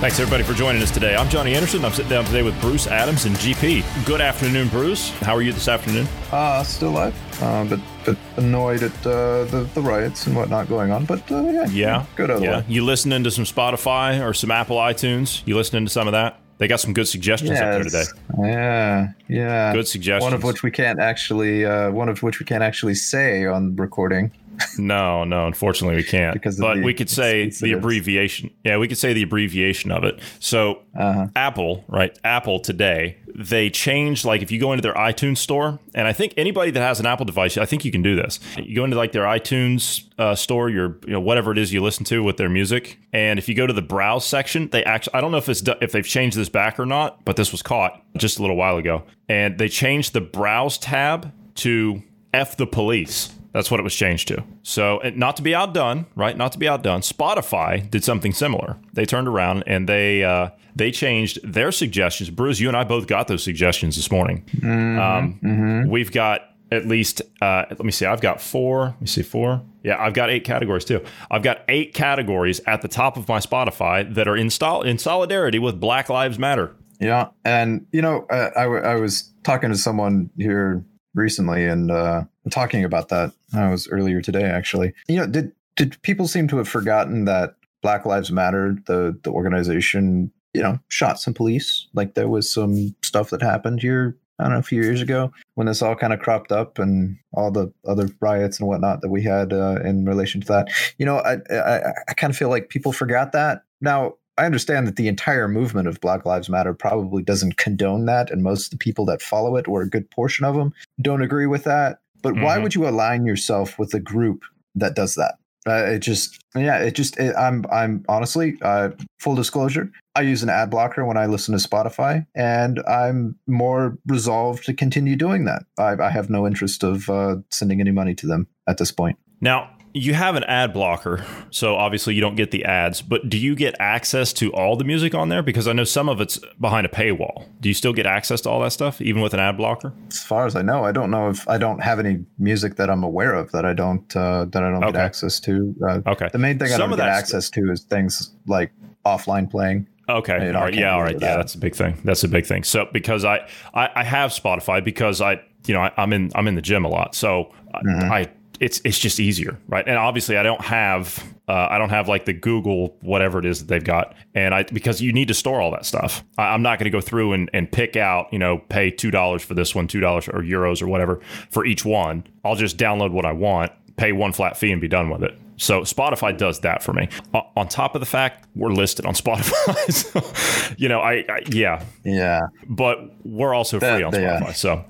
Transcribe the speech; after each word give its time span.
Thanks 0.00 0.20
everybody 0.20 0.44
for 0.44 0.52
joining 0.54 0.80
us 0.80 0.92
today. 0.92 1.16
I'm 1.16 1.28
Johnny 1.28 1.54
Anderson. 1.56 1.84
I'm 1.84 1.90
sitting 1.92 2.08
down 2.10 2.24
today 2.24 2.42
with 2.44 2.58
Bruce 2.60 2.86
Adams 2.86 3.24
and 3.24 3.34
GP. 3.36 3.82
Good 4.06 4.20
afternoon, 4.20 4.68
Bruce. 4.68 5.10
How 5.18 5.34
are 5.34 5.42
you 5.42 5.52
this 5.52 5.66
afternoon? 5.66 6.06
Uh, 6.30 6.62
still 6.62 6.90
alive, 6.90 7.42
uh, 7.42 7.64
but, 7.64 7.80
but 8.04 8.16
annoyed 8.36 8.84
at 8.84 8.92
uh, 9.04 9.42
the, 9.46 9.68
the 9.74 9.80
riots 9.80 10.28
and 10.28 10.36
whatnot 10.36 10.68
going 10.68 10.92
on. 10.92 11.04
But 11.04 11.28
uh, 11.32 11.42
yeah, 11.48 11.66
Yeah. 11.66 12.06
good 12.14 12.30
otherwise. 12.30 12.64
Yeah. 12.68 12.72
You 12.72 12.84
listening 12.84 13.24
to 13.24 13.30
some 13.32 13.42
Spotify 13.42 14.24
or 14.24 14.32
some 14.34 14.52
Apple 14.52 14.76
iTunes? 14.76 15.42
You 15.46 15.56
listening 15.56 15.84
to 15.86 15.90
some 15.90 16.06
of 16.06 16.12
that? 16.12 16.38
They 16.58 16.68
got 16.68 16.78
some 16.78 16.92
good 16.92 17.08
suggestions 17.08 17.50
up 17.50 17.56
there 17.56 17.82
today. 17.82 18.04
Yeah, 18.40 19.08
yeah. 19.28 19.72
Good 19.72 19.88
suggestions. 19.88 20.22
One 20.24 20.32
of 20.34 20.44
which 20.44 20.62
we 20.62 20.70
can't 20.70 21.00
actually, 21.00 21.64
uh, 21.64 21.90
one 21.90 22.08
of 22.08 22.22
which 22.22 22.38
we 22.38 22.46
can't 22.46 22.62
actually 22.62 22.94
say 22.94 23.46
on 23.46 23.74
recording. 23.74 24.30
No, 24.78 25.24
no, 25.24 25.46
unfortunately 25.46 25.96
we 25.96 26.02
can't. 26.04 26.34
Because 26.34 26.58
but 26.58 26.76
the- 26.76 26.82
we 26.82 26.94
could 26.94 27.10
say 27.10 27.42
it's- 27.42 27.60
the 27.60 27.72
abbreviation. 27.72 28.50
Yeah, 28.64 28.78
we 28.78 28.88
could 28.88 28.98
say 28.98 29.12
the 29.12 29.22
abbreviation 29.22 29.90
of 29.90 30.04
it. 30.04 30.18
So 30.40 30.80
Uh-huh. 30.98 31.28
Apple, 31.36 31.84
right? 31.88 32.16
Apple 32.24 32.58
today, 32.60 33.16
they 33.34 33.70
changed 33.70 34.24
like 34.24 34.42
if 34.42 34.50
you 34.50 34.58
go 34.58 34.72
into 34.72 34.82
their 34.82 34.94
iTunes 34.94 35.38
store, 35.38 35.78
and 35.94 36.08
I 36.08 36.12
think 36.12 36.34
anybody 36.36 36.70
that 36.72 36.80
has 36.80 36.98
an 36.98 37.06
Apple 37.06 37.24
device, 37.24 37.56
I 37.56 37.66
think 37.66 37.84
you 37.84 37.92
can 37.92 38.02
do 38.02 38.16
this. 38.16 38.40
You 38.56 38.74
go 38.74 38.84
into 38.84 38.96
like 38.96 39.12
their 39.12 39.24
iTunes 39.24 40.04
uh, 40.18 40.34
store, 40.34 40.68
your 40.70 40.96
you 41.06 41.12
know 41.12 41.20
whatever 41.20 41.52
it 41.52 41.58
is 41.58 41.72
you 41.72 41.80
listen 41.82 42.04
to 42.06 42.22
with 42.24 42.36
their 42.36 42.48
music, 42.48 42.98
and 43.12 43.38
if 43.38 43.48
you 43.48 43.54
go 43.54 43.66
to 43.66 43.72
the 43.72 43.82
browse 43.82 44.26
section, 44.26 44.68
they 44.72 44.82
actually 44.84 45.14
I 45.14 45.20
don't 45.20 45.30
know 45.30 45.38
if 45.38 45.48
it's 45.48 45.62
if 45.80 45.92
they've 45.92 46.04
changed 46.06 46.36
this 46.36 46.48
back 46.48 46.80
or 46.80 46.86
not, 46.86 47.24
but 47.24 47.36
this 47.36 47.52
was 47.52 47.62
caught 47.62 48.02
just 48.16 48.38
a 48.38 48.42
little 48.42 48.56
while 48.56 48.76
ago, 48.76 49.04
and 49.28 49.58
they 49.58 49.68
changed 49.68 50.14
the 50.14 50.20
browse 50.20 50.76
tab 50.78 51.32
to 51.56 52.02
F 52.34 52.56
the 52.56 52.66
police. 52.66 53.32
That's 53.58 53.72
what 53.72 53.80
it 53.80 53.82
was 53.82 53.94
changed 53.96 54.28
to. 54.28 54.44
So, 54.62 55.00
and 55.00 55.16
not 55.16 55.34
to 55.38 55.42
be 55.42 55.52
outdone, 55.52 56.06
right? 56.14 56.36
Not 56.36 56.52
to 56.52 56.58
be 56.58 56.68
outdone. 56.68 57.00
Spotify 57.00 57.90
did 57.90 58.04
something 58.04 58.32
similar. 58.32 58.76
They 58.92 59.04
turned 59.04 59.26
around 59.26 59.64
and 59.66 59.88
they 59.88 60.22
uh, 60.22 60.50
they 60.76 60.92
changed 60.92 61.40
their 61.42 61.72
suggestions. 61.72 62.30
Bruce, 62.30 62.60
you 62.60 62.68
and 62.68 62.76
I 62.76 62.84
both 62.84 63.08
got 63.08 63.26
those 63.26 63.42
suggestions 63.42 63.96
this 63.96 64.12
morning. 64.12 64.44
um, 64.62 65.88
We've 65.90 66.12
got 66.12 66.42
at 66.70 66.86
least. 66.86 67.20
Uh, 67.42 67.64
let 67.70 67.82
me 67.84 67.90
see. 67.90 68.06
I've 68.06 68.20
got 68.20 68.40
four. 68.40 68.84
Let 68.90 69.00
me 69.00 69.06
see. 69.08 69.22
Four. 69.22 69.62
Yeah, 69.82 70.00
I've 70.00 70.14
got 70.14 70.30
eight 70.30 70.44
categories 70.44 70.84
too. 70.84 71.04
I've 71.30 71.42
got 71.42 71.62
eight 71.68 71.94
categories 71.94 72.60
at 72.66 72.82
the 72.82 72.88
top 72.88 73.16
of 73.16 73.26
my 73.26 73.40
Spotify 73.40 74.14
that 74.14 74.28
are 74.28 74.36
in, 74.36 74.48
stol- 74.48 74.84
in 74.84 74.98
solidarity 74.98 75.58
with 75.58 75.80
Black 75.80 76.08
Lives 76.08 76.38
Matter. 76.38 76.76
Yeah, 77.00 77.28
and 77.44 77.86
you 77.92 78.02
know, 78.02 78.26
uh, 78.30 78.50
I, 78.56 78.62
w- 78.64 78.82
I 78.82 78.96
was 78.96 79.32
talking 79.44 79.70
to 79.70 79.76
someone 79.76 80.30
here 80.36 80.84
recently 81.14 81.64
and 81.64 81.90
uh, 81.90 82.24
talking 82.50 82.84
about 82.84 83.08
that. 83.08 83.32
I 83.54 83.70
was 83.70 83.88
earlier 83.88 84.20
today, 84.20 84.44
actually. 84.44 84.92
You 85.08 85.16
know, 85.16 85.26
did 85.26 85.52
did 85.76 86.00
people 86.02 86.28
seem 86.28 86.48
to 86.48 86.58
have 86.58 86.68
forgotten 86.68 87.24
that 87.26 87.54
Black 87.82 88.04
Lives 88.04 88.30
Matter, 88.30 88.76
the 88.86 89.18
the 89.22 89.30
organization, 89.30 90.30
you 90.54 90.62
know, 90.62 90.78
shot 90.88 91.20
some 91.20 91.34
police? 91.34 91.88
Like 91.94 92.14
there 92.14 92.28
was 92.28 92.52
some 92.52 92.94
stuff 93.02 93.30
that 93.30 93.42
happened 93.42 93.80
here. 93.80 94.16
I 94.40 94.44
don't 94.44 94.52
know, 94.52 94.58
a 94.60 94.62
few 94.62 94.80
years 94.80 95.02
ago 95.02 95.32
when 95.54 95.66
this 95.66 95.82
all 95.82 95.96
kind 95.96 96.12
of 96.12 96.20
cropped 96.20 96.52
up 96.52 96.78
and 96.78 97.18
all 97.32 97.50
the 97.50 97.72
other 97.84 98.08
riots 98.20 98.60
and 98.60 98.68
whatnot 98.68 99.00
that 99.00 99.08
we 99.10 99.24
had 99.24 99.52
uh, 99.52 99.80
in 99.84 100.04
relation 100.04 100.40
to 100.40 100.46
that. 100.46 100.68
You 100.96 101.06
know, 101.06 101.16
I, 101.16 101.38
I, 101.52 101.92
I 102.08 102.14
kind 102.14 102.30
of 102.30 102.36
feel 102.36 102.48
like 102.48 102.68
people 102.68 102.92
forgot 102.92 103.32
that. 103.32 103.62
Now, 103.80 104.14
I 104.38 104.46
understand 104.46 104.86
that 104.86 104.96
the 104.96 105.08
entire 105.08 105.48
movement 105.48 105.88
of 105.88 106.00
Black 106.00 106.24
Lives 106.24 106.48
Matter 106.48 106.72
probably 106.72 107.22
doesn't 107.22 107.56
condone 107.56 108.06
that, 108.06 108.30
and 108.30 108.42
most 108.42 108.66
of 108.66 108.70
the 108.70 108.76
people 108.78 109.04
that 109.06 109.20
follow 109.20 109.56
it, 109.56 109.66
or 109.66 109.82
a 109.82 109.88
good 109.88 110.08
portion 110.10 110.44
of 110.46 110.54
them, 110.54 110.72
don't 111.02 111.22
agree 111.22 111.46
with 111.46 111.64
that. 111.64 111.98
But 112.22 112.36
why 112.36 112.56
Mhm. 112.58 112.62
would 112.62 112.74
you 112.74 112.86
align 112.88 113.26
yourself 113.26 113.78
with 113.78 113.92
a 113.94 114.00
group 114.00 114.44
that 114.76 114.94
does 114.94 115.16
that? 115.16 115.34
Uh, 115.66 115.84
it 115.86 115.98
just, 115.98 116.40
yeah, 116.56 116.78
it 116.78 116.94
just. 116.94 117.18
It, 117.18 117.34
I'm, 117.36 117.64
I'm 117.70 118.04
honestly, 118.08 118.56
uh, 118.62 118.90
full 119.18 119.34
disclosure, 119.34 119.90
I 120.14 120.22
use 120.22 120.42
an 120.42 120.48
ad 120.48 120.70
blocker 120.70 121.04
when 121.04 121.16
I 121.16 121.26
listen 121.26 121.56
to 121.58 121.68
Spotify, 121.68 122.24
and 122.34 122.80
I'm 122.88 123.36
more 123.46 123.98
resolved 124.06 124.64
to 124.66 124.72
continue 124.74 125.14
doing 125.16 125.44
that. 125.44 125.64
I, 125.78 125.96
I 126.00 126.10
have 126.10 126.30
no 126.30 126.46
interest 126.46 126.84
of 126.84 127.10
uh, 127.10 127.36
sending 127.50 127.80
any 127.80 127.90
money 127.90 128.14
to 128.14 128.26
them 128.26 128.46
at 128.66 128.78
this 128.78 128.92
point. 128.92 129.18
Now, 129.40 129.70
you 129.94 130.14
have 130.14 130.36
an 130.36 130.44
ad 130.44 130.72
blocker, 130.72 131.24
so 131.50 131.74
obviously 131.76 132.14
you 132.14 132.20
don't 132.20 132.36
get 132.36 132.50
the 132.50 132.64
ads, 132.64 133.00
but 133.02 133.28
do 133.28 133.36
you 133.38 133.54
get 133.54 133.74
access 133.80 134.32
to 134.34 134.52
all 134.52 134.76
the 134.76 134.84
music 134.84 135.14
on 135.14 135.28
there? 135.28 135.42
Because 135.42 135.66
I 135.66 135.72
know 135.72 135.84
some 135.84 136.08
of 136.08 136.20
it's 136.20 136.38
behind 136.60 136.86
a 136.86 136.90
paywall. 136.90 137.46
Do 137.60 137.68
you 137.68 137.74
still 137.74 137.92
get 137.92 138.06
access 138.06 138.40
to 138.42 138.50
all 138.50 138.60
that 138.60 138.72
stuff, 138.72 139.00
even 139.00 139.22
with 139.22 139.34
an 139.34 139.40
ad 139.40 139.56
blocker? 139.56 139.92
As 140.10 140.22
far 140.22 140.46
as 140.46 140.54
I 140.56 140.62
know, 140.62 140.84
I 140.84 140.92
don't 140.92 141.10
know 141.10 141.28
if 141.30 141.48
I 141.48 141.58
don't 141.58 141.80
have 141.82 141.98
any 141.98 142.24
music 142.38 142.76
that 142.76 142.90
I'm 142.90 143.02
aware 143.02 143.34
of 143.34 143.50
that 143.52 143.64
I 143.64 143.72
don't 143.72 144.14
uh, 144.16 144.44
that 144.46 144.62
I 144.62 144.70
don't 144.70 144.84
Okay. 144.84 144.92
get 144.92 145.00
access 145.00 145.40
to. 145.40 145.74
Uh, 145.82 146.00
Okay. 146.06 146.28
the 146.32 146.38
main 146.38 146.58
thing 146.58 146.72
I 146.72 146.76
don't 146.78 146.90
get 146.90 147.00
access 147.00 147.50
to 147.50 147.70
is 147.72 147.82
things 147.82 148.32
like 148.46 148.70
offline 149.04 149.50
playing. 149.50 149.86
Okay. 150.08 150.46
You 150.46 150.52
know, 150.52 150.58
all 150.58 150.64
right. 150.64 150.74
Yeah. 150.74 150.94
All 150.94 151.02
right. 151.02 151.18
that. 151.18 151.26
Yeah. 151.26 151.36
That's 151.36 151.54
a 151.54 151.58
big 151.58 151.74
thing. 151.74 152.00
That's 152.04 152.24
a 152.24 152.28
big 152.28 152.46
thing. 152.46 152.62
So 152.64 152.86
because 152.92 153.24
I 153.24 153.46
I, 153.74 153.90
I 153.96 154.04
have 154.04 154.30
Spotify 154.30 154.82
because 154.84 155.20
I 155.20 155.40
you 155.66 155.74
know 155.74 155.80
I, 155.80 155.92
I'm 155.96 156.12
in 156.12 156.30
I'm 156.34 156.46
in 156.48 156.54
the 156.54 156.62
gym 156.62 156.84
a 156.84 156.88
lot, 156.88 157.14
so 157.14 157.52
I- 157.74 157.80
Mhm. 157.82 158.10
I 158.10 158.26
it's 158.60 158.80
it's 158.84 158.98
just 158.98 159.20
easier, 159.20 159.58
right? 159.68 159.86
And 159.86 159.96
obviously 159.96 160.36
I 160.36 160.42
don't 160.42 160.60
have 160.60 161.22
uh, 161.48 161.68
I 161.70 161.78
don't 161.78 161.90
have 161.90 162.08
like 162.08 162.24
the 162.24 162.32
Google 162.32 162.96
whatever 163.00 163.38
it 163.38 163.44
is 163.46 163.60
that 163.60 163.68
they've 163.68 163.84
got, 163.84 164.14
and 164.34 164.54
I 164.54 164.64
because 164.64 165.00
you 165.00 165.12
need 165.12 165.28
to 165.28 165.34
store 165.34 165.60
all 165.60 165.70
that 165.72 165.86
stuff. 165.86 166.24
I, 166.36 166.48
I'm 166.54 166.62
not 166.62 166.78
going 166.78 166.84
to 166.84 166.90
go 166.90 167.00
through 167.00 167.32
and, 167.34 167.50
and 167.52 167.70
pick 167.70 167.96
out 167.96 168.32
you 168.32 168.38
know 168.38 168.58
pay 168.68 168.90
two 168.90 169.10
dollars 169.10 169.42
for 169.42 169.54
this 169.54 169.74
one, 169.74 169.86
two 169.88 170.00
dollars 170.00 170.28
or 170.28 170.40
euros 170.42 170.82
or 170.82 170.88
whatever 170.88 171.20
for 171.50 171.64
each 171.64 171.84
one. 171.84 172.24
I'll 172.44 172.56
just 172.56 172.76
download 172.76 173.12
what 173.12 173.24
I 173.24 173.32
want, 173.32 173.72
pay 173.96 174.12
one 174.12 174.32
flat 174.32 174.56
fee, 174.56 174.72
and 174.72 174.80
be 174.80 174.88
done 174.88 175.10
with 175.10 175.22
it. 175.22 175.38
So 175.60 175.80
Spotify 175.80 176.36
does 176.38 176.60
that 176.60 176.84
for 176.84 176.92
me. 176.92 177.08
O- 177.34 177.42
on 177.56 177.66
top 177.66 177.96
of 177.96 178.00
the 178.00 178.06
fact 178.06 178.46
we're 178.54 178.70
listed 178.70 179.06
on 179.06 179.14
Spotify, 179.22 179.92
so, 179.92 180.74
you 180.76 180.88
know, 180.88 181.00
I, 181.00 181.24
I 181.28 181.42
yeah, 181.50 181.82
Yeah, 182.04 182.42
but 182.68 182.98
we're 183.24 183.52
also 183.54 183.80
free 183.80 183.88
That- 183.88 184.04
on 184.04 184.14
yeah. 184.14 184.40
Spotify. 184.40 184.54
So 184.54 184.84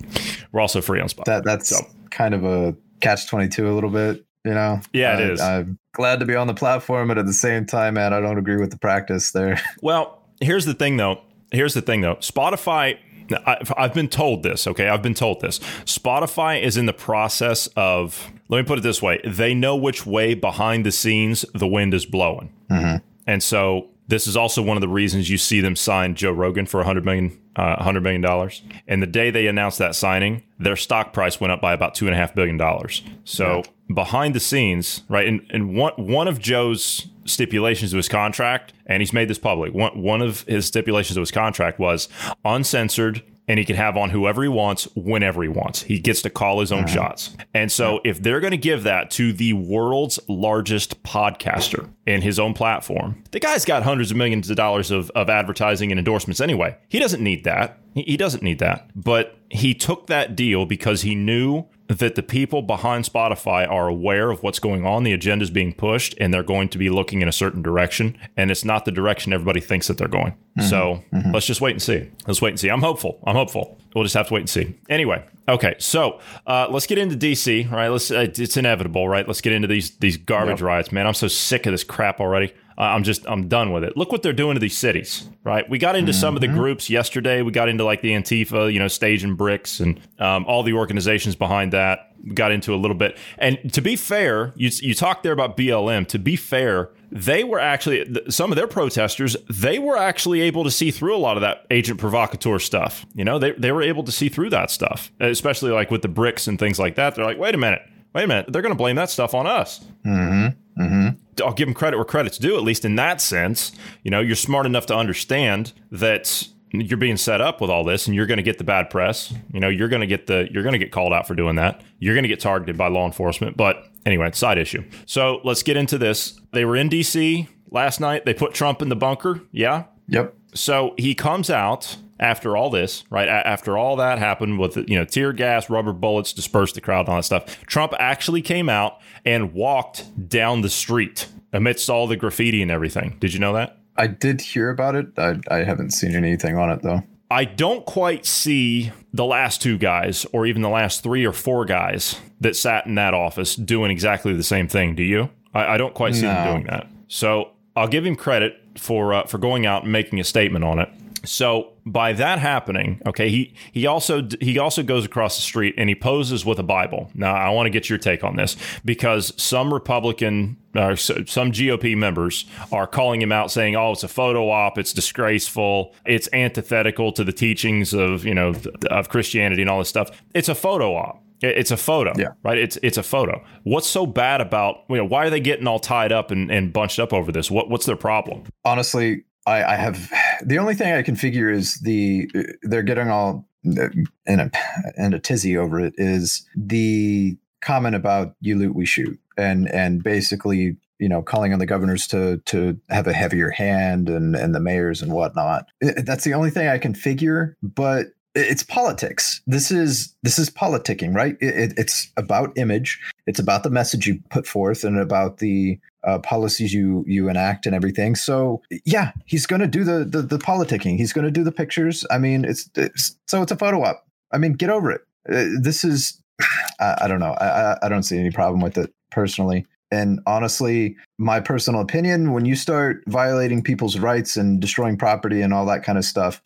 we're 0.53 0.61
also 0.61 0.83
free 0.83 1.01
on 1.01 1.09
Spotify. 1.09 1.25
that 1.25 1.45
that's 1.45 1.69
So- 1.71 1.87
kind 2.11 2.35
of 2.35 2.45
a 2.45 2.77
catch 3.01 3.27
twenty 3.27 3.49
two 3.49 3.71
a 3.71 3.73
little 3.73 3.91
bit. 3.91 4.25
You 4.45 4.55
know. 4.55 4.81
Yeah, 4.93 5.19
it 5.19 5.21
I, 5.21 5.33
is. 5.33 5.41
I'm 5.41 5.79
glad 5.93 6.21
to 6.21 6.27
be 6.27 6.35
on 6.35 6.47
the 6.47 6.55
platform, 6.55 7.09
but 7.09 7.19
at 7.19 7.27
the 7.27 7.33
same 7.33 7.67
time, 7.67 7.95
man, 7.95 8.13
I 8.13 8.21
don't 8.21 8.39
agree 8.39 8.57
with 8.57 8.71
the 8.71 8.79
practice 8.79 9.33
there. 9.33 9.61
Well, 9.83 10.23
here's 10.41 10.65
the 10.65 10.75
thing, 10.75 10.97
though. 10.97 11.21
Here's 11.51 11.75
the 11.75 11.83
thing, 11.83 12.01
though. 12.01 12.17
Spotify. 12.17 12.99
I've, 13.45 13.73
I've 13.77 13.93
been 13.93 14.09
told 14.09 14.43
this. 14.43 14.67
Okay, 14.67 14.89
I've 14.89 15.03
been 15.03 15.13
told 15.13 15.43
this. 15.43 15.59
Spotify 15.85 16.63
is 16.63 16.79
in 16.79 16.87
the 16.87 16.95
process 16.95 17.67
of. 17.77 18.33
Let 18.49 18.59
me 18.59 18.65
put 18.67 18.79
it 18.79 18.83
this 18.83 19.03
way: 19.03 19.21
they 19.25 19.53
know 19.55 19.77
which 19.77 20.07
way 20.07 20.33
behind 20.33 20.87
the 20.87 20.93
scenes 20.93 21.45
the 21.53 21.67
wind 21.67 21.93
is 21.93 22.07
blowing, 22.07 22.51
mm-hmm. 22.71 23.05
and 23.27 23.43
so 23.43 23.91
this 24.09 24.27
is 24.27 24.37
also 24.37 24.63
one 24.63 24.77
of 24.77 24.81
the 24.81 24.89
reasons 24.89 25.29
you 25.29 25.37
see 25.37 25.61
them 25.61 25.77
sign 25.77 26.15
Joe 26.15 26.33
Rogan 26.33 26.65
for 26.65 26.79
100 26.79 27.05
million, 27.05 27.39
uh, 27.59 27.75
100 27.77 28.03
million 28.03 28.21
dollars. 28.21 28.63
And 28.87 29.03
the 29.03 29.07
day 29.07 29.31
they 29.31 29.49
announced 29.49 29.79
that 29.79 29.95
signing, 29.95 30.45
their 30.59 30.77
stock 30.77 31.13
price 31.13 31.41
went 31.41 31.53
up 31.53 31.61
by 31.61 31.73
about 31.73 31.95
two 31.95 32.07
and 32.07 32.15
a 32.15 32.19
half 32.19 32.35
billion 32.35 32.57
dollars. 32.57 33.03
So 33.25 33.63
behind 33.93 34.35
the 34.35 34.41
scenes, 34.41 35.03
right? 35.09 35.27
And 35.27 35.43
and 35.51 35.75
one 35.75 35.93
one 35.97 36.29
of 36.29 36.39
Joe's 36.39 37.09
stipulations 37.25 37.91
to 37.91 37.97
his 37.97 38.09
contract, 38.09 38.73
and 38.87 39.03
he's 39.03 39.13
made 39.13 39.29
this 39.29 39.39
public. 39.39 39.75
One 39.75 40.01
one 40.01 40.23
of 40.23 40.43
his 40.43 40.67
stipulations 40.67 41.17
to 41.17 41.21
his 41.21 41.33
contract 41.33 41.79
was 41.79 42.09
uncensored. 42.45 43.23
And 43.49 43.59
he 43.59 43.65
can 43.65 43.77
have 43.77 43.97
on 43.97 44.11
whoever 44.11 44.43
he 44.43 44.49
wants, 44.49 44.85
whenever 44.95 45.43
he 45.43 45.49
wants. 45.49 45.83
He 45.83 45.99
gets 45.99 46.23
to 46.23 46.31
call 46.31 46.61
his 46.61 46.71
own 46.71 46.87
shots. 46.87 47.35
And 47.55 47.73
so, 47.73 48.01
if 48.05 48.23
they're 48.23 48.41
going 48.41 48.51
to 48.51 48.59
give 48.59 48.83
that 48.83 49.11
to 49.13 49.33
the 49.33 49.55
world's 49.55 50.21
largest 50.29 51.03
podcaster 51.03 51.89
in 52.07 52.21
his 52.21 52.39
own 52.39 52.53
platform, 52.53 53.25
the 53.31 53.41
guy's 53.41 53.65
got 53.65 53.83
hundreds 53.83 54.11
of 54.11 54.17
millions 54.19 54.51
of 54.51 54.57
dollars 54.57 54.91
of, 54.91 55.11
of 55.11 55.31
advertising 55.31 55.91
and 55.91 55.99
endorsements 55.99 56.41
anyway. 56.41 56.77
He 56.89 56.99
doesn't 56.99 57.23
need 57.23 57.45
that. 57.45 57.79
He, 57.95 58.03
he 58.03 58.17
doesn't 58.17 58.43
need 58.43 58.59
that. 58.59 58.91
But 58.95 59.39
he 59.51 59.75
took 59.75 60.09
that 60.09 60.37
deal 60.37 60.67
because 60.67 61.03
he 61.03 61.15
knew 61.15 61.65
that 61.89 62.15
the 62.17 62.23
people 62.23 62.61
behind 62.63 63.05
Spotify 63.05 63.67
are 63.69 63.89
aware 63.89 64.31
of 64.31 64.43
what's 64.43 64.59
going 64.59 64.87
on. 64.87 65.05
The 65.05 65.13
agenda 65.15 65.43
is 65.43 65.51
being 65.51 65.73
pushed, 65.73 66.15
and 66.21 66.33
they're 66.35 66.43
going 66.43 66.69
to 66.69 66.79
be 66.79 66.91
looking 66.91 67.23
in 67.23 67.29
a 67.29 67.33
certain 67.33 67.63
direction, 67.63 68.17
and 68.37 68.51
it's 68.51 68.65
not 68.65 68.85
the 68.85 68.91
direction 68.93 69.33
everybody 69.33 69.61
thinks 69.61 69.89
that 69.89 69.97
they're 69.97 70.07
going. 70.09 70.35
So 70.69 71.03
let's 71.33 71.47
just 71.47 71.61
wait 71.61 71.71
and 71.73 71.83
see. 71.83 72.11
Let's 72.27 72.43
wait 72.43 72.51
and 72.51 72.61
see. 72.61 72.69
I'm 72.69 72.81
hopeful. 72.83 73.21
I'm 73.25 73.37
hopeful. 73.37 73.79
We'll 73.95 74.05
just 74.05 74.17
have 74.17 74.27
to 74.29 74.35
wait 74.35 74.41
and 74.41 74.51
see. 74.51 74.75
Anyway, 74.89 75.25
okay. 75.49 75.77
So 75.79 76.21
uh, 76.47 76.67
let's 76.69 76.87
get 76.87 76.99
into 76.99 77.17
DC. 77.17 77.71
Right? 77.71 77.89
Let's. 77.89 78.11
Uh, 78.11 78.27
it's 78.37 78.57
inevitable, 78.57 79.09
right? 79.09 79.27
Let's 79.27 79.41
get 79.41 79.53
into 79.53 79.69
these 79.69 79.91
these 79.99 80.17
garbage 80.17 80.61
Yep. 80.61 80.67
riots, 80.67 80.93
man. 80.93 81.07
I'm 81.07 81.15
so 81.15 81.29
sick 81.29 81.65
of 81.67 81.73
this 81.73 81.85
crap 81.85 82.21
already. 82.21 82.53
I'm 82.79 83.03
just 83.03 83.27
I'm 83.27 83.49
done 83.49 83.73
with 83.73 83.83
it. 83.83 83.97
Look 83.97 84.13
what 84.13 84.23
they're 84.23 84.33
doing 84.33 84.55
to 84.55 84.61
these 84.61 84.79
cities, 84.79 85.29
right? 85.43 85.69
We 85.69 85.79
got 85.79 85.97
into 85.97 86.13
mm-hmm. 86.13 86.21
some 86.21 86.35
of 86.37 86.41
the 86.41 86.47
mm-hmm. 86.47 86.57
groups 86.57 86.89
yesterday. 86.89 87.43
We 87.43 87.51
got 87.51 87.69
into 87.69 87.85
like 87.85 88.03
the 88.03 88.13
Antifa, 88.13 88.73
you 88.73 88.79
know, 88.79 88.89
Stage 88.89 89.25
and 89.25 89.37
Bricks, 89.37 89.81
and 89.81 90.01
um, 90.21 90.45
all 90.47 90.63
the 90.63 90.75
organizations 90.75 91.35
behind 91.35 91.73
that. 91.73 92.13
We 92.25 92.33
got 92.33 92.53
into 92.53 92.75
a 92.75 92.77
little 92.77 92.97
bit. 92.97 93.17
And 93.39 93.73
to 93.73 93.81
be 93.81 93.97
fair, 93.97 94.53
you 94.55 94.71
you 94.81 94.95
talked 94.95 95.25
there 95.25 95.33
about 95.33 95.57
BLM. 95.57 96.07
To 96.09 96.19
be 96.21 96.37
fair, 96.37 96.91
they 97.11 97.43
were 97.43 97.59
actually 97.59 98.07
some 98.29 98.53
of 98.53 98.57
their 98.57 98.67
protesters 98.67 99.37
they 99.49 99.79
were 99.79 99.97
actually 99.97 100.41
able 100.43 100.63
to 100.63 100.71
see 100.71 100.91
through 100.91 101.17
a 101.17 101.19
lot 101.19 101.37
of 101.37 101.41
that 101.41 101.67
agent 101.71 101.99
provocateur 101.99 102.59
stuff 102.59 103.07
you 103.15 103.25
know 103.25 103.39
they, 103.39 103.53
they 103.53 103.73
were 103.73 103.83
able 103.83 104.05
to 104.05 104.13
see 104.13 104.29
through 104.29 104.51
that 104.51 104.71
stuff 104.71 105.11
especially 105.21 105.71
like 105.71 105.91
with 105.91 106.03
the 106.03 106.09
bricks 106.09 106.47
and 106.47 106.59
things 106.59 106.79
like 106.79 106.97
that 106.97 107.15
they're 107.15 107.25
like 107.25 107.39
wait 107.39 107.55
a 107.55 107.59
minute 107.59 107.81
wait 108.15 108.25
a 108.25 108.27
minute 108.27 108.53
they're 108.53 108.63
going 108.63 108.75
to 108.75 108.79
blame 108.79 108.97
that 108.97 109.09
stuff 109.09 109.35
on 109.35 109.47
us 109.47 109.81
mm-hmm. 110.05 110.83
Mm-hmm. 110.83 111.09
I'll 111.41 111.53
give 111.53 111.67
them 111.67 111.75
credit 111.75 111.97
where 111.97 112.05
credit's 112.05 112.39
due 112.39 112.57
at 112.57 112.63
least 112.63 112.85
in 112.85 112.97
that 112.97 113.21
sense. 113.21 113.73
You 114.03 114.11
know 114.11 114.21
you're 114.21 114.37
smart 114.37 114.67
enough 114.67 114.87
to 114.87 114.97
understand 114.97 115.73
that 115.91 116.49
you're 116.71 116.99
being 116.99 117.17
set 117.17 117.41
up 117.41 117.61
with 117.61 117.71
all 117.71 117.85
this 117.85 118.07
and 118.07 118.15
you're 118.15 118.27
going 118.27 118.37
to 118.37 118.43
get 118.43 118.59
the 118.59 118.65
bad 118.65 118.91
press. 118.91 119.33
You 119.53 119.61
know 119.61 119.69
you're 119.69 119.89
going 119.89 120.01
to 120.01 120.07
get 120.07 120.27
the 120.27 120.49
you're 120.51 120.63
going 120.63 120.75
to 120.75 120.79
get 120.79 120.93
called 120.93 121.13
out 121.13 121.27
for 121.27 121.35
doing 121.35 121.57
that. 121.57 121.83
You're 121.99 122.15
going 122.15 122.25
to 122.25 122.29
get 122.29 122.41
targeted 122.41 122.77
by 122.77 122.89
law 122.89 123.07
enforcement. 123.07 123.57
But 123.57 123.85
anyway 124.05 124.31
side 124.33 124.59
issue. 124.59 124.85
So 125.07 125.41
let's 125.45 125.63
get 125.63 125.77
into 125.77 125.99
this. 125.99 126.41
They 126.53 126.65
were 126.65 126.77
in 126.77 126.89
dc 126.89 127.49
last 127.71 128.01
night. 128.01 128.25
They 128.25 128.35
put 128.35 128.55
trump 128.55 128.83
in 128.83 128.89
the 128.89 128.97
bunker. 128.97 129.43
Yeah? 129.53 129.85
Yep. 130.09 130.35
So 130.55 130.95
he 130.97 131.15
comes 131.15 131.51
out 131.51 131.97
after 132.21 132.57
all 132.57 132.71
this 132.71 133.05
right 133.11 133.29
after 133.29 133.77
all 133.79 133.97
that 133.97 134.19
happened 134.19 134.59
with 134.59 134.77
you 134.89 134.97
know 134.97 135.05
tear 135.05 135.33
gas 135.33 135.71
rubber 135.71 135.93
bullets 135.93 136.33
dispersed 136.33 136.75
the 136.75 136.81
crowd 136.81 137.01
and 137.01 137.09
all 137.11 137.17
that 137.17 137.23
stuff 137.23 137.61
trump 137.67 137.93
actually 137.99 138.43
came 138.43 138.69
out 138.69 138.99
and 139.25 139.53
walked 139.53 140.29
down 140.29 140.63
the 140.63 140.71
street 140.71 141.29
amidst 141.53 141.89
all 141.89 142.07
the 142.07 142.17
graffiti 142.17 142.63
and 142.63 142.71
everything 142.71 143.17
did 143.21 143.33
you 143.33 143.41
know 143.41 143.53
that 143.53 143.79
I 143.99 144.07
did 144.07 144.41
hear 144.41 144.71
about 144.71 144.95
it. 144.95 145.19
I, 145.19 145.41
I 145.51 145.65
haven't 145.65 145.91
seen 145.91 146.15
anything 146.15 146.57
on 146.57 146.71
it 146.71 146.83
though. 146.83 147.03
I 147.31 147.45
don't 147.45 147.85
quite 147.85 148.25
see 148.25 148.93
the 149.13 149.25
last 149.25 149.61
two 149.61 149.77
guys, 149.77 150.25
or 150.33 150.47
even 150.47 150.63
the 150.63 150.71
last 150.71 151.03
three 151.03 151.27
or 151.27 151.33
four 151.33 151.67
guys 151.67 152.19
that 152.41 152.57
sat 152.57 152.87
in 152.87 152.95
that 152.95 153.13
office 153.13 153.55
doing 153.55 153.91
exactly 153.91 154.33
the 154.33 154.43
same 154.43 154.67
thing. 154.67 154.95
Do 154.95 155.03
you? 155.03 155.29
I, 155.53 155.75
I 155.75 155.77
don't 155.77 155.93
quite 155.93 156.15
see 156.15 156.23
no. 156.23 156.33
them 156.33 156.53
doing 156.55 156.67
that. 156.69 156.87
So 157.09 157.51
I'll 157.77 157.89
give 157.89 158.07
him 158.07 158.17
credit 158.17 158.59
for 158.79 159.13
uh, 159.13 159.27
for 159.27 159.37
going 159.37 159.67
out 159.67 159.83
and 159.83 159.93
making 159.93 160.21
a 160.21 160.25
statement 160.25 160.65
on 160.65 160.79
it. 160.79 160.89
So 161.25 161.73
by 161.93 162.13
that 162.15 162.39
happening, 162.39 163.01
okay, 163.07 163.29
he 163.29 163.55
he 163.73 163.87
also 163.87 164.27
he 164.41 164.59
also 164.59 164.83
goes 164.83 165.05
across 165.05 165.37
the 165.37 165.43
street 165.43 165.75
and 165.77 165.89
he 165.89 165.95
poses 165.95 166.45
with 166.45 166.59
a 166.59 166.63
Bible. 166.63 167.11
Now 167.15 167.35
I 167.35 167.51
want 167.51 167.67
to 167.67 167.71
get 167.71 167.89
your 167.89 167.99
take 167.99 168.25
on 168.25 168.37
this 168.37 168.57
because 168.85 169.33
some 169.41 169.73
Republican 169.73 170.57
uh, 170.75 170.95
some 170.97 171.51
GOP 171.51 171.97
members 171.97 172.45
are 172.71 172.87
calling 172.87 173.23
him 173.23 173.33
out, 173.33 173.51
saying, 173.51 173.75
"Oh, 173.77 173.93
it's 173.93 174.05
a 174.05 174.09
photo 174.09 174.51
op. 174.51 174.79
It's 174.79 174.93
disgraceful. 174.93 175.95
It's 176.07 176.29
antithetical 176.33 177.13
to 177.13 177.25
the 177.25 177.33
teachings 177.33 177.93
of 177.93 178.25
you 178.25 178.35
know 178.35 178.55
of 178.91 179.09
Christianity 179.09 179.63
and 179.63 179.71
all 179.71 179.79
this 179.79 179.89
stuff. 179.89 180.11
It's 180.35 180.49
a 180.49 180.55
photo 180.55 180.95
op." 180.95 181.25
It's 181.41 181.71
a 181.71 181.77
photo, 181.77 182.15
yeah. 182.17 182.31
right? 182.43 182.59
It's 182.59 182.79
it's 182.83 182.99
a 182.99 183.03
photo. 183.03 183.45
What's 183.63 183.87
so 183.87 184.07
bad 184.07 184.41
about 184.41 184.79
you 184.89 184.97
know 184.97 185.05
why 185.05 185.27
are 185.27 185.31
they 185.31 185.39
getting 185.39 185.69
all 185.69 185.79
tied 185.79 186.11
up 186.11 186.33
and, 186.33 186.51
and 186.51 186.73
bunched 186.73 186.99
up 186.99 187.13
over 187.13 187.31
this? 187.31 187.49
What 187.49 187.71
what's 187.71 187.87
their 187.87 187.97
problem? 187.97 188.43
Honestly, 188.65 189.23
I, 189.47 189.63
I 189.63 189.77
have 189.77 190.13
the 190.45 190.59
only 190.59 190.75
thing 190.75 190.93
I 190.93 191.03
can 191.03 191.17
figure 191.17 191.51
is 191.51 191.79
the 191.81 192.31
they're 192.63 192.83
getting 192.83 193.11
all 193.11 193.49
uh, 193.67 193.89
in 194.27 194.41
a 194.41 194.51
in 194.97 195.15
a 195.15 195.19
tizzy 195.19 195.57
over 195.57 195.81
it 195.81 195.95
is 195.97 196.47
the 196.57 197.37
comment 197.61 197.97
about 197.97 198.35
you 198.41 198.57
loot 198.57 198.75
we 198.75 198.87
shoot. 198.87 199.19
And 199.37 199.69
and 199.71 200.03
basically 200.03 200.77
you 200.99 201.09
know 201.09 201.23
calling 201.23 201.53
on 201.53 201.59
the 201.59 201.67
governors 201.67 202.07
to 202.09 202.39
to 202.47 202.79
have 202.89 203.07
a 203.07 203.13
heavier 203.13 203.51
hand 203.51 204.09
and 204.09 204.35
and 204.35 204.55
the 204.55 204.61
mayors 204.61 205.03
and 205.03 205.13
whatnot. 205.13 205.67
That's 205.81 206.25
the 206.25 206.35
only 206.35 206.51
thing 206.51 206.69
i 206.69 206.79
can 206.79 206.95
figure 206.95 207.57
but 207.63 208.07
it's 208.35 208.63
politics. 208.63 209.41
This 209.47 209.71
is 209.71 210.15
this 210.23 210.39
is 210.39 210.51
politicking 210.51 211.15
right? 211.15 211.37
It, 211.41 211.75
it's 211.77 212.13
about 212.17 212.57
image. 212.57 213.01
It's 213.27 213.41
about 213.41 213.63
the 213.63 213.71
message 213.71 214.07
you 214.07 214.21
put 214.31 214.47
forth 214.47 214.85
and 214.85 214.99
about 214.99 215.39
the 215.39 215.79
uh, 216.05 216.19
policies 216.21 216.73
you 216.73 217.05
you 217.07 217.29
enact 217.29 217.67
and 217.67 217.75
everything. 217.75 218.15
So 218.15 218.63
yeah, 218.85 219.13
he's 219.27 219.47
going 219.47 219.61
to 219.61 219.67
do 219.67 219.85
the, 219.85 220.05
the, 220.05 220.23
the 220.23 220.39
politicking. 220.39 220.97
He's 220.97 221.13
going 221.13 221.25
to 221.25 221.31
do 221.31 221.45
the 221.45 221.53
pictures. 221.53 222.07
I 222.11 222.19
mean, 222.19 222.45
it's, 222.45 222.71
it's, 222.77 223.17
so 223.27 223.43
it's 223.43 223.53
a 223.53 223.57
photo 223.57 223.83
op. 223.83 224.07
I 224.33 224.39
mean, 224.39 224.53
get 224.53 224.71
over 224.71 224.91
it. 224.91 225.03
Uh, 225.29 225.45
this 225.61 225.85
is 225.85 226.23
I, 226.81 226.99
I 227.03 227.09
don't 227.09 227.21
know. 227.21 227.33
I 227.33 227.77
I 227.83 227.89
don't 227.89 228.05
see 228.05 228.19
any 228.19 228.31
problem 228.31 228.61
with 228.61 228.79
it 228.79 228.93
personally. 229.11 229.67
And 229.91 230.21
honestly, 230.27 230.97
my 231.19 231.41
personal 231.41 231.81
opinion, 231.81 232.33
when 232.33 232.45
you 232.45 232.57
start 232.57 233.03
violating 233.07 233.63
people's 233.63 233.99
rights 233.99 234.37
and 234.37 234.61
destroying 234.61 234.99
property 234.99 235.41
and 235.41 235.55
all 235.55 235.65
that 235.67 235.83
kind 235.83 235.97
of 235.97 236.05
stuff, 236.05 236.43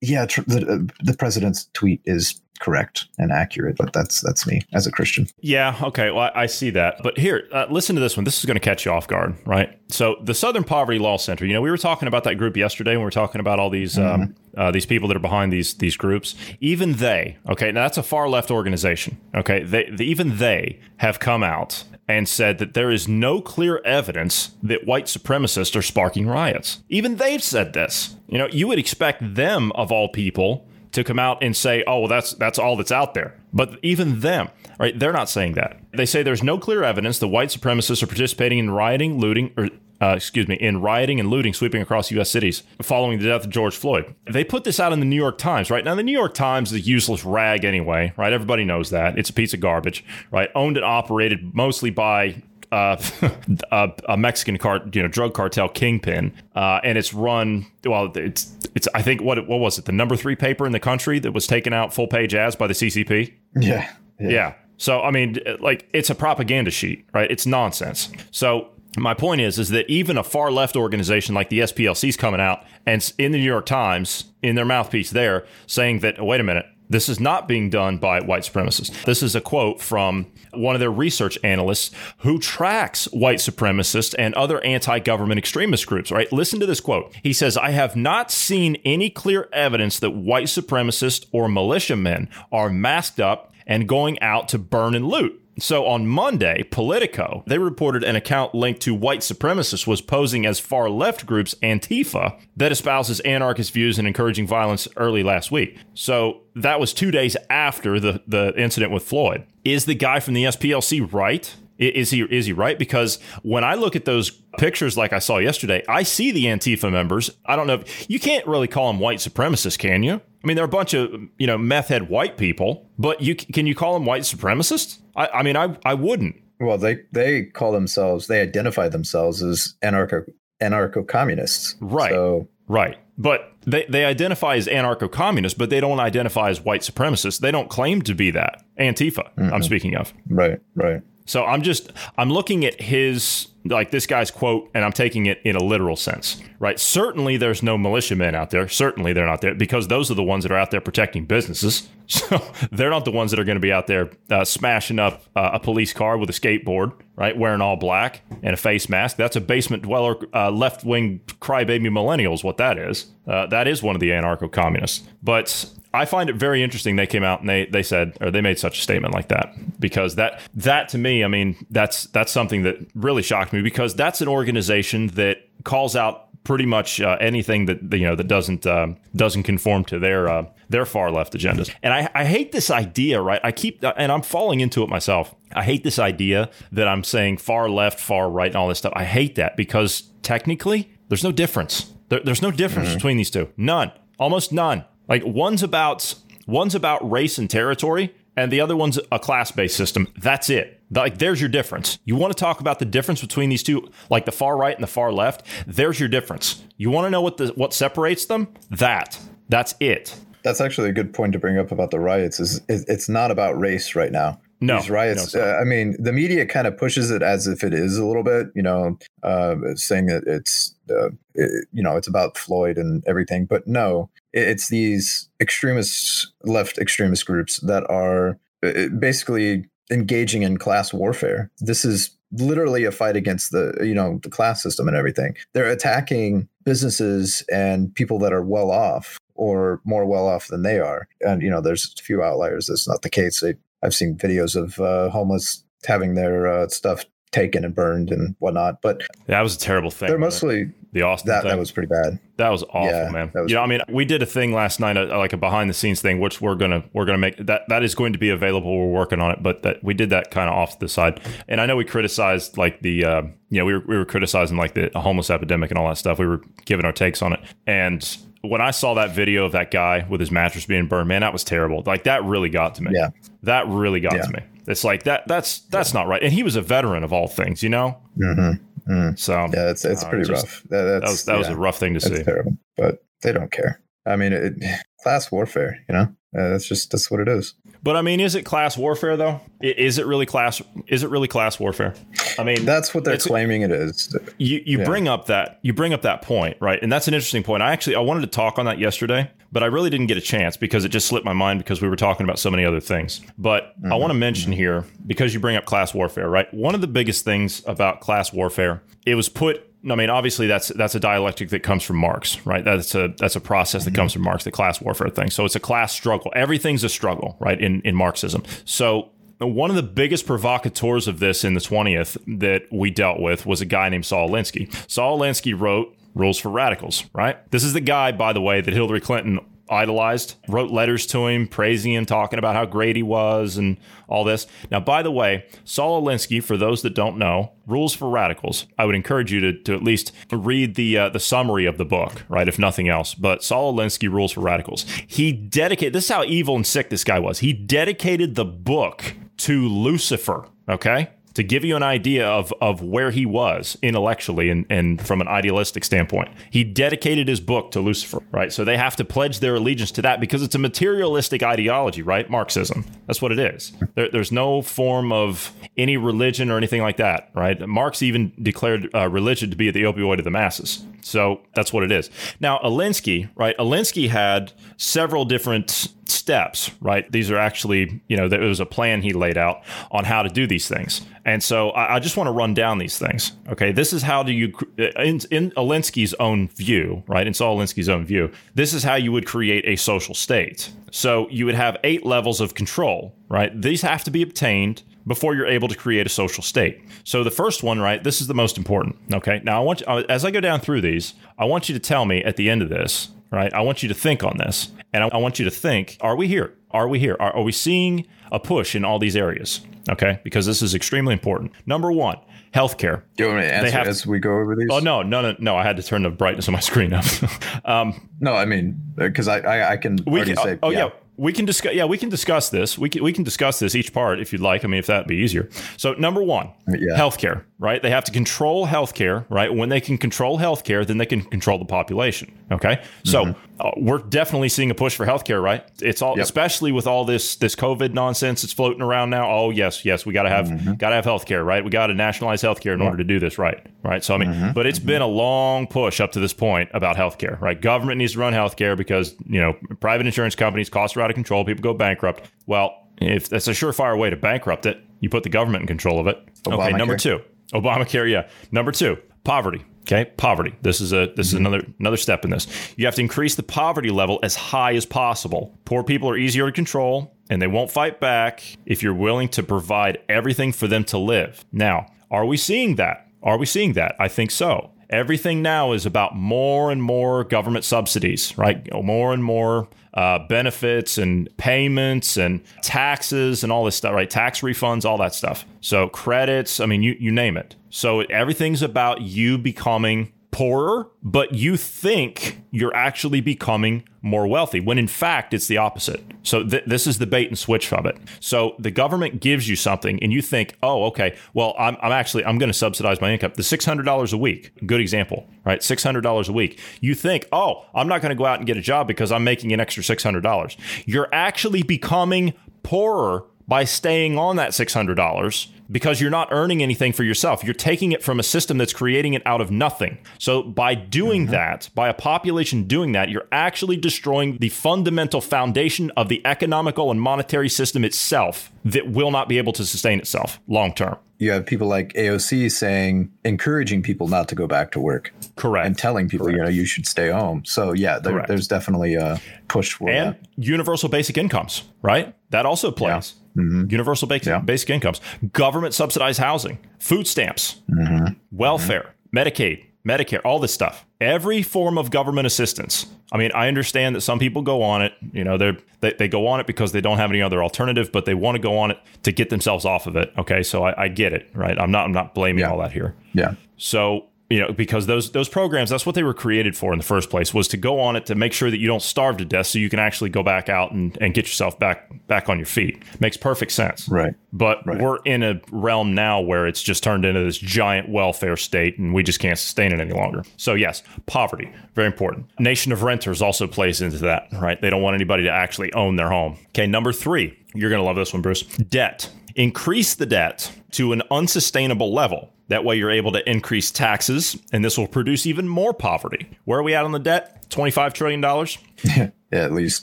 yeah, 0.00 0.26
tr- 0.26 0.42
the, 0.46 0.66
uh, 0.66 0.94
the 1.02 1.16
president's 1.16 1.68
tweet 1.72 2.00
is 2.04 2.40
correct 2.60 3.06
and 3.18 3.30
accurate 3.30 3.76
but 3.76 3.92
that's 3.92 4.20
that's 4.22 4.46
me 4.46 4.62
as 4.72 4.86
a 4.86 4.90
christian 4.90 5.26
yeah 5.40 5.78
okay 5.82 6.10
well 6.10 6.30
i, 6.34 6.46
see 6.46 6.70
that 6.70 6.96
but 7.02 7.18
here 7.18 7.46
uh, 7.52 7.66
listen 7.68 7.94
to 7.94 8.00
this 8.00 8.16
one 8.16 8.24
this 8.24 8.38
is 8.38 8.44
going 8.44 8.56
to 8.56 8.60
catch 8.60 8.86
you 8.86 8.90
off 8.90 9.06
guard 9.06 9.36
right 9.44 9.78
so 9.88 10.16
the 10.22 10.34
southern 10.34 10.64
poverty 10.64 10.98
law 10.98 11.16
center 11.16 11.44
you 11.44 11.52
know 11.52 11.60
we 11.60 11.70
were 11.70 11.76
talking 11.76 12.08
about 12.08 12.24
that 12.24 12.36
group 12.36 12.56
yesterday 12.56 12.92
and 12.92 13.00
we 13.00 13.04
were 13.04 13.10
talking 13.10 13.40
about 13.40 13.58
all 13.58 13.68
these 13.68 13.98
um, 13.98 14.04
mm-hmm. 14.04 14.22
um, 14.22 14.34
uh, 14.56 14.70
these 14.70 14.86
people 14.86 15.06
that 15.06 15.16
are 15.16 15.20
behind 15.20 15.52
these 15.52 15.74
these 15.74 15.96
groups 15.96 16.34
even 16.60 16.94
they 16.94 17.36
okay 17.48 17.70
now 17.70 17.82
that's 17.82 17.98
a 17.98 18.02
far 18.02 18.28
left 18.28 18.50
organization 18.50 19.18
okay 19.34 19.62
they, 19.62 19.90
they 19.90 20.04
even 20.04 20.38
they 20.38 20.80
have 20.96 21.18
come 21.18 21.42
out 21.42 21.84
and 22.08 22.28
said 22.28 22.58
that 22.58 22.74
there 22.74 22.90
is 22.90 23.08
no 23.08 23.40
clear 23.40 23.80
evidence 23.84 24.52
that 24.62 24.86
white 24.86 25.06
supremacists 25.06 25.74
are 25.74 25.82
sparking 25.82 26.26
riots. 26.26 26.82
Even 26.88 27.16
they've 27.16 27.42
said 27.42 27.72
this. 27.72 28.14
You 28.28 28.38
know, 28.38 28.48
you 28.48 28.68
would 28.68 28.78
expect 28.78 29.34
them, 29.34 29.72
of 29.72 29.92
all 29.92 30.08
people, 30.08 30.66
to 30.92 31.04
come 31.04 31.18
out 31.18 31.42
and 31.42 31.56
say, 31.56 31.84
"Oh, 31.86 32.00
well, 32.00 32.08
that's 32.08 32.34
that's 32.34 32.58
all 32.58 32.76
that's 32.76 32.92
out 32.92 33.14
there." 33.14 33.38
But 33.52 33.78
even 33.82 34.20
them, 34.20 34.48
right? 34.78 34.98
They're 34.98 35.12
not 35.12 35.28
saying 35.28 35.54
that. 35.54 35.78
They 35.92 36.06
say 36.06 36.22
there's 36.22 36.42
no 36.42 36.58
clear 36.58 36.82
evidence 36.82 37.18
that 37.18 37.28
white 37.28 37.48
supremacists 37.50 38.02
are 38.02 38.06
participating 38.06 38.58
in 38.58 38.70
rioting, 38.70 39.18
looting, 39.18 39.52
or 39.56 39.68
uh, 40.00 40.14
excuse 40.16 40.46
me, 40.46 40.56
in 40.56 40.80
rioting 40.80 41.18
and 41.20 41.30
looting 41.30 41.54
sweeping 41.54 41.80
across 41.80 42.10
U.S. 42.10 42.30
cities 42.30 42.62
following 42.82 43.18
the 43.18 43.26
death 43.26 43.44
of 43.44 43.50
George 43.50 43.76
Floyd. 43.76 44.14
They 44.30 44.44
put 44.44 44.64
this 44.64 44.78
out 44.78 44.92
in 44.92 45.00
the 45.00 45.06
New 45.06 45.16
York 45.16 45.38
Times, 45.38 45.70
right? 45.70 45.84
Now, 45.84 45.94
the 45.94 46.02
New 46.02 46.12
York 46.12 46.34
Times 46.34 46.72
is 46.72 46.80
a 46.80 46.84
useless 46.84 47.24
rag 47.24 47.64
anyway, 47.64 48.12
right? 48.16 48.32
Everybody 48.32 48.64
knows 48.64 48.90
that. 48.90 49.18
It's 49.18 49.30
a 49.30 49.32
piece 49.32 49.54
of 49.54 49.60
garbage, 49.60 50.04
right? 50.30 50.50
Owned 50.54 50.76
and 50.76 50.84
operated 50.84 51.54
mostly 51.54 51.90
by 51.90 52.42
uh, 52.76 53.00
a, 53.72 53.90
a, 54.06 54.16
Mexican 54.18 54.58
car, 54.58 54.82
you 54.92 55.02
know, 55.02 55.08
drug 55.08 55.32
cartel 55.32 55.66
kingpin, 55.68 56.32
uh, 56.54 56.80
and 56.84 56.98
it's 56.98 57.14
run. 57.14 57.66
Well, 57.84 58.12
it's 58.14 58.54
it's. 58.74 58.86
I 58.94 59.00
think 59.00 59.22
what 59.22 59.48
what 59.48 59.60
was 59.60 59.78
it? 59.78 59.86
The 59.86 59.92
number 59.92 60.14
three 60.14 60.36
paper 60.36 60.66
in 60.66 60.72
the 60.72 60.80
country 60.80 61.18
that 61.20 61.32
was 61.32 61.46
taken 61.46 61.72
out 61.72 61.94
full 61.94 62.06
page 62.06 62.34
ads 62.34 62.54
by 62.54 62.66
the 62.66 62.74
CCP. 62.74 63.32
Yeah, 63.58 63.90
yeah. 64.20 64.28
yeah. 64.28 64.54
So 64.76 65.00
I 65.00 65.10
mean, 65.10 65.38
like, 65.58 65.88
it's 65.94 66.10
a 66.10 66.14
propaganda 66.14 66.70
sheet, 66.70 67.06
right? 67.14 67.30
It's 67.30 67.46
nonsense. 67.46 68.10
So 68.30 68.68
my 68.98 69.14
point 69.14 69.40
is 69.40 69.58
is 69.58 69.70
that 69.70 69.88
even 69.90 70.18
a 70.18 70.24
far 70.24 70.50
left 70.50 70.76
organization 70.76 71.34
like 71.34 71.48
the 71.48 71.60
SPLC 71.60 72.10
is 72.10 72.16
coming 72.16 72.40
out 72.40 72.64
and 72.84 73.12
in 73.18 73.32
the 73.32 73.38
New 73.38 73.44
York 73.44 73.66
Times 73.66 74.24
in 74.42 74.54
their 74.54 74.64
mouthpiece 74.64 75.10
there 75.10 75.46
saying 75.66 76.00
that 76.00 76.22
wait 76.22 76.40
a 76.40 76.44
minute 76.44 76.66
this 76.88 77.08
is 77.08 77.20
not 77.20 77.48
being 77.48 77.70
done 77.70 77.98
by 77.98 78.20
white 78.20 78.42
supremacists. 78.42 79.04
This 79.04 79.22
is 79.22 79.34
a 79.34 79.40
quote 79.40 79.80
from 79.80 80.26
one 80.52 80.74
of 80.74 80.80
their 80.80 80.90
research 80.90 81.38
analysts 81.42 81.90
who 82.18 82.38
tracks 82.38 83.06
white 83.06 83.38
supremacists 83.38 84.14
and 84.18 84.34
other 84.34 84.62
anti 84.64 84.98
government 84.98 85.38
extremist 85.38 85.86
groups, 85.86 86.10
right? 86.10 86.32
Listen 86.32 86.60
to 86.60 86.66
this 86.66 86.80
quote. 86.80 87.14
He 87.22 87.32
says, 87.32 87.56
I 87.56 87.70
have 87.70 87.96
not 87.96 88.30
seen 88.30 88.76
any 88.84 89.10
clear 89.10 89.48
evidence 89.52 89.98
that 90.00 90.10
white 90.10 90.46
supremacists 90.46 91.26
or 91.32 91.48
militiamen 91.48 92.28
are 92.52 92.70
masked 92.70 93.20
up 93.20 93.52
and 93.66 93.88
going 93.88 94.20
out 94.20 94.48
to 94.48 94.58
burn 94.58 94.94
and 94.94 95.06
loot. 95.06 95.42
So 95.58 95.86
on 95.86 96.06
Monday, 96.06 96.62
Politico, 96.70 97.42
they 97.46 97.58
reported 97.58 98.04
an 98.04 98.14
account 98.14 98.54
linked 98.54 98.82
to 98.82 98.94
white 98.94 99.20
supremacists 99.20 99.86
was 99.86 100.02
posing 100.02 100.44
as 100.44 100.60
far 100.60 100.90
left 100.90 101.24
groups 101.24 101.54
Antifa 101.62 102.38
that 102.56 102.72
espouses 102.72 103.20
anarchist 103.20 103.72
views 103.72 103.98
and 103.98 104.06
encouraging 104.06 104.46
violence 104.46 104.86
early 104.96 105.22
last 105.22 105.50
week. 105.50 105.78
So 105.94 106.42
that 106.54 106.78
was 106.78 106.92
two 106.92 107.10
days 107.10 107.36
after 107.48 107.98
the, 107.98 108.22
the 108.26 108.52
incident 108.60 108.92
with 108.92 109.02
Floyd. 109.02 109.46
Is 109.64 109.86
the 109.86 109.94
guy 109.94 110.20
from 110.20 110.34
the 110.34 110.44
SPLC 110.44 111.10
right? 111.12 111.54
Is 111.78 112.10
he 112.10 112.22
is 112.22 112.46
he 112.46 112.52
right? 112.52 112.78
Because 112.78 113.18
when 113.42 113.62
I 113.62 113.74
look 113.74 113.96
at 113.96 114.06
those 114.06 114.30
pictures 114.56 114.96
like 114.96 115.12
I 115.12 115.18
saw 115.18 115.36
yesterday, 115.38 115.82
I 115.88 116.04
see 116.04 116.32
the 116.32 116.46
Antifa 116.46 116.90
members. 116.90 117.30
I 117.44 117.54
don't 117.54 117.66
know. 117.66 117.74
If, 117.74 118.08
you 118.08 118.18
can't 118.18 118.46
really 118.46 118.68
call 118.68 118.90
them 118.90 118.98
white 118.98 119.18
supremacists, 119.18 119.78
can 119.78 120.02
you? 120.02 120.22
I 120.46 120.48
mean, 120.48 120.54
they're 120.54 120.64
a 120.64 120.68
bunch 120.68 120.94
of 120.94 121.10
you 121.38 121.46
know 121.48 121.58
meth 121.58 121.88
head 121.88 122.08
white 122.08 122.36
people, 122.36 122.88
but 123.00 123.20
you 123.20 123.34
can 123.34 123.66
you 123.66 123.74
call 123.74 123.94
them 123.94 124.04
white 124.04 124.22
supremacists? 124.22 125.00
I, 125.16 125.26
I 125.26 125.42
mean, 125.42 125.56
I 125.56 125.76
I 125.84 125.94
wouldn't. 125.94 126.36
Well, 126.60 126.78
they 126.78 127.00
they 127.10 127.46
call 127.46 127.72
themselves 127.72 128.28
they 128.28 128.40
identify 128.40 128.88
themselves 128.88 129.42
as 129.42 129.74
anarcho 129.82 130.24
anarcho 130.62 131.04
communists. 131.08 131.74
Right. 131.80 132.12
So 132.12 132.46
right. 132.68 132.96
But 133.18 133.54
they, 133.66 133.86
they 133.88 134.04
identify 134.04 134.54
as 134.54 134.68
anarcho 134.68 135.10
communists, 135.10 135.58
but 135.58 135.68
they 135.68 135.80
don't 135.80 135.98
identify 135.98 136.50
as 136.50 136.60
white 136.60 136.82
supremacists. 136.82 137.40
They 137.40 137.50
don't 137.50 137.68
claim 137.68 138.02
to 138.02 138.14
be 138.14 138.30
that. 138.30 138.62
Antifa, 138.78 139.34
mm-hmm. 139.34 139.52
I'm 139.52 139.64
speaking 139.64 139.96
of. 139.96 140.14
Right, 140.28 140.60
right. 140.76 141.02
So 141.26 141.44
I'm 141.44 141.62
just 141.62 141.92
I'm 142.16 142.30
looking 142.30 142.64
at 142.64 142.80
his 142.80 143.48
like 143.64 143.90
this 143.90 144.06
guy's 144.06 144.30
quote 144.30 144.70
and 144.74 144.84
I'm 144.84 144.92
taking 144.92 145.26
it 145.26 145.40
in 145.44 145.56
a 145.56 145.62
literal 145.62 145.96
sense, 145.96 146.40
right? 146.58 146.78
Certainly 146.78 147.36
there's 147.36 147.62
no 147.62 147.76
militiamen 147.76 148.34
out 148.34 148.50
there. 148.50 148.68
Certainly 148.68 149.12
they're 149.12 149.26
not 149.26 149.40
there 149.40 149.54
because 149.54 149.88
those 149.88 150.10
are 150.10 150.14
the 150.14 150.22
ones 150.22 150.44
that 150.44 150.52
are 150.52 150.56
out 150.56 150.70
there 150.70 150.80
protecting 150.80 151.26
businesses. 151.26 151.88
So 152.08 152.40
they're 152.70 152.90
not 152.90 153.04
the 153.04 153.10
ones 153.10 153.32
that 153.32 153.40
are 153.40 153.44
going 153.44 153.56
to 153.56 153.60
be 153.60 153.72
out 153.72 153.88
there 153.88 154.12
uh, 154.30 154.44
smashing 154.44 155.00
up 155.00 155.24
uh, 155.34 155.50
a 155.54 155.58
police 155.58 155.92
car 155.92 156.16
with 156.16 156.30
a 156.30 156.32
skateboard, 156.32 156.92
right? 157.16 157.36
Wearing 157.36 157.60
all 157.60 157.74
black 157.74 158.22
and 158.44 158.54
a 158.54 158.56
face 158.56 158.88
mask. 158.88 159.16
That's 159.16 159.34
a 159.34 159.40
basement 159.40 159.82
dweller, 159.82 160.14
uh, 160.32 160.52
left 160.52 160.84
wing 160.84 161.20
crybaby 161.40 161.88
millennials, 161.88 162.44
what 162.44 162.58
that 162.58 162.78
is. 162.78 163.06
Uh, 163.26 163.46
that 163.46 163.66
is 163.66 163.82
one 163.82 163.96
of 163.96 164.00
the 164.00 164.10
anarcho 164.10 164.52
communists. 164.52 165.02
But 165.20 165.68
I 165.96 166.04
find 166.04 166.30
it 166.30 166.36
very 166.36 166.62
interesting 166.62 166.96
they 166.96 167.06
came 167.06 167.24
out 167.24 167.40
and 167.40 167.48
they 167.48 167.66
they 167.66 167.82
said 167.82 168.16
or 168.20 168.30
they 168.30 168.40
made 168.40 168.58
such 168.58 168.78
a 168.78 168.82
statement 168.82 169.14
like 169.14 169.28
that 169.28 169.54
because 169.80 170.14
that 170.16 170.40
that 170.54 170.88
to 170.90 170.98
me 170.98 171.24
I 171.24 171.28
mean 171.28 171.56
that's 171.70 172.04
that's 172.06 172.32
something 172.32 172.62
that 172.62 172.76
really 172.94 173.22
shocked 173.22 173.52
me 173.52 173.62
because 173.62 173.94
that's 173.94 174.20
an 174.20 174.28
organization 174.28 175.08
that 175.08 175.38
calls 175.64 175.96
out 175.96 176.26
pretty 176.46 176.64
much 176.64 177.00
uh, 177.00 177.16
anything 177.20 177.66
that 177.66 177.80
you 177.92 178.06
know 178.06 178.14
that 178.14 178.28
doesn't 178.28 178.64
uh, 178.66 178.86
doesn't 179.14 179.42
conform 179.42 179.84
to 179.84 179.98
their 179.98 180.28
uh, 180.28 180.46
their 180.68 180.86
far 180.86 181.10
left 181.10 181.34
agendas. 181.34 181.74
And 181.82 181.92
I, 181.92 182.08
I 182.14 182.24
hate 182.24 182.52
this 182.52 182.70
idea, 182.70 183.20
right? 183.20 183.40
I 183.42 183.52
keep 183.52 183.84
and 183.84 184.12
I'm 184.12 184.22
falling 184.22 184.60
into 184.60 184.82
it 184.82 184.88
myself. 184.88 185.34
I 185.52 185.64
hate 185.64 185.82
this 185.84 185.98
idea 185.98 186.50
that 186.72 186.88
I'm 186.88 187.04
saying 187.04 187.38
far 187.38 187.68
left, 187.68 188.00
far 188.00 188.30
right, 188.30 188.46
and 188.46 188.56
all 188.56 188.68
this 188.68 188.78
stuff. 188.78 188.92
I 188.96 189.04
hate 189.04 189.34
that 189.34 189.56
because 189.56 190.02
technically 190.22 190.90
there's 191.08 191.24
no 191.24 191.32
difference. 191.32 191.92
There, 192.08 192.20
there's 192.20 192.42
no 192.42 192.52
difference 192.52 192.88
mm-hmm. 192.88 192.96
between 192.98 193.16
these 193.16 193.30
two. 193.30 193.52
None. 193.56 193.90
Almost 194.18 194.52
none. 194.52 194.84
Like 195.08 195.24
one's 195.24 195.62
about 195.62 196.14
one's 196.46 196.74
about 196.74 197.08
race 197.10 197.38
and 197.38 197.48
territory, 197.48 198.14
and 198.36 198.52
the 198.52 198.60
other 198.60 198.76
one's 198.76 198.98
a 199.10 199.18
class-based 199.18 199.76
system. 199.76 200.08
That's 200.20 200.50
it. 200.50 200.80
Like 200.90 201.18
there's 201.18 201.40
your 201.40 201.50
difference. 201.50 201.98
You 202.04 202.16
want 202.16 202.36
to 202.36 202.40
talk 202.40 202.60
about 202.60 202.78
the 202.78 202.84
difference 202.84 203.20
between 203.20 203.48
these 203.48 203.62
two, 203.62 203.90
like 204.10 204.24
the 204.24 204.32
far 204.32 204.56
right 204.56 204.74
and 204.74 204.82
the 204.82 204.88
far 204.88 205.12
left? 205.12 205.46
There's 205.66 205.98
your 205.98 206.08
difference. 206.08 206.62
You 206.76 206.90
want 206.90 207.06
to 207.06 207.10
know 207.10 207.22
what 207.22 207.36
the 207.36 207.48
what 207.48 207.74
separates 207.74 208.26
them? 208.26 208.48
That. 208.70 209.18
That's 209.48 209.74
it. 209.80 210.14
That's 210.42 210.60
actually 210.60 210.90
a 210.90 210.92
good 210.92 211.12
point 211.12 211.32
to 211.32 211.38
bring 211.38 211.58
up 211.58 211.72
about 211.72 211.90
the 211.90 211.98
riots. 211.98 212.38
Is 212.38 212.60
it's 212.68 213.08
not 213.08 213.30
about 213.30 213.58
race 213.58 213.94
right 213.94 214.12
now. 214.12 214.40
No, 214.60 214.78
these 214.78 214.90
riots. 214.90 215.34
No, 215.34 215.42
uh, 215.42 215.58
I 215.60 215.64
mean, 215.64 215.96
the 215.98 216.12
media 216.12 216.46
kind 216.46 216.66
of 216.66 216.78
pushes 216.78 217.10
it 217.10 217.20
as 217.20 217.46
if 217.46 217.62
it 217.62 217.74
is 217.74 217.98
a 217.98 218.06
little 218.06 218.22
bit, 218.22 218.48
you 218.54 218.62
know, 218.62 218.98
uh, 219.22 219.54
saying 219.74 220.06
that 220.06 220.22
it's, 220.26 220.74
uh, 220.88 221.10
it, 221.34 221.66
you 221.72 221.82
know, 221.82 221.96
it's 221.96 222.08
about 222.08 222.38
Floyd 222.38 222.78
and 222.78 223.04
everything. 223.06 223.44
But 223.44 223.66
no, 223.66 224.08
it's 224.36 224.68
these 224.68 225.28
extremist 225.40 226.32
left 226.44 226.78
extremist 226.78 227.26
groups 227.26 227.58
that 227.60 227.88
are 227.90 228.38
uh, 228.62 228.88
basically 228.98 229.66
engaging 229.90 230.42
in 230.42 230.58
class 230.58 230.92
warfare. 230.92 231.50
This 231.58 231.84
is 231.84 232.10
literally 232.32 232.84
a 232.84 232.90
fight 232.90 233.16
against 233.16 233.52
the 233.52 233.74
you 233.80 233.94
know 233.94 234.20
the 234.22 234.30
class 234.30 234.62
system 234.62 234.88
and 234.88 234.96
everything. 234.96 235.36
They're 235.54 235.70
attacking 235.70 236.48
businesses 236.64 237.42
and 237.50 237.94
people 237.94 238.18
that 238.20 238.32
are 238.32 238.42
well 238.42 238.70
off 238.70 239.18
or 239.34 239.80
more 239.84 240.06
well 240.06 240.28
off 240.28 240.48
than 240.48 240.62
they 240.62 240.78
are. 240.78 241.08
And 241.20 241.42
you 241.42 241.50
know, 241.50 241.60
there's 241.60 241.94
a 241.98 242.02
few 242.02 242.22
outliers. 242.22 242.66
That's 242.66 242.88
not 242.88 243.02
the 243.02 243.10
case. 243.10 243.40
They 243.40 243.54
I've 243.82 243.94
seen 243.94 244.16
videos 244.16 244.56
of 244.56 244.80
uh, 244.80 245.10
homeless 245.10 245.62
having 245.86 246.14
their 246.14 246.46
uh, 246.46 246.68
stuff 246.68 247.04
taken 247.30 247.64
and 247.64 247.74
burned 247.74 248.10
and 248.10 248.34
whatnot. 248.38 248.80
But 248.82 249.02
that 249.26 249.42
was 249.42 249.56
a 249.56 249.58
terrible 249.58 249.90
thing. 249.90 250.08
They're 250.08 250.18
mostly 250.18 250.70
the 250.96 251.02
Austin. 251.02 251.28
That 251.28 251.42
thing. 251.42 251.50
that 251.50 251.58
was 251.58 251.70
pretty 251.70 251.88
bad. 251.88 252.18
That 252.38 252.48
was 252.48 252.62
awful, 252.64 252.86
yeah, 252.86 253.10
man. 253.10 253.30
Was 253.34 253.50
you 253.50 253.56
know, 253.56 253.62
I 253.62 253.66
mean, 253.66 253.80
we 253.88 254.04
did 254.04 254.22
a 254.22 254.26
thing 254.26 254.52
last 254.52 254.80
night, 254.80 254.96
uh, 254.96 255.16
like 255.18 255.34
a 255.34 255.36
behind 255.36 255.68
the 255.68 255.74
scenes 255.74 256.00
thing, 256.00 256.20
which 256.20 256.40
we're 256.40 256.54
gonna 256.54 256.82
we're 256.94 257.04
gonna 257.04 257.18
make 257.18 257.36
that 257.36 257.62
that 257.68 257.82
is 257.82 257.94
going 257.94 258.14
to 258.14 258.18
be 258.18 258.30
available. 258.30 258.76
We're 258.76 258.92
working 258.92 259.20
on 259.20 259.30
it, 259.30 259.42
but 259.42 259.62
that 259.62 259.84
we 259.84 259.92
did 259.92 260.10
that 260.10 260.30
kind 260.30 260.48
of 260.48 260.56
off 260.56 260.78
the 260.78 260.88
side. 260.88 261.20
And 261.48 261.60
I 261.60 261.66
know 261.66 261.76
we 261.76 261.84
criticized 261.84 262.56
like 262.56 262.80
the 262.80 263.04
uh, 263.04 263.22
you 263.50 263.58
know 263.58 263.66
we 263.66 263.74
were 263.74 263.84
we 263.86 263.96
were 263.96 264.06
criticizing 264.06 264.56
like 264.56 264.74
the 264.74 264.90
homeless 264.94 265.28
epidemic 265.28 265.70
and 265.70 265.78
all 265.78 265.88
that 265.88 265.98
stuff. 265.98 266.18
We 266.18 266.26
were 266.26 266.40
giving 266.64 266.86
our 266.86 266.92
takes 266.92 267.20
on 267.20 267.34
it, 267.34 267.40
and 267.66 268.02
when 268.42 268.60
I 268.60 268.70
saw 268.70 268.94
that 268.94 269.10
video 269.14 269.44
of 269.44 269.52
that 269.52 269.70
guy 269.70 270.06
with 270.08 270.20
his 270.20 270.30
mattress 270.30 270.66
being 270.66 270.86
burned, 270.86 271.08
man, 271.08 271.20
that 271.20 271.32
was 271.32 271.44
terrible. 271.44 271.82
Like 271.84 272.04
that 272.04 272.24
really 272.24 272.48
got 272.48 272.76
to 272.76 272.84
me. 272.84 272.92
Yeah. 272.94 273.10
That 273.42 273.66
really 273.68 274.00
got 274.00 274.14
yeah. 274.14 274.22
to 274.22 274.32
me. 274.32 274.40
It's 274.66 274.84
like 274.84 275.04
that. 275.04 275.26
That's 275.28 275.60
that's 275.60 275.92
yeah. 275.92 276.00
not 276.00 276.08
right. 276.08 276.22
And 276.22 276.32
he 276.32 276.42
was 276.42 276.56
a 276.56 276.62
veteran 276.62 277.04
of 277.04 277.12
all 277.12 277.28
things, 277.28 277.62
you 277.62 277.68
know. 277.68 277.98
Mm-hmm. 278.18 278.62
Mm. 278.88 279.18
So 279.18 279.32
yeah, 279.52 279.70
it's 279.70 279.84
it's 279.84 280.04
uh, 280.04 280.08
pretty 280.08 280.28
just, 280.28 280.44
rough. 280.44 280.62
That, 280.70 280.82
that 280.82 281.02
was 281.02 281.24
that 281.24 281.32
yeah, 281.32 281.38
was 281.38 281.48
a 281.48 281.56
rough 281.56 281.78
thing 281.78 281.94
to 281.94 282.00
see. 282.00 282.22
Terrible, 282.22 282.56
but 282.76 283.04
they 283.22 283.32
don't 283.32 283.50
care. 283.50 283.80
I 284.06 284.16
mean, 284.16 284.32
it, 284.32 284.54
class 285.02 285.30
warfare. 285.32 285.84
You 285.88 285.94
know, 285.94 286.02
uh, 286.36 286.48
that's 286.50 286.66
just 286.66 286.90
that's 286.90 287.10
what 287.10 287.20
it 287.20 287.28
is. 287.28 287.54
But 287.86 287.94
I 287.94 288.02
mean, 288.02 288.18
is 288.18 288.34
it 288.34 288.42
class 288.42 288.76
warfare 288.76 289.16
though? 289.16 289.40
Is 289.60 289.98
it 289.98 290.06
really 290.06 290.26
class? 290.26 290.60
Is 290.88 291.04
it 291.04 291.08
really 291.08 291.28
class 291.28 291.60
warfare? 291.60 291.94
I 292.36 292.42
mean, 292.42 292.64
that's 292.64 292.92
what 292.92 293.04
they're 293.04 293.16
claiming 293.16 293.62
it 293.62 293.70
is. 293.70 294.12
You 294.38 294.60
you 294.66 294.80
yeah. 294.80 294.84
bring 294.84 295.06
up 295.06 295.26
that 295.26 295.60
you 295.62 295.72
bring 295.72 295.92
up 295.92 296.02
that 296.02 296.20
point, 296.20 296.56
right? 296.60 296.82
And 296.82 296.90
that's 296.90 297.06
an 297.06 297.14
interesting 297.14 297.44
point. 297.44 297.62
I 297.62 297.70
actually 297.70 297.94
I 297.94 298.00
wanted 298.00 298.22
to 298.22 298.26
talk 298.26 298.58
on 298.58 298.64
that 298.64 298.80
yesterday, 298.80 299.30
but 299.52 299.62
I 299.62 299.66
really 299.66 299.88
didn't 299.88 300.08
get 300.08 300.16
a 300.16 300.20
chance 300.20 300.56
because 300.56 300.84
it 300.84 300.88
just 300.88 301.06
slipped 301.06 301.24
my 301.24 301.32
mind 301.32 301.60
because 301.60 301.80
we 301.80 301.88
were 301.88 301.94
talking 301.94 302.24
about 302.24 302.40
so 302.40 302.50
many 302.50 302.64
other 302.64 302.80
things. 302.80 303.20
But 303.38 303.80
mm-hmm. 303.80 303.92
I 303.92 303.94
want 303.94 304.10
to 304.10 304.18
mention 304.18 304.50
mm-hmm. 304.50 304.58
here 304.58 304.84
because 305.06 305.32
you 305.32 305.38
bring 305.38 305.54
up 305.54 305.64
class 305.64 305.94
warfare, 305.94 306.28
right? 306.28 306.52
One 306.52 306.74
of 306.74 306.80
the 306.80 306.88
biggest 306.88 307.24
things 307.24 307.62
about 307.66 308.00
class 308.00 308.32
warfare, 308.32 308.82
it 309.06 309.14
was 309.14 309.28
put 309.28 309.64
I 309.88 309.94
mean, 309.94 310.10
obviously 310.10 310.46
that's 310.46 310.68
that's 310.68 310.94
a 310.94 311.00
dialectic 311.00 311.50
that 311.50 311.62
comes 311.62 311.82
from 311.82 311.96
Marx, 311.96 312.44
right? 312.46 312.64
That's 312.64 312.94
a 312.94 313.14
that's 313.18 313.36
a 313.36 313.40
process 313.40 313.84
that 313.84 313.90
mm-hmm. 313.90 313.96
comes 313.96 314.12
from 314.12 314.22
Marx, 314.22 314.44
the 314.44 314.50
class 314.50 314.80
warfare 314.80 315.08
thing. 315.08 315.30
So 315.30 315.44
it's 315.44 315.56
a 315.56 315.60
class 315.60 315.92
struggle. 315.92 316.32
Everything's 316.34 316.84
a 316.84 316.88
struggle, 316.88 317.36
right? 317.40 317.60
In 317.60 317.80
in 317.82 317.94
Marxism. 317.94 318.42
So 318.64 319.10
one 319.38 319.70
of 319.70 319.76
the 319.76 319.82
biggest 319.82 320.26
provocateurs 320.26 321.06
of 321.06 321.18
this 321.18 321.44
in 321.44 321.54
the 321.54 321.60
20th 321.60 322.16
that 322.40 322.62
we 322.72 322.90
dealt 322.90 323.20
with 323.20 323.44
was 323.44 323.60
a 323.60 323.66
guy 323.66 323.88
named 323.88 324.06
Saul 324.06 324.30
Alinsky. 324.30 324.72
Saul 324.90 325.18
Alinsky 325.18 325.58
wrote 325.58 325.94
Rules 326.14 326.38
for 326.38 326.48
Radicals, 326.48 327.04
right? 327.12 327.38
This 327.50 327.62
is 327.62 327.74
the 327.74 327.82
guy, 327.82 328.12
by 328.12 328.32
the 328.32 328.40
way, 328.40 328.62
that 328.62 328.72
Hillary 328.72 329.00
Clinton 329.00 329.40
idolized, 329.68 330.34
wrote 330.48 330.70
letters 330.70 331.06
to 331.06 331.26
him, 331.26 331.48
praising 331.48 331.92
him, 331.92 332.06
talking 332.06 332.38
about 332.38 332.54
how 332.54 332.64
great 332.64 332.96
he 332.96 333.02
was 333.02 333.56
and 333.56 333.76
all 334.08 334.24
this. 334.24 334.46
Now, 334.70 334.80
by 334.80 335.02
the 335.02 335.10
way, 335.10 335.46
Saul 335.64 336.02
Alinsky, 336.02 336.42
for 336.42 336.56
those 336.56 336.82
that 336.82 336.94
don't 336.94 337.18
know, 337.18 337.52
Rules 337.66 337.94
for 337.94 338.08
Radicals. 338.08 338.66
I 338.78 338.84
would 338.84 338.94
encourage 338.94 339.32
you 339.32 339.40
to, 339.40 339.52
to 339.64 339.74
at 339.74 339.82
least 339.82 340.12
read 340.30 340.76
the 340.76 340.96
uh, 340.98 341.08
the 341.08 341.18
summary 341.18 341.66
of 341.66 341.78
the 341.78 341.84
book, 341.84 342.24
right? 342.28 342.46
If 342.48 342.58
nothing 342.58 342.88
else. 342.88 343.14
But 343.14 343.42
Saul 343.42 343.74
Alinsky, 343.74 344.10
Rules 344.10 344.32
for 344.32 344.40
Radicals. 344.40 344.86
He 345.06 345.32
dedicated, 345.32 345.92
this 345.92 346.04
is 346.04 346.10
how 346.10 346.22
evil 346.24 346.54
and 346.54 346.66
sick 346.66 346.90
this 346.90 347.04
guy 347.04 347.18
was. 347.18 347.40
He 347.40 347.52
dedicated 347.52 348.36
the 348.36 348.44
book 348.44 349.14
to 349.38 349.68
Lucifer, 349.68 350.48
okay? 350.68 351.10
To 351.36 351.44
give 351.44 351.64
you 351.64 351.76
an 351.76 351.82
idea 351.82 352.26
of, 352.26 352.52
of 352.62 352.82
where 352.82 353.10
he 353.10 353.26
was 353.26 353.76
intellectually 353.82 354.48
and, 354.48 354.64
and 354.70 355.06
from 355.06 355.20
an 355.20 355.28
idealistic 355.28 355.84
standpoint. 355.84 356.30
He 356.50 356.64
dedicated 356.64 357.28
his 357.28 357.40
book 357.40 357.70
to 357.72 357.80
Lucifer, 357.80 358.22
right? 358.32 358.50
So 358.50 358.64
they 358.64 358.78
have 358.78 358.96
to 358.96 359.04
pledge 359.04 359.40
their 359.40 359.56
allegiance 359.56 359.90
to 359.92 360.02
that 360.02 360.18
because 360.18 360.42
it's 360.42 360.54
a 360.54 360.58
materialistic 360.58 361.42
ideology, 361.42 362.00
right? 362.00 362.28
Marxism. 362.30 362.86
That's 363.06 363.20
what 363.20 363.32
it 363.32 363.38
is. 363.38 363.72
There, 363.94 364.08
there's 364.10 364.32
no 364.32 364.62
form 364.62 365.12
of 365.12 365.52
any 365.76 365.98
religion 365.98 366.50
or 366.50 366.56
anything 366.56 366.80
like 366.80 366.96
that, 366.96 367.30
right? 367.34 367.60
Marx 367.68 368.02
even 368.02 368.32
declared 368.42 368.88
uh, 368.94 369.08
religion 369.08 369.50
to 369.50 369.56
be 369.56 369.70
the 369.70 369.82
opioid 369.82 370.18
of 370.18 370.24
the 370.24 370.30
masses. 370.30 370.84
So 371.06 371.42
that's 371.54 371.72
what 371.72 371.84
it 371.84 371.92
is. 371.92 372.10
Now, 372.40 372.58
Alinsky, 372.64 373.30
right? 373.36 373.56
Alinsky 373.58 374.08
had 374.08 374.52
several 374.76 375.24
different 375.24 375.70
steps, 376.06 376.72
right? 376.80 377.10
These 377.12 377.30
are 377.30 377.38
actually, 377.38 378.00
you 378.08 378.16
know, 378.16 378.28
there 378.28 378.40
was 378.40 378.58
a 378.58 378.66
plan 378.66 379.02
he 379.02 379.12
laid 379.12 379.38
out 379.38 379.62
on 379.92 380.04
how 380.04 380.24
to 380.24 380.28
do 380.28 380.48
these 380.48 380.66
things. 380.66 381.06
And 381.24 381.44
so 381.44 381.70
I, 381.70 381.94
I 381.94 381.98
just 382.00 382.16
want 382.16 382.26
to 382.26 382.32
run 382.32 382.54
down 382.54 382.78
these 382.78 382.98
things. 382.98 383.32
Okay. 383.48 383.70
This 383.70 383.92
is 383.92 384.02
how 384.02 384.24
do 384.24 384.32
you, 384.32 384.52
uh, 384.80 385.00
in, 385.00 385.20
in 385.30 385.52
Alinsky's 385.52 386.12
own 386.14 386.48
view, 386.48 387.04
right? 387.06 387.26
In 387.26 387.34
Saul 387.34 387.56
Alinsky's 387.56 387.88
own 387.88 388.04
view, 388.04 388.32
this 388.56 388.74
is 388.74 388.82
how 388.82 388.96
you 388.96 389.12
would 389.12 389.26
create 389.26 389.64
a 389.64 389.76
social 389.76 390.14
state. 390.14 390.72
So 390.90 391.28
you 391.30 391.46
would 391.46 391.54
have 391.54 391.76
eight 391.84 392.04
levels 392.04 392.40
of 392.40 392.54
control, 392.54 393.14
right? 393.28 393.62
These 393.62 393.82
have 393.82 394.02
to 394.04 394.10
be 394.10 394.22
obtained 394.22 394.82
before 395.06 395.34
you're 395.34 395.46
able 395.46 395.68
to 395.68 395.76
create 395.76 396.06
a 396.06 396.10
social 396.10 396.42
state. 396.42 396.80
So 397.04 397.22
the 397.22 397.30
first 397.30 397.62
one, 397.62 397.80
right? 397.80 398.02
This 398.02 398.20
is 398.20 398.26
the 398.26 398.34
most 398.34 398.58
important. 398.58 398.96
Okay. 399.12 399.40
Now 399.44 399.60
I 399.60 399.64
want 399.64 399.80
you, 399.80 399.86
as 399.86 400.24
I 400.24 400.30
go 400.30 400.40
down 400.40 400.60
through 400.60 400.80
these, 400.80 401.14
I 401.38 401.44
want 401.44 401.68
you 401.68 401.74
to 401.74 401.80
tell 401.80 402.04
me 402.04 402.22
at 402.24 402.36
the 402.36 402.50
end 402.50 402.62
of 402.62 402.68
this, 402.68 403.08
right? 403.30 403.52
I 403.52 403.60
want 403.60 403.82
you 403.82 403.88
to 403.88 403.94
think 403.94 404.24
on 404.24 404.36
this. 404.38 404.70
And 404.92 405.04
I, 405.04 405.18
want 405.18 405.38
you 405.38 405.44
to 405.44 405.50
think 405.50 405.98
are 406.00 406.16
we 406.16 406.26
here? 406.26 406.54
Are 406.70 406.88
we 406.88 406.98
here? 406.98 407.16
Are, 407.20 407.36
are 407.36 407.42
we 407.42 407.52
seeing 407.52 408.06
a 408.32 408.40
push 408.40 408.74
in 408.74 408.84
all 408.84 408.98
these 408.98 409.14
areas? 409.14 409.60
Okay. 409.90 410.20
Because 410.24 410.46
this 410.46 410.62
is 410.62 410.74
extremely 410.74 411.12
important. 411.12 411.52
Number 411.66 411.92
one, 411.92 412.16
healthcare. 412.54 413.02
Do 413.16 413.24
you 413.24 413.28
want 413.28 413.40
me 413.40 413.46
to 413.46 413.54
answer 413.54 413.70
have, 413.72 413.86
as 413.86 414.06
we 414.06 414.18
go 414.18 414.30
over 414.30 414.56
these? 414.56 414.68
Oh 414.70 414.78
no, 414.78 415.02
no, 415.02 415.20
no, 415.20 415.36
no! 415.38 415.56
I 415.56 415.62
had 415.62 415.76
to 415.76 415.82
turn 415.82 416.02
the 416.02 416.10
brightness 416.10 416.48
of 416.48 416.52
my 416.52 416.60
screen 416.60 416.92
up. 416.92 417.04
um, 417.64 418.08
no, 418.20 418.34
I 418.34 418.46
mean 418.46 418.80
because 418.96 419.28
I, 419.28 419.40
I, 419.40 419.72
I 419.72 419.76
can 419.76 419.98
we 420.06 420.24
can, 420.24 420.36
say 420.36 420.58
oh 420.62 420.70
yeah. 420.70 420.86
yeah. 420.86 420.90
We 421.16 421.32
can 421.32 421.44
discuss. 421.44 421.74
Yeah, 421.74 421.84
we 421.86 421.98
can 421.98 422.08
discuss 422.08 422.50
this. 422.50 422.76
We 422.76 422.88
can 422.90 423.02
we 423.02 423.12
can 423.12 423.24
discuss 423.24 423.58
this 423.58 423.74
each 423.74 423.92
part 423.92 424.20
if 424.20 424.32
you'd 424.32 424.42
like. 424.42 424.64
I 424.64 424.68
mean, 424.68 424.78
if 424.78 424.86
that'd 424.86 425.06
be 425.06 425.16
easier. 425.16 425.48
So, 425.76 425.94
number 425.94 426.22
one, 426.22 426.50
yeah. 426.68 426.96
healthcare. 426.96 427.44
Right? 427.58 427.82
They 427.82 427.90
have 427.90 428.04
to 428.04 428.12
control 428.12 428.66
healthcare, 428.66 429.24
right? 429.30 429.52
When 429.52 429.70
they 429.70 429.80
can 429.80 429.96
control 429.96 430.38
healthcare, 430.38 430.86
then 430.86 430.98
they 430.98 431.06
can 431.06 431.22
control 431.22 431.58
the 431.58 431.64
population. 431.64 432.32
Okay, 432.52 432.82
so 433.04 433.24
mm-hmm. 433.24 433.60
uh, 433.60 433.70
we're 433.76 433.98
definitely 433.98 434.50
seeing 434.50 434.70
a 434.70 434.74
push 434.74 434.94
for 434.94 435.06
healthcare, 435.06 435.42
right? 435.42 435.64
It's 435.80 436.02
all, 436.02 436.16
yep. 436.16 436.24
especially 436.24 436.70
with 436.70 436.86
all 436.86 437.04
this 437.04 437.36
this 437.36 437.56
COVID 437.56 437.92
nonsense 437.92 438.42
that's 438.42 438.52
floating 438.52 438.82
around 438.82 439.10
now. 439.10 439.28
Oh 439.30 439.50
yes, 439.50 439.84
yes, 439.84 440.04
we 440.04 440.12
got 440.12 440.24
to 440.24 440.28
have 440.28 440.46
mm-hmm. 440.46 440.74
got 440.74 440.90
to 440.90 440.96
have 440.96 441.06
healthcare, 441.06 441.44
right? 441.44 441.64
We 441.64 441.70
got 441.70 441.86
to 441.86 441.94
nationalize 441.94 442.42
healthcare 442.42 442.74
in 442.74 442.82
order 442.82 442.98
to 442.98 443.04
do 443.04 443.18
this, 443.18 443.38
right? 443.38 443.66
Right. 443.82 444.04
So 444.04 444.14
I 444.14 444.18
mean, 444.18 444.28
mm-hmm. 444.28 444.52
but 444.52 444.66
it's 444.66 444.78
been 444.78 445.02
a 445.02 445.06
long 445.06 445.66
push 445.66 446.00
up 446.00 446.12
to 446.12 446.20
this 446.20 446.34
point 446.34 446.70
about 446.74 446.96
healthcare, 446.96 447.40
right? 447.40 447.60
Government 447.60 447.98
needs 447.98 448.12
to 448.12 448.18
run 448.18 448.32
healthcare 448.32 448.76
because 448.76 449.14
you 449.26 449.40
know 449.40 449.54
private 449.80 450.06
insurance 450.06 450.34
companies 450.34 450.68
costs 450.68 450.96
are 450.96 451.00
out 451.00 451.10
of 451.10 451.14
control, 451.14 451.44
people 451.44 451.62
go 451.62 451.72
bankrupt. 451.72 452.30
Well, 452.46 452.86
if 453.00 453.28
that's 453.28 453.48
a 453.48 453.52
surefire 453.52 453.98
way 453.98 454.10
to 454.10 454.16
bankrupt 454.16 454.66
it, 454.66 454.80
you 455.00 455.08
put 455.10 455.22
the 455.22 455.28
government 455.28 455.62
in 455.62 455.66
control 455.66 455.98
of 455.98 456.06
it. 456.06 456.18
Okay, 456.46 456.72
number 456.72 456.96
two, 456.96 457.20
Obamacare. 457.52 458.10
Yeah, 458.10 458.28
number 458.50 458.72
two, 458.72 458.98
poverty. 459.24 459.64
Okay, 459.82 460.10
poverty. 460.16 460.52
This 460.62 460.80
is 460.80 460.92
a 460.92 461.06
this 461.06 461.06
mm-hmm. 461.06 461.20
is 461.20 461.32
another 461.34 461.66
another 461.78 461.96
step 461.96 462.24
in 462.24 462.30
this. 462.30 462.48
You 462.76 462.86
have 462.86 462.96
to 462.96 463.00
increase 463.00 463.36
the 463.36 463.44
poverty 463.44 463.90
level 463.90 464.18
as 464.22 464.34
high 464.34 464.74
as 464.74 464.84
possible. 464.84 465.56
Poor 465.64 465.84
people 465.84 466.08
are 466.10 466.16
easier 466.16 466.46
to 466.46 466.52
control, 466.52 467.14
and 467.30 467.40
they 467.40 467.46
won't 467.46 467.70
fight 467.70 468.00
back 468.00 468.42
if 468.66 468.82
you're 468.82 468.94
willing 468.94 469.28
to 469.30 469.42
provide 469.44 469.98
everything 470.08 470.52
for 470.52 470.66
them 470.66 470.82
to 470.84 470.98
live. 470.98 471.44
Now, 471.52 471.86
are 472.10 472.26
we 472.26 472.36
seeing 472.36 472.76
that? 472.76 473.06
Are 473.22 473.38
we 473.38 473.46
seeing 473.46 473.74
that? 473.74 473.94
I 473.98 474.08
think 474.08 474.32
so. 474.32 474.72
Everything 474.90 475.42
now 475.42 475.72
is 475.72 475.84
about 475.86 476.14
more 476.14 476.70
and 476.70 476.82
more 476.82 477.24
government 477.24 477.64
subsidies, 477.64 478.36
right? 478.38 478.68
More 478.72 479.12
and 479.12 479.22
more 479.22 479.68
uh, 479.96 480.20
benefits 480.28 480.98
and 480.98 481.34
payments 481.38 482.16
and 482.16 482.42
taxes 482.62 483.42
and 483.42 483.50
all 483.50 483.64
this 483.64 483.76
stuff, 483.76 483.94
right? 483.94 484.08
Tax 484.08 484.42
refunds, 484.42 484.84
all 484.84 484.98
that 484.98 485.14
stuff. 485.14 485.46
So 485.60 485.88
credits, 485.88 486.60
I 486.60 486.66
mean, 486.66 486.82
you, 486.82 486.96
you 487.00 487.10
name 487.10 487.36
it. 487.36 487.56
So 487.70 488.00
everything's 488.02 488.62
about 488.62 489.00
you 489.00 489.38
becoming 489.38 490.12
poorer, 490.30 490.88
but 491.02 491.34
you 491.34 491.56
think 491.56 492.42
you're 492.50 492.74
actually 492.74 493.20
becoming 493.20 493.82
more 494.02 494.26
wealthy 494.26 494.60
when 494.60 494.78
in 494.78 494.86
fact 494.86 495.34
it's 495.34 495.46
the 495.46 495.56
opposite. 495.56 496.02
So 496.22 496.44
th- 496.46 496.64
this 496.66 496.86
is 496.86 496.98
the 496.98 497.06
bait 497.06 497.28
and 497.28 497.38
switch 497.38 497.72
of 497.72 497.86
it. 497.86 497.96
So 498.20 498.54
the 498.58 498.70
government 498.70 499.20
gives 499.20 499.48
you 499.48 499.56
something 499.56 500.02
and 500.02 500.12
you 500.12 500.22
think, 500.22 500.56
oh, 500.62 500.84
okay, 500.84 501.16
well, 501.34 501.54
I'm, 501.58 501.76
I'm 501.82 501.92
actually, 501.92 502.24
I'm 502.24 502.38
going 502.38 502.50
to 502.50 502.54
subsidize 502.54 503.00
my 503.00 503.12
income. 503.12 503.32
The 503.34 503.42
$600 503.42 504.12
a 504.12 504.16
week, 504.16 504.52
good 504.66 504.80
example, 504.80 505.28
right? 505.44 505.60
$600 505.60 506.28
a 506.28 506.32
week. 506.32 506.60
You 506.80 506.94
think, 506.94 507.26
oh, 507.32 507.64
I'm 507.74 507.88
not 507.88 508.00
going 508.00 508.10
to 508.10 508.16
go 508.16 508.26
out 508.26 508.38
and 508.38 508.46
get 508.46 508.56
a 508.56 508.62
job 508.62 508.86
because 508.86 509.10
I'm 509.10 509.24
making 509.24 509.52
an 509.52 509.60
extra 509.60 509.82
$600. 509.82 510.56
You're 510.86 511.08
actually 511.12 511.62
becoming 511.62 512.34
poorer 512.62 513.24
by 513.48 513.64
staying 513.64 514.18
on 514.18 514.36
that 514.36 514.50
$600 514.50 515.48
because 515.70 516.00
you're 516.00 516.10
not 516.10 516.28
earning 516.30 516.62
anything 516.62 516.92
for 516.92 517.02
yourself. 517.02 517.42
You're 517.44 517.54
taking 517.54 517.92
it 517.92 518.02
from 518.02 518.20
a 518.20 518.22
system 518.22 518.58
that's 518.58 518.72
creating 518.72 519.14
it 519.14 519.22
out 519.26 519.40
of 519.40 519.50
nothing. 519.50 519.98
So, 520.18 520.42
by 520.42 520.74
doing 520.74 521.24
mm-hmm. 521.24 521.32
that, 521.32 521.70
by 521.74 521.88
a 521.88 521.94
population 521.94 522.64
doing 522.64 522.92
that, 522.92 523.08
you're 523.08 523.26
actually 523.32 523.76
destroying 523.76 524.38
the 524.38 524.48
fundamental 524.48 525.20
foundation 525.20 525.90
of 525.96 526.08
the 526.08 526.24
economical 526.24 526.90
and 526.90 527.00
monetary 527.00 527.48
system 527.48 527.84
itself 527.84 528.52
that 528.64 528.88
will 528.88 529.10
not 529.10 529.28
be 529.28 529.38
able 529.38 529.52
to 529.54 529.64
sustain 529.64 529.98
itself 529.98 530.40
long 530.46 530.72
term. 530.72 530.96
You 531.18 531.30
have 531.30 531.46
people 531.46 531.66
like 531.66 531.94
AOC 531.94 532.52
saying, 532.52 533.10
encouraging 533.24 533.82
people 533.82 534.06
not 534.06 534.28
to 534.28 534.34
go 534.34 534.46
back 534.46 534.70
to 534.72 534.80
work. 534.80 535.14
Correct. 535.36 535.66
And 535.66 535.78
telling 535.78 536.10
people, 536.10 536.26
Correct. 536.26 536.36
you 536.36 536.44
know, 536.44 536.50
you 536.50 536.66
should 536.66 536.86
stay 536.86 537.08
home. 537.08 537.42
So, 537.46 537.72
yeah, 537.72 537.98
there, 537.98 538.22
there's 538.28 538.46
definitely 538.46 538.96
a 538.96 539.18
push 539.48 539.72
for 539.72 539.88
and 539.88 540.14
that. 540.14 540.28
universal 540.36 540.90
basic 540.90 541.16
incomes, 541.16 541.62
right? 541.80 542.14
That 542.30 542.44
also 542.44 542.70
plays. 542.70 543.14
Yeah 543.16 543.22
mm-hmm. 543.36 543.70
universal 543.70 544.08
basic, 544.08 544.26
yeah. 544.26 544.38
basic 544.40 544.70
incomes, 544.70 545.00
government 545.32 545.74
subsidized 545.74 546.18
housing, 546.18 546.58
food 546.78 547.06
stamps, 547.06 547.60
mm-hmm. 547.70 548.14
welfare. 548.30 548.94
Medicaid, 549.14 549.64
Medicare, 549.86 550.20
all 550.24 550.38
this 550.38 550.52
stuff. 550.52 550.84
Every 551.00 551.42
form 551.42 551.78
of 551.78 551.90
government 551.90 552.26
assistance. 552.26 552.86
I 553.12 553.18
mean, 553.18 553.30
I 553.34 553.46
understand 553.48 553.94
that 553.94 554.00
some 554.00 554.18
people 554.18 554.42
go 554.42 554.62
on 554.62 554.82
it. 554.82 554.92
You 555.12 555.22
know, 555.22 555.38
they 555.38 555.92
they 555.92 556.08
go 556.08 556.26
on 556.26 556.40
it 556.40 556.46
because 556.46 556.72
they 556.72 556.80
don't 556.80 556.98
have 556.98 557.10
any 557.10 557.22
other 557.22 557.42
alternative, 557.42 557.92
but 557.92 558.04
they 558.04 558.14
want 558.14 558.34
to 558.34 558.42
go 558.42 558.58
on 558.58 558.72
it 558.72 558.78
to 559.04 559.12
get 559.12 559.30
themselves 559.30 559.64
off 559.64 559.86
of 559.86 559.94
it. 559.96 560.12
Okay, 560.18 560.42
so 560.42 560.64
I, 560.64 560.84
I 560.84 560.88
get 560.88 561.12
it, 561.12 561.28
right? 561.34 561.58
I'm 561.58 561.70
not 561.70 561.86
I'm 561.86 561.92
not 561.92 562.14
blaming 562.14 562.40
yeah. 562.40 562.50
all 562.50 562.58
that 562.58 562.72
here. 562.72 562.94
Yeah. 563.14 563.34
So 563.56 564.06
you 564.28 564.40
know 564.40 564.52
because 564.52 564.86
those 564.86 565.12
those 565.12 565.28
programs 565.28 565.70
that's 565.70 565.86
what 565.86 565.94
they 565.94 566.02
were 566.02 566.14
created 566.14 566.56
for 566.56 566.72
in 566.72 566.78
the 566.78 566.84
first 566.84 567.10
place 567.10 567.32
was 567.32 567.46
to 567.48 567.56
go 567.56 567.78
on 567.78 567.96
it 567.96 568.06
to 568.06 568.14
make 568.14 568.32
sure 568.32 568.50
that 568.50 568.58
you 568.58 568.66
don't 568.66 568.82
starve 568.82 569.16
to 569.18 569.24
death 569.24 569.46
so 569.46 569.58
you 569.58 569.68
can 569.68 569.78
actually 569.78 570.10
go 570.10 570.22
back 570.22 570.48
out 570.48 570.72
and, 570.72 570.98
and 571.00 571.14
get 571.14 571.26
yourself 571.26 571.58
back 571.58 571.90
back 572.06 572.28
on 572.28 572.38
your 572.38 572.46
feet. 572.46 572.82
Makes 573.00 573.16
perfect 573.16 573.52
sense. 573.52 573.88
Right. 573.88 574.14
But 574.32 574.66
right. 574.66 574.80
we're 574.80 574.98
in 575.04 575.22
a 575.22 575.40
realm 575.50 575.94
now 575.94 576.20
where 576.20 576.46
it's 576.46 576.62
just 576.62 576.82
turned 576.82 577.04
into 577.04 577.22
this 577.22 577.38
giant 577.38 577.88
welfare 577.88 578.36
state 578.36 578.78
and 578.78 578.92
we 578.92 579.02
just 579.02 579.20
can't 579.20 579.38
sustain 579.38 579.72
it 579.72 579.80
any 579.80 579.92
longer. 579.92 580.24
So 580.36 580.54
yes 580.54 580.82
poverty 581.06 581.52
very 581.74 581.86
important. 581.86 582.26
Nation 582.38 582.72
of 582.72 582.82
renters 582.82 583.22
also 583.22 583.46
plays 583.46 583.80
into 583.80 583.98
that 583.98 584.28
right? 584.32 584.60
They 584.60 584.70
don't 584.70 584.82
want 584.82 584.94
anybody 584.94 585.22
to 585.24 585.30
actually 585.30 585.72
own 585.72 585.96
their 585.96 586.08
home. 586.08 586.38
Okay 586.48 586.66
number 586.66 586.92
three 586.92 587.38
you're 587.54 587.70
going 587.70 587.80
to 587.80 587.86
love 587.86 587.96
this 587.96 588.12
one 588.12 588.22
bruce. 588.22 588.42
Debt. 588.42 589.08
Increase 589.34 589.94
the 589.94 590.06
debt 590.06 590.50
to 590.72 590.92
an 590.92 591.02
unsustainable 591.10 591.92
level 591.92 592.32
that 592.48 592.64
way, 592.64 592.76
you're 592.76 592.90
able 592.90 593.12
to 593.12 593.28
increase 593.28 593.70
taxes, 593.70 594.36
and 594.52 594.64
this 594.64 594.78
will 594.78 594.86
produce 594.86 595.26
even 595.26 595.48
more 595.48 595.72
poverty. 595.72 596.28
Where 596.44 596.60
are 596.60 596.62
we 596.62 596.74
at 596.74 596.84
on 596.84 596.92
the 596.92 596.98
debt? 596.98 597.46
$25 597.50 597.92
trillion? 597.92 598.22
yeah, 599.32 599.44
at 599.44 599.52
least 599.52 599.82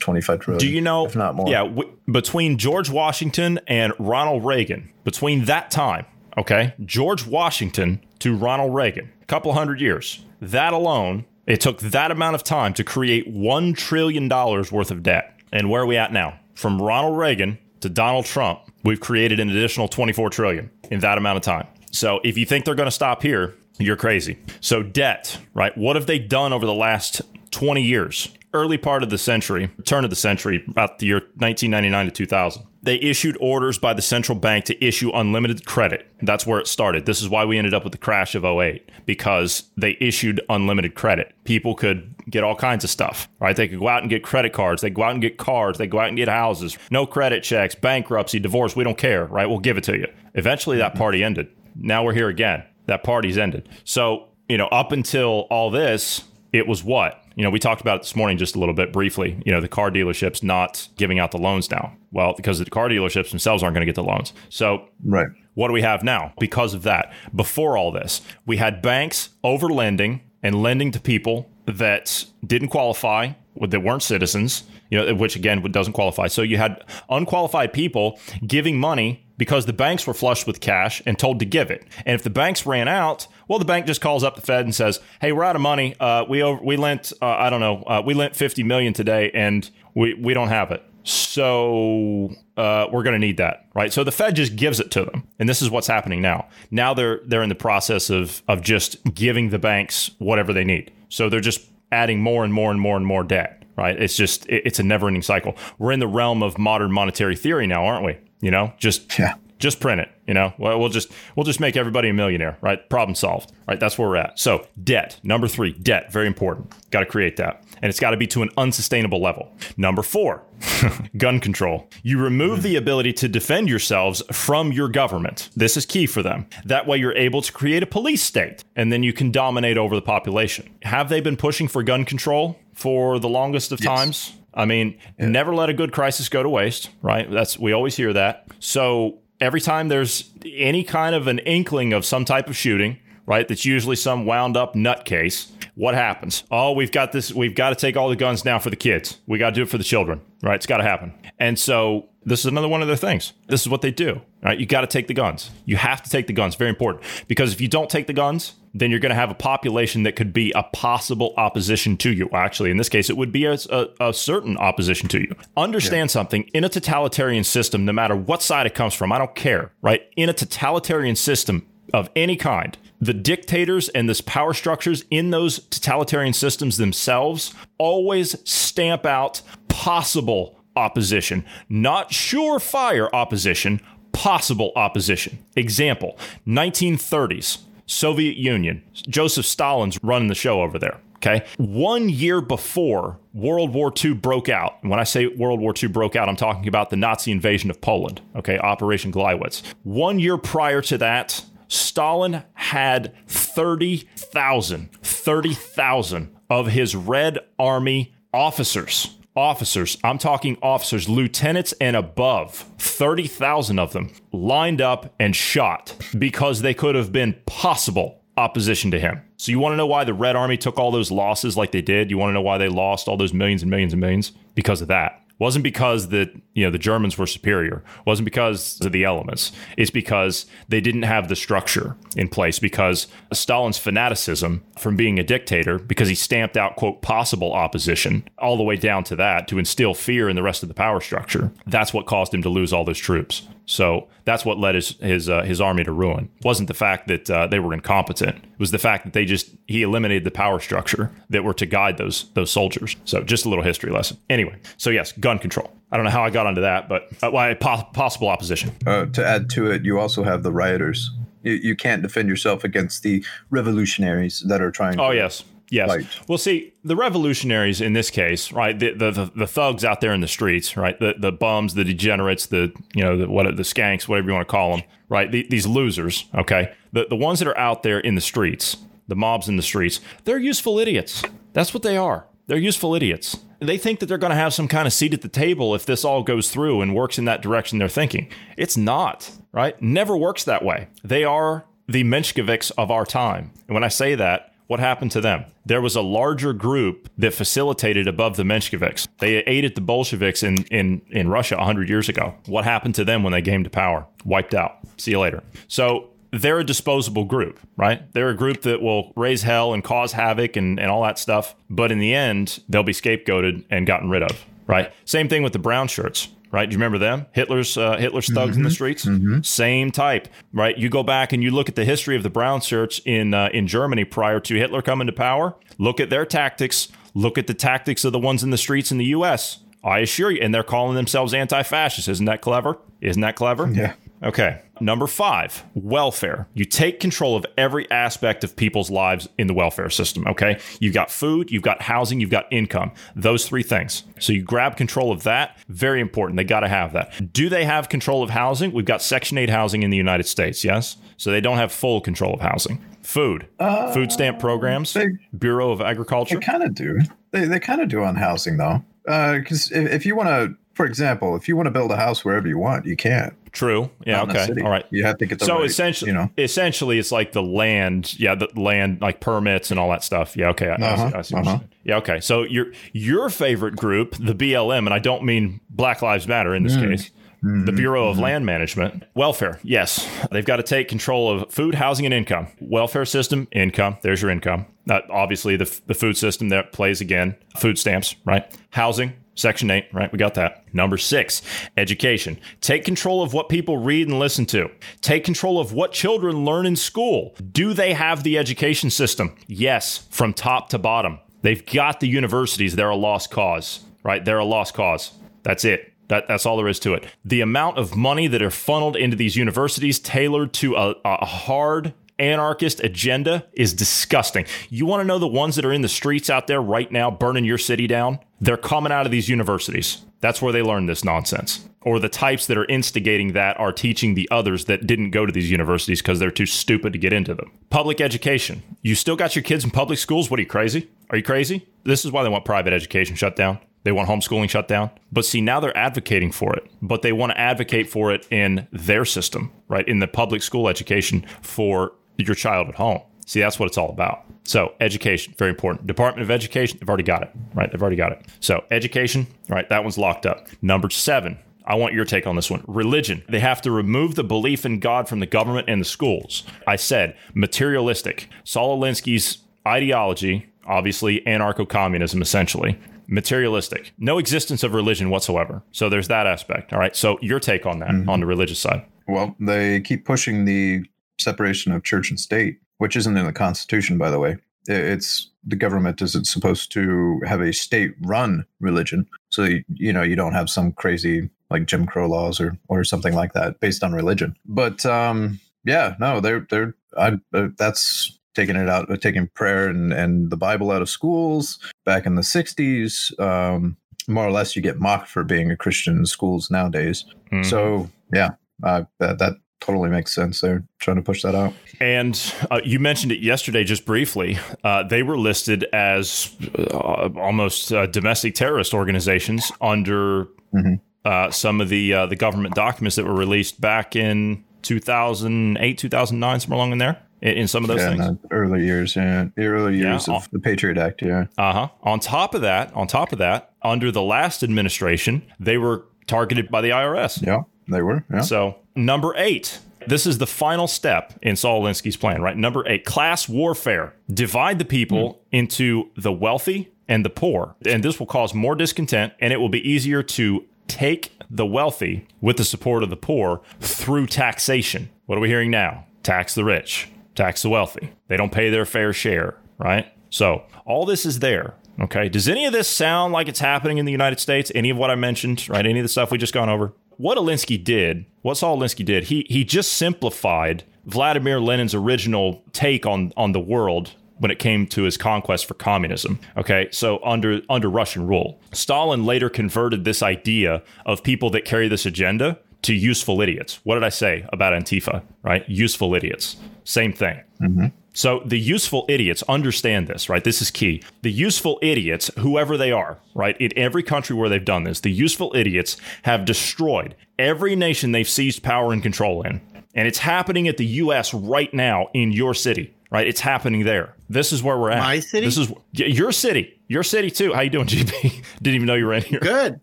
25 0.00 0.40
trillion. 0.40 0.60
Do 0.60 0.68
you 0.68 0.80
know? 0.80 1.06
If 1.06 1.16
not 1.16 1.34
more. 1.34 1.48
Yeah, 1.48 1.64
w- 1.64 1.90
between 2.10 2.58
George 2.58 2.88
Washington 2.90 3.60
and 3.66 3.92
Ronald 3.98 4.44
Reagan, 4.44 4.90
between 5.04 5.44
that 5.44 5.70
time, 5.70 6.06
okay, 6.38 6.74
George 6.84 7.26
Washington 7.26 8.00
to 8.20 8.34
Ronald 8.34 8.74
Reagan, 8.74 9.10
a 9.22 9.26
couple 9.26 9.52
hundred 9.52 9.80
years, 9.80 10.24
that 10.40 10.72
alone, 10.72 11.26
it 11.46 11.60
took 11.60 11.80
that 11.80 12.10
amount 12.10 12.34
of 12.34 12.44
time 12.44 12.72
to 12.74 12.84
create 12.84 13.32
$1 13.32 13.76
trillion 13.76 14.28
worth 14.28 14.90
of 14.90 15.02
debt. 15.02 15.38
And 15.52 15.70
where 15.70 15.82
are 15.82 15.86
we 15.86 15.96
at 15.96 16.12
now? 16.12 16.38
From 16.54 16.80
Ronald 16.80 17.18
Reagan 17.18 17.58
to 17.80 17.88
Donald 17.88 18.24
Trump, 18.24 18.60
we've 18.82 19.00
created 19.00 19.40
an 19.40 19.50
additional 19.50 19.88
24 19.88 20.30
trillion 20.30 20.70
in 20.90 21.00
that 21.00 21.18
amount 21.18 21.36
of 21.36 21.42
time. 21.42 21.66
So 21.94 22.20
if 22.24 22.36
you 22.36 22.44
think 22.44 22.64
they're 22.64 22.74
going 22.74 22.88
to 22.88 22.90
stop 22.90 23.22
here, 23.22 23.54
you're 23.78 23.96
crazy. 23.96 24.38
So 24.60 24.82
debt, 24.82 25.38
right? 25.54 25.76
What 25.78 25.94
have 25.94 26.06
they 26.06 26.18
done 26.18 26.52
over 26.52 26.66
the 26.66 26.74
last 26.74 27.22
20 27.52 27.82
years? 27.82 28.34
Early 28.52 28.78
part 28.78 29.02
of 29.02 29.10
the 29.10 29.18
century, 29.18 29.70
turn 29.84 30.04
of 30.04 30.10
the 30.10 30.16
century, 30.16 30.64
about 30.68 30.98
the 30.98 31.06
year 31.06 31.18
1999 31.36 32.06
to 32.06 32.10
2000. 32.10 32.62
They 32.82 32.96
issued 32.96 33.36
orders 33.40 33.78
by 33.78 33.94
the 33.94 34.02
central 34.02 34.38
bank 34.38 34.64
to 34.66 34.84
issue 34.84 35.10
unlimited 35.12 35.66
credit. 35.66 36.06
That's 36.20 36.46
where 36.46 36.60
it 36.60 36.66
started. 36.66 37.06
This 37.06 37.22
is 37.22 37.28
why 37.28 37.44
we 37.44 37.58
ended 37.58 37.74
up 37.74 37.84
with 37.84 37.92
the 37.92 37.98
crash 37.98 38.34
of 38.34 38.44
08 38.44 38.90
because 39.06 39.70
they 39.76 39.96
issued 40.00 40.40
unlimited 40.48 40.94
credit. 40.94 41.32
People 41.44 41.74
could 41.74 42.14
get 42.28 42.44
all 42.44 42.56
kinds 42.56 42.84
of 42.84 42.90
stuff, 42.90 43.28
right? 43.40 43.56
They 43.56 43.68
could 43.68 43.80
go 43.80 43.88
out 43.88 44.02
and 44.02 44.10
get 44.10 44.22
credit 44.22 44.52
cards. 44.52 44.82
They 44.82 44.90
go 44.90 45.04
out 45.04 45.12
and 45.12 45.22
get 45.22 45.38
cars. 45.38 45.78
They 45.78 45.86
go 45.86 46.00
out 46.00 46.08
and 46.08 46.16
get 46.16 46.28
houses. 46.28 46.76
No 46.90 47.06
credit 47.06 47.42
checks, 47.42 47.74
bankruptcy, 47.74 48.40
divorce. 48.40 48.76
We 48.76 48.84
don't 48.84 48.98
care, 48.98 49.26
right? 49.26 49.48
We'll 49.48 49.60
give 49.60 49.78
it 49.78 49.84
to 49.84 49.96
you. 49.96 50.08
Eventually, 50.34 50.76
that 50.78 50.94
party 50.94 51.24
ended 51.24 51.48
now 51.74 52.04
we're 52.04 52.14
here 52.14 52.28
again. 52.28 52.64
That 52.86 53.02
party's 53.02 53.38
ended. 53.38 53.68
So, 53.84 54.28
you 54.48 54.58
know, 54.58 54.66
up 54.66 54.92
until 54.92 55.46
all 55.50 55.70
this, 55.70 56.24
it 56.52 56.66
was 56.66 56.84
what? 56.84 57.20
You 57.36 57.42
know, 57.42 57.50
we 57.50 57.58
talked 57.58 57.80
about 57.80 57.96
it 57.96 58.02
this 58.02 58.14
morning 58.14 58.38
just 58.38 58.54
a 58.54 58.60
little 58.60 58.74
bit 58.74 58.92
briefly. 58.92 59.40
You 59.44 59.52
know, 59.52 59.60
the 59.60 59.68
car 59.68 59.90
dealerships 59.90 60.42
not 60.42 60.88
giving 60.96 61.18
out 61.18 61.32
the 61.32 61.38
loans 61.38 61.70
now. 61.70 61.96
Well, 62.12 62.34
because 62.36 62.58
the 62.58 62.66
car 62.66 62.88
dealerships 62.88 63.30
themselves 63.30 63.62
aren't 63.62 63.74
going 63.74 63.86
to 63.86 63.86
get 63.86 63.96
the 63.96 64.04
loans. 64.04 64.32
So, 64.50 64.88
right. 65.04 65.28
What 65.54 65.68
do 65.68 65.74
we 65.74 65.82
have 65.82 66.02
now 66.02 66.32
because 66.38 66.74
of 66.74 66.82
that? 66.82 67.12
Before 67.34 67.76
all 67.76 67.92
this, 67.92 68.20
we 68.44 68.56
had 68.56 68.82
banks 68.82 69.30
over 69.42 69.68
lending 69.68 70.20
and 70.42 70.62
lending 70.62 70.90
to 70.92 71.00
people 71.00 71.50
that 71.66 72.24
didn't 72.46 72.68
qualify, 72.68 73.32
that 73.60 73.80
weren't 73.80 74.02
citizens, 74.02 74.64
you 74.90 74.98
know, 74.98 75.14
which 75.14 75.36
again 75.36 75.62
doesn't 75.70 75.92
qualify. 75.92 76.26
So 76.26 76.42
you 76.42 76.56
had 76.56 76.84
unqualified 77.08 77.72
people 77.72 78.18
giving 78.46 78.78
money 78.78 79.26
because 79.36 79.66
the 79.66 79.72
banks 79.72 80.06
were 80.06 80.14
flushed 80.14 80.46
with 80.46 80.60
cash 80.60 81.02
and 81.06 81.18
told 81.18 81.38
to 81.40 81.44
give 81.44 81.70
it. 81.70 81.84
And 82.06 82.14
if 82.14 82.22
the 82.22 82.30
banks 82.30 82.66
ran 82.66 82.88
out, 82.88 83.26
well, 83.48 83.58
the 83.58 83.64
bank 83.64 83.86
just 83.86 84.00
calls 84.00 84.22
up 84.22 84.36
the 84.36 84.42
Fed 84.42 84.64
and 84.64 84.74
says, 84.74 85.00
"Hey, 85.20 85.32
we're 85.32 85.44
out 85.44 85.56
of 85.56 85.62
money. 85.62 85.94
Uh, 85.98 86.24
we 86.28 86.42
over, 86.42 86.62
we 86.62 86.76
lent 86.76 87.12
uh, 87.20 87.26
I 87.26 87.50
don't 87.50 87.60
know 87.60 87.82
uh, 87.82 88.02
we 88.04 88.14
lent 88.14 88.36
fifty 88.36 88.62
million 88.62 88.92
today, 88.92 89.30
and 89.32 89.68
we 89.94 90.14
we 90.14 90.34
don't 90.34 90.48
have 90.48 90.70
it. 90.70 90.82
So 91.04 92.34
uh, 92.56 92.86
we're 92.90 93.02
going 93.02 93.14
to 93.14 93.18
need 93.18 93.36
that, 93.36 93.68
right? 93.74 93.92
So 93.92 94.04
the 94.04 94.12
Fed 94.12 94.36
just 94.36 94.56
gives 94.56 94.80
it 94.80 94.90
to 94.92 95.04
them, 95.04 95.28
and 95.38 95.48
this 95.48 95.62
is 95.62 95.70
what's 95.70 95.86
happening 95.86 96.22
now. 96.22 96.48
Now 96.70 96.94
they're 96.94 97.20
they're 97.26 97.42
in 97.42 97.50
the 97.50 97.54
process 97.54 98.10
of 98.10 98.42
of 98.48 98.62
just 98.62 99.02
giving 99.14 99.50
the 99.50 99.58
banks 99.58 100.10
whatever 100.18 100.52
they 100.52 100.64
need. 100.64 100.92
So 101.10 101.28
they're 101.28 101.40
just 101.40 101.68
adding 101.92 102.20
more 102.20 102.42
and 102.42 102.52
more 102.52 102.70
and 102.70 102.80
more 102.80 102.96
and 102.96 103.06
more 103.06 103.22
debt 103.22 103.60
right? 103.76 104.00
It's 104.00 104.16
just 104.16 104.46
it's 104.48 104.78
a 104.78 104.82
never 104.82 105.08
ending 105.08 105.22
cycle. 105.22 105.56
We're 105.78 105.92
in 105.92 106.00
the 106.00 106.06
realm 106.06 106.42
of 106.42 106.58
modern 106.58 106.92
monetary 106.92 107.36
theory 107.36 107.66
now, 107.66 107.84
aren't 107.84 108.04
we? 108.04 108.18
You 108.40 108.50
know, 108.50 108.72
just 108.78 109.18
yeah. 109.18 109.34
just 109.58 109.80
print 109.80 110.00
it. 110.00 110.10
You 110.26 110.34
know, 110.34 110.54
well, 110.58 110.78
we'll 110.78 110.88
just 110.88 111.10
we'll 111.36 111.44
just 111.44 111.60
make 111.60 111.76
everybody 111.76 112.08
a 112.08 112.14
millionaire, 112.14 112.56
right? 112.62 112.88
Problem 112.88 113.14
solved, 113.14 113.52
right? 113.68 113.78
That's 113.78 113.98
where 113.98 114.08
we're 114.08 114.16
at. 114.16 114.38
So 114.38 114.66
debt, 114.82 115.20
number 115.22 115.48
three, 115.48 115.72
debt, 115.72 116.10
very 116.10 116.26
important. 116.26 116.72
Got 116.90 117.00
to 117.00 117.06
create 117.06 117.36
that, 117.36 117.62
and 117.82 117.90
it's 117.90 118.00
got 118.00 118.12
to 118.12 118.16
be 118.16 118.26
to 118.28 118.42
an 118.42 118.50
unsustainable 118.56 119.20
level. 119.20 119.52
Number 119.76 120.02
four, 120.02 120.44
gun 121.16 121.40
control. 121.40 121.88
You 122.02 122.18
remove 122.20 122.62
the 122.62 122.76
ability 122.76 123.12
to 123.14 123.28
defend 123.28 123.68
yourselves 123.68 124.22
from 124.32 124.72
your 124.72 124.88
government. 124.88 125.50
This 125.54 125.76
is 125.76 125.84
key 125.84 126.06
for 126.06 126.22
them. 126.22 126.46
That 126.64 126.86
way, 126.86 126.96
you're 126.96 127.16
able 127.16 127.42
to 127.42 127.52
create 127.52 127.82
a 127.82 127.86
police 127.86 128.22
state, 128.22 128.64
and 128.76 128.90
then 128.92 129.02
you 129.02 129.12
can 129.12 129.30
dominate 129.30 129.76
over 129.76 129.94
the 129.94 130.02
population. 130.02 130.70
Have 130.82 131.08
they 131.10 131.20
been 131.20 131.36
pushing 131.36 131.68
for 131.68 131.82
gun 131.82 132.04
control 132.04 132.58
for 132.72 133.18
the 133.18 133.28
longest 133.28 133.72
of 133.72 133.82
times? 133.82 134.34
I 134.54 134.64
mean, 134.64 134.98
never 135.18 135.54
let 135.54 135.68
a 135.68 135.74
good 135.74 135.92
crisis 135.92 136.28
go 136.28 136.42
to 136.42 136.48
waste, 136.48 136.90
right? 137.02 137.28
That's 137.30 137.58
we 137.58 137.72
always 137.72 137.96
hear 137.96 138.12
that. 138.12 138.46
So 138.60 139.18
every 139.40 139.60
time 139.60 139.88
there's 139.88 140.30
any 140.44 140.84
kind 140.84 141.14
of 141.14 141.26
an 141.26 141.38
inkling 141.40 141.92
of 141.92 142.04
some 142.04 142.24
type 142.24 142.48
of 142.48 142.56
shooting, 142.56 142.98
right? 143.26 143.46
That's 143.46 143.64
usually 143.64 143.96
some 143.96 144.26
wound 144.26 144.56
up 144.56 144.74
nutcase. 144.74 145.50
What 145.74 145.94
happens? 145.94 146.44
Oh, 146.50 146.72
we've 146.72 146.92
got 146.92 147.12
this. 147.12 147.32
We've 147.32 147.54
got 147.54 147.70
to 147.70 147.74
take 147.74 147.96
all 147.96 148.08
the 148.08 148.16
guns 148.16 148.44
now 148.44 148.58
for 148.58 148.70
the 148.70 148.76
kids. 148.76 149.18
We 149.26 149.38
got 149.38 149.50
to 149.50 149.54
do 149.56 149.62
it 149.62 149.68
for 149.68 149.78
the 149.78 149.84
children, 149.84 150.20
right? 150.42 150.54
It's 150.54 150.66
got 150.66 150.76
to 150.78 150.84
happen. 150.84 151.12
And 151.38 151.58
so 151.58 152.08
this 152.24 152.40
is 152.40 152.46
another 152.46 152.68
one 152.68 152.80
of 152.80 152.86
their 152.86 152.96
things. 152.96 153.32
This 153.48 153.62
is 153.62 153.68
what 153.68 153.82
they 153.82 153.90
do, 153.90 154.20
right? 154.42 154.58
You 154.58 154.66
got 154.66 154.82
to 154.82 154.86
take 154.86 155.08
the 155.08 155.14
guns. 155.14 155.50
You 155.64 155.76
have 155.76 156.00
to 156.02 156.10
take 156.10 156.28
the 156.28 156.32
guns. 156.32 156.54
Very 156.54 156.70
important 156.70 157.04
because 157.26 157.52
if 157.52 157.60
you 157.60 157.66
don't 157.68 157.90
take 157.90 158.06
the 158.06 158.12
guns, 158.12 158.54
then 158.72 158.90
you're 158.90 159.00
going 159.00 159.10
to 159.10 159.16
have 159.16 159.30
a 159.30 159.34
population 159.34 160.04
that 160.04 160.16
could 160.16 160.32
be 160.32 160.52
a 160.54 160.62
possible 160.62 161.34
opposition 161.36 161.96
to 161.98 162.12
you. 162.12 162.28
Actually, 162.32 162.70
in 162.70 162.76
this 162.76 162.88
case, 162.88 163.10
it 163.10 163.16
would 163.16 163.32
be 163.32 163.44
a, 163.44 163.56
a, 163.70 163.88
a 164.00 164.14
certain 164.14 164.56
opposition 164.56 165.08
to 165.08 165.20
you. 165.20 165.34
Understand 165.56 166.10
something 166.10 166.44
in 166.54 166.64
a 166.64 166.68
totalitarian 166.68 167.44
system, 167.44 167.84
no 167.84 167.92
matter 167.92 168.16
what 168.16 168.42
side 168.42 168.66
it 168.66 168.74
comes 168.74 168.94
from, 168.94 169.12
I 169.12 169.18
don't 169.18 169.34
care, 169.34 169.72
right? 169.82 170.02
In 170.16 170.28
a 170.28 170.32
totalitarian 170.32 171.16
system 171.16 171.66
of 171.92 172.10
any 172.16 172.36
kind, 172.36 172.76
the 173.00 173.14
dictators 173.14 173.88
and 173.90 174.08
this 174.08 174.20
power 174.20 174.54
structures 174.54 175.04
in 175.10 175.30
those 175.30 175.60
totalitarian 175.68 176.32
systems 176.32 176.76
themselves 176.76 177.54
always 177.78 178.36
stamp 178.48 179.04
out 179.04 179.42
possible 179.68 180.58
opposition, 180.76 181.44
not 181.68 182.10
surefire 182.10 183.08
opposition, 183.12 183.80
possible 184.12 184.72
opposition. 184.76 185.38
Example 185.56 186.18
1930s, 186.46 187.58
Soviet 187.86 188.36
Union. 188.36 188.82
Joseph 188.94 189.46
Stalin's 189.46 189.98
running 190.02 190.28
the 190.28 190.34
show 190.34 190.62
over 190.62 190.78
there. 190.78 191.00
Okay. 191.16 191.44
One 191.56 192.10
year 192.10 192.42
before 192.42 193.18
World 193.32 193.72
War 193.72 193.92
II 194.02 194.14
broke 194.14 194.50
out, 194.50 194.76
when 194.82 195.00
I 195.00 195.04
say 195.04 195.26
World 195.26 195.58
War 195.58 195.72
II 195.80 195.88
broke 195.88 196.16
out, 196.16 196.28
I'm 196.28 196.36
talking 196.36 196.68
about 196.68 196.90
the 196.90 196.96
Nazi 196.96 197.32
invasion 197.32 197.70
of 197.70 197.80
Poland. 197.80 198.20
Okay. 198.36 198.58
Operation 198.58 199.10
Gleiwitz. 199.10 199.62
One 199.84 200.18
year 200.18 200.36
prior 200.36 200.82
to 200.82 200.98
that, 200.98 201.42
Stalin 201.68 202.44
had 202.54 203.14
30,000, 203.26 204.90
30,000 205.02 206.36
of 206.50 206.66
his 206.68 206.94
Red 206.94 207.38
Army 207.58 208.14
officers. 208.32 209.16
Officers, 209.36 209.98
I'm 210.04 210.18
talking 210.18 210.56
officers, 210.62 211.08
lieutenants 211.08 211.74
and 211.80 211.96
above, 211.96 212.54
30,000 212.78 213.80
of 213.80 213.92
them 213.92 214.12
lined 214.32 214.80
up 214.80 215.12
and 215.18 215.34
shot 215.34 215.94
because 216.16 216.62
they 216.62 216.72
could 216.72 216.94
have 216.94 217.10
been 217.10 217.34
possible 217.44 218.20
opposition 218.36 218.92
to 218.92 219.00
him. 219.00 219.22
So 219.36 219.50
you 219.50 219.58
want 219.58 219.72
to 219.72 219.76
know 219.76 219.86
why 219.86 220.04
the 220.04 220.14
Red 220.14 220.36
Army 220.36 220.56
took 220.56 220.78
all 220.78 220.92
those 220.92 221.10
losses 221.10 221.56
like 221.56 221.72
they 221.72 221.82
did? 221.82 222.10
You 222.10 222.18
want 222.18 222.30
to 222.30 222.34
know 222.34 222.42
why 222.42 222.58
they 222.58 222.68
lost 222.68 223.08
all 223.08 223.16
those 223.16 223.34
millions 223.34 223.62
and 223.62 223.70
millions 223.70 223.92
and 223.92 224.00
millions? 224.00 224.32
Because 224.54 224.80
of 224.80 224.88
that 224.88 225.23
wasn't 225.38 225.62
because 225.62 226.08
that 226.08 226.30
you 226.52 226.64
know 226.64 226.70
the 226.70 226.78
Germans 226.78 227.18
were 227.18 227.26
superior. 227.26 227.82
wasn't 228.06 228.24
because 228.24 228.80
of 228.80 228.92
the 228.92 229.04
elements. 229.04 229.52
It's 229.76 229.90
because 229.90 230.46
they 230.68 230.80
didn't 230.80 231.02
have 231.02 231.28
the 231.28 231.36
structure 231.36 231.96
in 232.16 232.28
place. 232.28 232.58
Because 232.58 233.08
Stalin's 233.32 233.78
fanaticism 233.78 234.62
from 234.78 234.96
being 234.96 235.18
a 235.18 235.24
dictator, 235.24 235.78
because 235.78 236.08
he 236.08 236.14
stamped 236.14 236.56
out 236.56 236.76
quote 236.76 237.02
possible 237.02 237.52
opposition 237.52 238.28
all 238.38 238.56
the 238.56 238.62
way 238.62 238.76
down 238.76 239.04
to 239.04 239.16
that 239.16 239.48
to 239.48 239.58
instill 239.58 239.94
fear 239.94 240.28
in 240.28 240.36
the 240.36 240.42
rest 240.42 240.62
of 240.62 240.68
the 240.68 240.74
power 240.74 241.00
structure. 241.00 241.52
That's 241.66 241.92
what 241.92 242.06
caused 242.06 242.32
him 242.32 242.42
to 242.42 242.48
lose 242.48 242.72
all 242.72 242.84
those 242.84 242.98
troops. 242.98 243.48
So 243.66 244.08
that's 244.24 244.44
what 244.44 244.58
led 244.58 244.74
his 244.74 244.90
his 244.98 245.28
uh, 245.28 245.42
his 245.42 245.60
army 245.60 245.84
to 245.84 245.92
ruin. 245.92 246.28
It 246.38 246.44
wasn't 246.44 246.68
the 246.68 246.74
fact 246.74 247.08
that 247.08 247.30
uh, 247.30 247.46
they 247.46 247.58
were 247.58 247.72
incompetent. 247.72 248.36
It 248.36 248.58
was 248.58 248.70
the 248.70 248.78
fact 248.78 249.04
that 249.04 249.12
they 249.12 249.24
just 249.24 249.50
he 249.66 249.82
eliminated 249.82 250.24
the 250.24 250.30
power 250.30 250.60
structure 250.60 251.10
that 251.30 251.44
were 251.44 251.54
to 251.54 251.66
guide 251.66 251.96
those 251.96 252.30
those 252.34 252.50
soldiers. 252.50 252.96
So 253.04 253.22
just 253.22 253.46
a 253.46 253.48
little 253.48 253.64
history 253.64 253.90
lesson. 253.90 254.18
Anyway, 254.28 254.56
so 254.76 254.90
yes, 254.90 255.12
gun 255.12 255.38
control. 255.38 255.70
I 255.90 255.96
don't 255.96 256.04
know 256.04 256.10
how 256.10 256.24
I 256.24 256.30
got 256.30 256.46
onto 256.46 256.62
that, 256.62 256.88
but 256.88 257.08
uh, 257.22 257.30
why 257.30 257.54
po- 257.54 257.88
possible 257.92 258.28
opposition. 258.28 258.72
Uh, 258.86 259.06
to 259.06 259.24
add 259.24 259.48
to 259.50 259.70
it, 259.70 259.84
you 259.84 259.98
also 259.98 260.24
have 260.24 260.42
the 260.42 260.52
rioters. 260.52 261.10
You, 261.42 261.52
you 261.52 261.76
can't 261.76 262.02
defend 262.02 262.28
yourself 262.28 262.64
against 262.64 263.02
the 263.02 263.24
revolutionaries 263.50 264.40
that 264.48 264.60
are 264.60 264.70
trying. 264.70 264.98
Oh 264.98 265.10
to, 265.10 265.16
yes. 265.16 265.44
Yes. 265.70 265.88
Right. 265.88 266.06
Well, 266.28 266.38
see, 266.38 266.74
the 266.84 266.96
revolutionaries 266.96 267.80
in 267.80 267.94
this 267.94 268.10
case, 268.10 268.52
right? 268.52 268.78
The, 268.78 268.92
the 268.92 269.10
the, 269.10 269.32
the 269.34 269.46
thugs 269.46 269.84
out 269.84 270.00
there 270.00 270.12
in 270.12 270.20
the 270.20 270.28
streets, 270.28 270.76
right? 270.76 270.98
The 270.98 271.14
the 271.18 271.32
bums, 271.32 271.74
the 271.74 271.84
degenerates, 271.84 272.46
the 272.46 272.72
you 272.94 273.02
know 273.02 273.16
the 273.16 273.28
what 273.28 273.44
the 273.56 273.62
skanks, 273.62 274.06
whatever 274.06 274.28
you 274.28 274.34
want 274.34 274.46
to 274.46 274.50
call 274.50 274.76
them, 274.76 274.86
right? 275.08 275.30
The, 275.30 275.46
these 275.48 275.66
losers, 275.66 276.26
okay? 276.34 276.74
The 276.92 277.06
the 277.08 277.16
ones 277.16 277.38
that 277.38 277.48
are 277.48 277.58
out 277.58 277.82
there 277.82 277.98
in 277.98 278.14
the 278.14 278.20
streets, 278.20 278.76
the 279.08 279.16
mobs 279.16 279.48
in 279.48 279.56
the 279.56 279.62
streets, 279.62 280.00
they're 280.24 280.38
useful 280.38 280.78
idiots. 280.78 281.22
That's 281.52 281.72
what 281.72 281.82
they 281.82 281.96
are. 281.96 282.26
They're 282.46 282.58
useful 282.58 282.94
idiots. 282.94 283.38
They 283.60 283.78
think 283.78 284.00
that 284.00 284.06
they're 284.06 284.18
going 284.18 284.30
to 284.32 284.36
have 284.36 284.52
some 284.52 284.68
kind 284.68 284.86
of 284.86 284.92
seat 284.92 285.14
at 285.14 285.22
the 285.22 285.28
table 285.28 285.74
if 285.74 285.86
this 285.86 286.04
all 286.04 286.22
goes 286.22 286.50
through 286.50 286.82
and 286.82 286.94
works 286.94 287.18
in 287.18 287.24
that 287.24 287.40
direction 287.40 287.78
they're 287.78 287.88
thinking. 287.88 288.28
It's 288.58 288.76
not, 288.76 289.30
right? 289.52 289.80
Never 289.80 290.16
works 290.16 290.44
that 290.44 290.62
way. 290.62 290.88
They 291.02 291.24
are 291.24 291.64
the 291.88 292.04
Mensheviks 292.04 292.70
of 292.76 292.90
our 292.90 293.06
time. 293.06 293.52
And 293.66 293.74
when 293.74 293.84
I 293.84 293.88
say 293.88 294.14
that, 294.16 294.53
what 294.66 294.80
happened 294.80 295.10
to 295.12 295.20
them? 295.20 295.44
There 295.66 295.80
was 295.80 295.96
a 295.96 296.02
larger 296.02 296.52
group 296.52 297.08
that 297.18 297.34
facilitated 297.34 298.08
above 298.08 298.36
the 298.36 298.42
Mensheviks. 298.42 299.06
They 299.18 299.38
aided 299.38 299.74
the 299.74 299.80
Bolsheviks 299.80 300.42
in, 300.42 300.64
in, 300.64 301.02
in 301.10 301.28
Russia 301.28 301.56
100 301.56 301.88
years 301.88 302.08
ago. 302.08 302.34
What 302.46 302.64
happened 302.64 302.94
to 302.96 303.04
them 303.04 303.22
when 303.22 303.32
they 303.32 303.42
came 303.42 303.64
to 303.64 303.70
power? 303.70 304.06
Wiped 304.24 304.54
out. 304.54 304.78
See 304.96 305.10
you 305.10 305.20
later. 305.20 305.42
So 305.68 306.10
they're 306.32 306.58
a 306.58 306.64
disposable 306.64 307.24
group, 307.24 307.60
right? 307.76 308.12
They're 308.12 308.30
a 308.30 308.36
group 308.36 308.62
that 308.62 308.82
will 308.82 309.12
raise 309.16 309.42
hell 309.42 309.72
and 309.72 309.84
cause 309.84 310.12
havoc 310.12 310.56
and, 310.56 310.80
and 310.80 310.90
all 310.90 311.02
that 311.02 311.18
stuff. 311.18 311.54
But 311.70 311.92
in 311.92 311.98
the 311.98 312.14
end, 312.14 312.60
they'll 312.68 312.82
be 312.82 312.92
scapegoated 312.92 313.64
and 313.70 313.86
gotten 313.86 314.10
rid 314.10 314.22
of, 314.22 314.44
right? 314.66 314.92
Same 315.04 315.28
thing 315.28 315.42
with 315.42 315.52
the 315.52 315.58
brown 315.58 315.88
shirts 315.88 316.28
right? 316.54 316.70
Do 316.70 316.72
you 316.72 316.78
remember 316.78 316.98
them? 316.98 317.26
Hitler's 317.32 317.76
uh, 317.76 317.96
Hitler's 317.96 318.32
thugs 318.32 318.52
mm-hmm. 318.52 318.60
in 318.60 318.62
the 318.62 318.70
streets. 318.70 319.04
Mm-hmm. 319.04 319.42
Same 319.42 319.90
type, 319.90 320.28
right? 320.52 320.78
You 320.78 320.88
go 320.88 321.02
back 321.02 321.32
and 321.32 321.42
you 321.42 321.50
look 321.50 321.68
at 321.68 321.74
the 321.74 321.84
history 321.84 322.14
of 322.16 322.22
the 322.22 322.30
brown 322.30 322.60
shirts 322.60 323.00
in 323.04 323.34
uh, 323.34 323.50
in 323.52 323.66
Germany 323.66 324.04
prior 324.04 324.38
to 324.40 324.54
Hitler 324.54 324.80
coming 324.80 325.08
to 325.08 325.12
power. 325.12 325.56
Look 325.78 325.98
at 325.98 326.10
their 326.10 326.24
tactics. 326.24 326.88
Look 327.12 327.38
at 327.38 327.48
the 327.48 327.54
tactics 327.54 328.04
of 328.04 328.12
the 328.12 328.18
ones 328.20 328.42
in 328.42 328.50
the 328.50 328.56
streets 328.56 328.92
in 328.92 328.98
the 328.98 329.04
U.S. 329.06 329.58
I 329.82 329.98
assure 329.98 330.30
you, 330.30 330.40
and 330.40 330.54
they're 330.54 330.62
calling 330.62 330.94
themselves 330.94 331.34
anti-fascist. 331.34 332.08
Isn't 332.08 332.26
that 332.26 332.40
clever? 332.40 332.78
Isn't 333.00 333.20
that 333.20 333.36
clever? 333.36 333.68
Yeah. 333.70 333.94
Okay. 334.24 334.62
Number 334.80 335.06
five, 335.06 335.64
welfare. 335.74 336.48
You 336.54 336.64
take 336.64 336.98
control 336.98 337.36
of 337.36 337.46
every 337.56 337.88
aspect 337.90 338.42
of 338.42 338.56
people's 338.56 338.90
lives 338.90 339.28
in 339.38 339.46
the 339.46 339.54
welfare 339.54 339.90
system. 339.90 340.26
Okay. 340.26 340.58
You've 340.80 340.94
got 340.94 341.10
food, 341.10 341.50
you've 341.50 341.62
got 341.62 341.82
housing, 341.82 342.20
you've 342.20 342.30
got 342.30 342.46
income. 342.50 342.92
Those 343.14 343.46
three 343.46 343.62
things. 343.62 344.02
So 344.18 344.32
you 344.32 344.42
grab 344.42 344.76
control 344.76 345.12
of 345.12 345.22
that. 345.24 345.58
Very 345.68 346.00
important. 346.00 346.38
They 346.38 346.44
got 346.44 346.60
to 346.60 346.68
have 346.68 346.92
that. 346.94 347.32
Do 347.32 347.48
they 347.48 347.64
have 347.64 347.88
control 347.88 348.22
of 348.22 348.30
housing? 348.30 348.72
We've 348.72 348.84
got 348.84 349.02
Section 349.02 349.38
8 349.38 349.50
housing 349.50 349.82
in 349.82 349.90
the 349.90 349.96
United 349.96 350.26
States. 350.26 350.64
Yes. 350.64 350.96
So 351.18 351.30
they 351.30 351.40
don't 351.40 351.58
have 351.58 351.70
full 351.70 352.00
control 352.00 352.34
of 352.34 352.40
housing. 352.40 352.84
Food, 353.02 353.46
uh, 353.58 353.92
food 353.92 354.10
stamp 354.10 354.38
programs, 354.38 354.94
they, 354.94 355.08
Bureau 355.36 355.70
of 355.70 355.82
Agriculture. 355.82 356.36
They 356.36 356.44
kind 356.44 356.62
of 356.62 356.74
do. 356.74 357.00
They, 357.32 357.44
they 357.44 357.60
kind 357.60 357.82
of 357.82 357.90
do 357.90 358.02
on 358.02 358.16
housing 358.16 358.56
though. 358.56 358.82
Because 359.04 359.70
uh, 359.70 359.80
if, 359.80 359.92
if 359.92 360.06
you 360.06 360.16
want 360.16 360.28
to, 360.30 360.56
for 360.74 360.86
example, 360.86 361.36
if 361.36 361.48
you 361.48 361.56
want 361.56 361.66
to 361.66 361.70
build 361.70 361.90
a 361.92 361.96
house 361.96 362.24
wherever 362.24 362.46
you 362.46 362.58
want, 362.58 362.84
you 362.84 362.96
can't. 362.96 363.34
True. 363.52 363.88
Yeah. 364.04 364.22
okay. 364.22 364.48
All 364.62 364.70
right. 364.70 364.84
You 364.90 365.04
have 365.04 365.18
to 365.18 365.26
get 365.26 365.38
the 365.38 365.44
so 365.44 365.58
right, 365.58 365.64
essentially, 365.64 366.10
you 366.10 366.14
know, 366.14 366.28
essentially, 366.36 366.98
it's 366.98 367.12
like 367.12 367.32
the 367.32 367.42
land. 367.42 368.18
Yeah, 368.18 368.34
the 368.34 368.48
land 368.56 369.00
like 369.00 369.20
permits 369.20 369.70
and 369.70 369.78
all 369.78 369.88
that 369.90 370.02
stuff. 370.02 370.36
Yeah. 370.36 370.48
Okay. 370.48 370.68
I, 370.68 370.74
uh-huh, 370.74 371.04
I 371.04 371.08
see, 371.22 371.36
I 371.36 371.42
see 371.42 371.48
uh-huh. 371.48 371.58
Yeah. 371.84 371.96
Okay. 371.98 372.20
So 372.20 372.42
your 372.42 372.72
your 372.92 373.30
favorite 373.30 373.76
group, 373.76 374.16
the 374.18 374.34
BLM, 374.34 374.78
and 374.78 374.90
I 374.92 374.98
don't 374.98 375.22
mean 375.22 375.60
Black 375.70 376.02
Lives 376.02 376.26
Matter 376.26 376.54
in 376.54 376.64
this 376.64 376.76
mm. 376.76 376.90
case. 376.90 377.10
Mm-hmm. 377.44 377.66
The 377.66 377.72
Bureau 377.72 378.08
of 378.08 378.14
mm-hmm. 378.14 378.24
Land 378.24 378.46
Management. 378.46 379.04
Welfare, 379.14 379.60
yes. 379.62 380.08
They've 380.30 380.46
got 380.46 380.56
to 380.56 380.62
take 380.62 380.88
control 380.88 381.30
of 381.30 381.52
food, 381.52 381.74
housing, 381.74 382.06
and 382.06 382.14
income. 382.14 382.46
Welfare 382.58 383.04
system, 383.04 383.48
income. 383.52 383.98
There's 384.00 384.22
your 384.22 384.30
income. 384.30 384.64
Uh, 384.88 385.00
obviously, 385.10 385.56
the, 385.56 385.80
the 385.86 385.92
food 385.92 386.16
system 386.16 386.48
that 386.48 386.72
plays 386.72 387.02
again, 387.02 387.36
food 387.58 387.78
stamps, 387.78 388.16
right? 388.24 388.50
Housing, 388.70 389.12
Section 389.34 389.70
8, 389.70 389.86
right? 389.92 390.12
We 390.12 390.18
got 390.18 390.34
that. 390.34 390.64
Number 390.72 390.96
six, 390.96 391.42
education. 391.76 392.38
Take 392.60 392.84
control 392.84 393.22
of 393.22 393.32
what 393.32 393.48
people 393.48 393.78
read 393.78 394.08
and 394.08 394.18
listen 394.18 394.46
to. 394.46 394.70
Take 395.00 395.24
control 395.24 395.58
of 395.58 395.72
what 395.72 395.92
children 395.92 396.44
learn 396.44 396.66
in 396.66 396.76
school. 396.76 397.34
Do 397.52 397.74
they 397.74 397.94
have 397.94 398.22
the 398.22 398.38
education 398.38 398.90
system? 398.90 399.34
Yes, 399.46 400.06
from 400.10 400.32
top 400.34 400.68
to 400.70 400.78
bottom. 400.78 401.18
They've 401.42 401.64
got 401.64 402.00
the 402.00 402.08
universities. 402.08 402.76
They're 402.76 402.88
a 402.88 402.96
lost 402.96 403.30
cause, 403.30 403.80
right? 404.02 404.24
They're 404.24 404.38
a 404.38 404.44
lost 404.44 404.74
cause. 404.74 405.12
That's 405.42 405.64
it. 405.64 405.92
That, 406.08 406.28
that's 406.28 406.46
all 406.46 406.56
there 406.56 406.68
is 406.68 406.78
to 406.80 406.94
it. 406.94 407.06
The 407.24 407.40
amount 407.40 407.78
of 407.78 407.96
money 407.96 408.28
that 408.28 408.42
are 408.42 408.50
funneled 408.50 408.96
into 408.96 409.16
these 409.16 409.36
universities 409.36 409.98
tailored 409.98 410.52
to 410.54 410.76
a, 410.76 410.94
a 411.04 411.24
hard 411.24 411.94
anarchist 412.18 412.80
agenda 412.80 413.46
is 413.52 413.74
disgusting. 413.74 414.46
You 414.70 414.86
want 414.86 415.00
to 415.00 415.04
know 415.04 415.18
the 415.18 415.26
ones 415.26 415.56
that 415.56 415.64
are 415.64 415.72
in 415.72 415.82
the 415.82 415.88
streets 415.88 416.30
out 416.30 416.46
there 416.46 416.62
right 416.62 416.90
now 416.90 417.10
burning 417.10 417.44
your 417.44 417.58
city 417.58 417.86
down? 417.86 418.20
They're 418.44 418.58
coming 418.58 418.92
out 418.92 419.06
of 419.06 419.10
these 419.10 419.30
universities. 419.30 420.02
That's 420.20 420.42
where 420.42 420.52
they 420.52 420.60
learn 420.60 420.84
this 420.84 421.02
nonsense. 421.02 421.66
Or 421.80 421.98
the 421.98 422.10
types 422.10 422.46
that 422.46 422.58
are 422.58 422.66
instigating 422.66 423.32
that 423.32 423.58
are 423.58 423.72
teaching 423.72 424.14
the 424.14 424.28
others 424.30 424.66
that 424.66 424.86
didn't 424.86 425.12
go 425.12 425.24
to 425.24 425.32
these 425.32 425.50
universities 425.50 426.02
because 426.02 426.18
they're 426.18 426.30
too 426.30 426.44
stupid 426.44 426.92
to 426.92 426.98
get 426.98 427.14
into 427.14 427.34
them. 427.34 427.52
Public 427.70 428.02
education. 428.02 428.62
You 428.82 428.96
still 428.96 429.16
got 429.16 429.34
your 429.34 429.42
kids 429.42 429.64
in 429.64 429.70
public 429.70 429.98
schools? 429.98 430.30
What 430.30 430.38
are 430.38 430.42
you 430.42 430.48
crazy? 430.48 430.90
Are 431.08 431.16
you 431.16 431.22
crazy? 431.22 431.66
This 431.84 432.04
is 432.04 432.12
why 432.12 432.22
they 432.22 432.28
want 432.28 432.44
private 432.44 432.74
education 432.74 433.16
shut 433.16 433.34
down. 433.34 433.60
They 433.84 433.92
want 433.92 434.10
homeschooling 434.10 434.50
shut 434.50 434.68
down. 434.68 434.90
But 435.10 435.24
see, 435.24 435.40
now 435.40 435.58
they're 435.58 435.76
advocating 435.76 436.30
for 436.30 436.54
it, 436.54 436.70
but 436.82 437.00
they 437.00 437.12
want 437.12 437.32
to 437.32 437.40
advocate 437.40 437.88
for 437.88 438.12
it 438.12 438.26
in 438.30 438.68
their 438.72 439.06
system, 439.06 439.52
right? 439.68 439.88
In 439.88 440.00
the 440.00 440.06
public 440.06 440.42
school 440.42 440.68
education 440.68 441.24
for 441.40 441.92
your 442.18 442.34
child 442.34 442.68
at 442.68 442.74
home. 442.74 443.00
See, 443.24 443.40
that's 443.40 443.58
what 443.58 443.66
it's 443.68 443.78
all 443.78 443.88
about. 443.88 444.26
So, 444.44 444.74
education, 444.80 445.34
very 445.38 445.50
important. 445.50 445.86
Department 445.86 446.22
of 446.22 446.30
Education, 446.30 446.78
they've 446.78 446.88
already 446.88 447.02
got 447.04 447.22
it, 447.22 447.30
right? 447.54 447.70
They've 447.70 447.80
already 447.80 447.96
got 447.96 448.12
it. 448.12 448.26
So, 448.40 448.64
education, 448.70 449.26
right? 449.48 449.68
That 449.70 449.82
one's 449.82 449.96
locked 449.96 450.26
up. 450.26 450.46
Number 450.60 450.90
seven, 450.90 451.38
I 451.64 451.76
want 451.76 451.94
your 451.94 452.04
take 452.04 452.26
on 452.26 452.36
this 452.36 452.50
one. 452.50 452.62
Religion. 452.66 453.22
They 453.28 453.40
have 453.40 453.62
to 453.62 453.70
remove 453.70 454.14
the 454.14 454.24
belief 454.24 454.66
in 454.66 454.80
God 454.80 455.08
from 455.08 455.20
the 455.20 455.26
government 455.26 455.68
and 455.68 455.80
the 455.80 455.86
schools. 455.86 456.42
I 456.66 456.76
said 456.76 457.16
materialistic. 457.32 458.28
Saul 458.44 458.78
Alinsky's 458.78 459.38
ideology, 459.66 460.46
obviously 460.66 461.20
anarcho 461.22 461.66
communism, 461.66 462.20
essentially. 462.20 462.78
Materialistic. 463.06 463.92
No 463.98 464.18
existence 464.18 464.62
of 464.62 464.74
religion 464.74 465.10
whatsoever. 465.10 465.62
So 465.72 465.88
there's 465.88 466.08
that 466.08 466.26
aspect. 466.26 466.72
All 466.72 466.78
right. 466.78 466.94
So 466.94 467.18
your 467.22 467.40
take 467.40 467.64
on 467.66 467.78
that, 467.78 467.90
mm-hmm. 467.90 468.10
on 468.10 468.20
the 468.20 468.26
religious 468.26 468.58
side. 468.58 468.84
Well, 469.08 469.34
they 469.38 469.80
keep 469.80 470.04
pushing 470.04 470.44
the 470.44 470.82
separation 471.18 471.72
of 471.72 471.82
church 471.82 472.10
and 472.10 472.18
state, 472.18 472.58
which 472.84 472.96
isn't 472.96 473.16
in 473.16 473.24
the 473.24 473.32
Constitution, 473.32 473.96
by 473.96 474.10
the 474.10 474.18
way. 474.18 474.36
It's 474.66 475.30
the 475.42 475.56
government 475.56 476.02
isn't 476.02 476.26
supposed 476.26 476.70
to 476.72 477.18
have 477.26 477.40
a 477.40 477.50
state-run 477.50 478.44
religion, 478.60 479.06
so 479.30 479.48
you 479.68 479.90
know 479.90 480.02
you 480.02 480.16
don't 480.16 480.34
have 480.34 480.50
some 480.50 480.70
crazy 480.72 481.30
like 481.48 481.64
Jim 481.64 481.86
Crow 481.86 482.06
laws 482.06 482.42
or 482.42 482.58
or 482.68 482.84
something 482.84 483.14
like 483.14 483.32
that 483.32 483.58
based 483.58 483.82
on 483.82 483.94
religion. 483.94 484.36
But 484.44 484.84
um, 484.84 485.40
yeah, 485.64 485.94
no, 485.98 486.20
they're 486.20 486.46
they're 486.50 486.74
I, 486.98 487.18
uh, 487.32 487.48
that's 487.56 488.18
taking 488.34 488.56
it 488.56 488.68
out, 488.68 488.86
taking 489.00 489.28
prayer 489.28 489.66
and 489.66 489.90
and 489.90 490.28
the 490.28 490.36
Bible 490.36 490.70
out 490.70 490.82
of 490.82 490.90
schools 490.90 491.58
back 491.86 492.04
in 492.04 492.16
the 492.16 492.22
'60s. 492.22 493.18
Um, 493.18 493.78
more 494.08 494.26
or 494.26 494.30
less, 494.30 494.54
you 494.54 494.60
get 494.60 494.78
mocked 494.78 495.08
for 495.08 495.24
being 495.24 495.50
a 495.50 495.56
Christian 495.56 495.96
in 495.96 496.04
schools 496.04 496.50
nowadays. 496.50 497.06
Mm-hmm. 497.32 497.44
So 497.44 497.88
yeah, 498.12 498.32
uh, 498.62 498.84
that 498.98 499.18
that 499.20 499.36
totally 499.64 499.88
makes 499.88 500.14
sense. 500.14 500.40
They're 500.40 500.62
trying 500.78 500.96
to 500.96 501.02
push 501.02 501.22
that 501.22 501.34
out. 501.34 501.54
And 501.80 502.20
uh, 502.50 502.60
you 502.64 502.78
mentioned 502.78 503.12
it 503.12 503.20
yesterday, 503.20 503.64
just 503.64 503.86
briefly. 503.86 504.38
Uh, 504.62 504.82
they 504.82 505.02
were 505.02 505.18
listed 505.18 505.64
as 505.72 506.34
uh, 506.58 507.08
almost 507.16 507.72
uh, 507.72 507.86
domestic 507.86 508.34
terrorist 508.34 508.74
organizations 508.74 509.50
under 509.60 510.26
mm-hmm. 510.54 510.74
Uh, 511.06 511.30
some 511.30 511.60
of 511.60 511.68
the 511.68 511.92
uh, 511.92 512.06
the 512.06 512.16
government 512.16 512.54
documents 512.54 512.96
that 512.96 513.04
were 513.04 513.12
released 513.12 513.60
back 513.60 513.94
in 513.94 514.42
2008, 514.62 515.76
2009, 515.76 516.40
somewhere 516.40 516.56
along 516.56 516.72
in 516.72 516.78
there. 516.78 516.98
In, 517.20 517.36
in 517.36 517.46
some 517.46 517.62
of 517.62 517.68
those 517.68 517.80
yeah, 517.80 517.94
things, 517.94 518.18
early 518.30 518.64
years, 518.64 518.96
yeah, 518.96 519.26
the 519.36 519.44
early 519.44 519.76
years 519.76 520.08
yeah. 520.08 520.14
of 520.14 520.30
the 520.30 520.38
Patriot 520.38 520.78
Act, 520.78 521.02
yeah. 521.02 521.26
Uh 521.36 521.52
huh. 521.52 521.68
On 521.82 522.00
top 522.00 522.34
of 522.34 522.40
that, 522.40 522.72
on 522.72 522.86
top 522.86 523.12
of 523.12 523.18
that, 523.18 523.52
under 523.60 523.92
the 523.92 524.00
last 524.00 524.42
administration, 524.42 525.22
they 525.38 525.58
were 525.58 525.84
targeted 526.06 526.50
by 526.50 526.62
the 526.62 526.70
IRS. 526.70 527.20
Yeah, 527.20 527.42
they 527.68 527.82
were. 527.82 528.04
Yeah. 528.12 528.22
So 528.22 528.56
Number 528.74 529.14
eight. 529.16 529.60
This 529.86 530.06
is 530.06 530.16
the 530.16 530.26
final 530.26 530.66
step 530.66 531.12
in 531.20 531.36
Saul 531.36 531.62
Alinsky's 531.62 531.98
plan, 531.98 532.22
right? 532.22 532.36
Number 532.36 532.66
eight, 532.66 532.86
class 532.86 533.28
warfare. 533.28 533.94
Divide 534.12 534.58
the 534.58 534.64
people 534.64 535.14
mm. 535.14 535.18
into 535.32 535.90
the 535.94 536.10
wealthy 536.10 536.72
and 536.88 537.04
the 537.04 537.10
poor. 537.10 537.54
And 537.66 537.82
this 537.82 537.98
will 537.98 538.06
cause 538.06 538.32
more 538.32 538.54
discontent, 538.54 539.12
and 539.20 539.30
it 539.32 539.40
will 539.40 539.50
be 539.50 539.60
easier 539.68 540.02
to 540.02 540.46
take 540.68 541.12
the 541.30 541.44
wealthy 541.44 542.06
with 542.22 542.38
the 542.38 542.44
support 542.44 542.82
of 542.82 542.88
the 542.88 542.96
poor 542.96 543.42
through 543.60 544.06
taxation. 544.06 544.88
What 545.04 545.18
are 545.18 545.20
we 545.20 545.28
hearing 545.28 545.50
now? 545.50 545.86
Tax 546.02 546.34
the 546.34 546.44
rich, 546.44 546.88
tax 547.14 547.42
the 547.42 547.50
wealthy. 547.50 547.92
They 548.08 548.16
don't 548.16 548.32
pay 548.32 548.48
their 548.48 548.64
fair 548.64 548.94
share, 548.94 549.36
right? 549.58 549.86
So 550.08 550.44
all 550.64 550.86
this 550.86 551.04
is 551.04 551.18
there. 551.18 551.56
Okay. 551.80 552.08
Does 552.08 552.28
any 552.28 552.46
of 552.46 552.52
this 552.52 552.68
sound 552.68 553.12
like 553.12 553.28
it's 553.28 553.40
happening 553.40 553.78
in 553.78 553.84
the 553.84 553.92
United 553.92 554.20
States? 554.20 554.52
Any 554.54 554.70
of 554.70 554.76
what 554.76 554.90
I 554.90 554.94
mentioned, 554.94 555.48
right? 555.48 555.66
Any 555.66 555.80
of 555.80 555.84
the 555.84 555.88
stuff 555.88 556.10
we 556.10 556.18
just 556.18 556.32
gone 556.32 556.48
over? 556.48 556.72
What 556.98 557.18
Alinsky 557.18 557.62
did, 557.62 558.06
what 558.22 558.36
Saul 558.36 558.58
Alinsky 558.58 558.84
did, 558.84 559.04
he 559.04 559.26
he 559.28 559.44
just 559.44 559.74
simplified 559.74 560.64
Vladimir 560.86 561.40
Lenin's 561.40 561.74
original 561.74 562.42
take 562.52 562.86
on 562.86 563.12
on 563.16 563.32
the 563.32 563.40
world 563.40 563.92
when 564.18 564.30
it 564.30 564.38
came 564.38 564.66
to 564.68 564.84
his 564.84 564.96
conquest 564.96 565.46
for 565.46 565.54
communism. 565.54 566.18
Okay, 566.36 566.68
so 566.70 567.00
under 567.04 567.40
under 567.50 567.68
Russian 567.68 568.06
rule, 568.06 568.40
Stalin 568.52 569.04
later 569.04 569.28
converted 569.28 569.84
this 569.84 570.02
idea 570.02 570.62
of 570.86 571.02
people 571.02 571.30
that 571.30 571.44
carry 571.44 571.68
this 571.68 571.86
agenda 571.86 572.38
to 572.62 572.74
useful 572.74 573.20
idiots. 573.20 573.60
What 573.64 573.74
did 573.74 573.84
I 573.84 573.90
say 573.90 574.26
about 574.32 574.52
Antifa? 574.52 575.02
Right, 575.22 575.48
useful 575.48 575.94
idiots. 575.94 576.36
Same 576.64 576.92
thing. 576.92 577.20
Mm-hmm. 577.40 577.66
So 577.94 578.22
the 578.24 578.38
useful 578.38 578.84
idiots 578.88 579.22
understand 579.28 579.86
this, 579.86 580.08
right? 580.08 580.22
This 580.22 580.42
is 580.42 580.50
key. 580.50 580.82
The 581.02 581.12
useful 581.12 581.60
idiots, 581.62 582.10
whoever 582.18 582.56
they 582.56 582.72
are, 582.72 582.98
right? 583.14 583.36
In 583.40 583.56
every 583.56 583.84
country 583.84 584.16
where 584.16 584.28
they've 584.28 584.44
done 584.44 584.64
this, 584.64 584.80
the 584.80 584.90
useful 584.90 585.32
idiots 585.34 585.76
have 586.02 586.24
destroyed 586.24 586.96
every 587.18 587.54
nation 587.54 587.92
they've 587.92 588.08
seized 588.08 588.42
power 588.42 588.72
and 588.72 588.82
control 588.82 589.22
in. 589.22 589.40
And 589.76 589.86
it's 589.86 589.98
happening 589.98 590.48
at 590.48 590.56
the 590.56 590.66
US 590.66 591.14
right 591.14 591.52
now 591.54 591.88
in 591.94 592.10
your 592.10 592.34
city, 592.34 592.74
right? 592.90 593.06
It's 593.06 593.20
happening 593.20 593.64
there. 593.64 593.94
This 594.10 594.32
is 594.32 594.42
where 594.42 594.58
we're 594.58 594.70
at. 594.70 594.80
My 594.80 594.98
city? 594.98 595.26
This 595.26 595.38
is 595.38 595.52
your 595.72 596.10
city. 596.10 596.60
Your 596.66 596.82
city 596.82 597.12
too. 597.12 597.32
How 597.32 597.42
you 597.42 597.50
doing, 597.50 597.66
GP? 597.68 598.24
Didn't 598.42 598.56
even 598.56 598.66
know 598.66 598.74
you 598.74 598.86
were 598.86 598.94
in 598.94 599.04
here. 599.04 599.20
Good. 599.20 599.60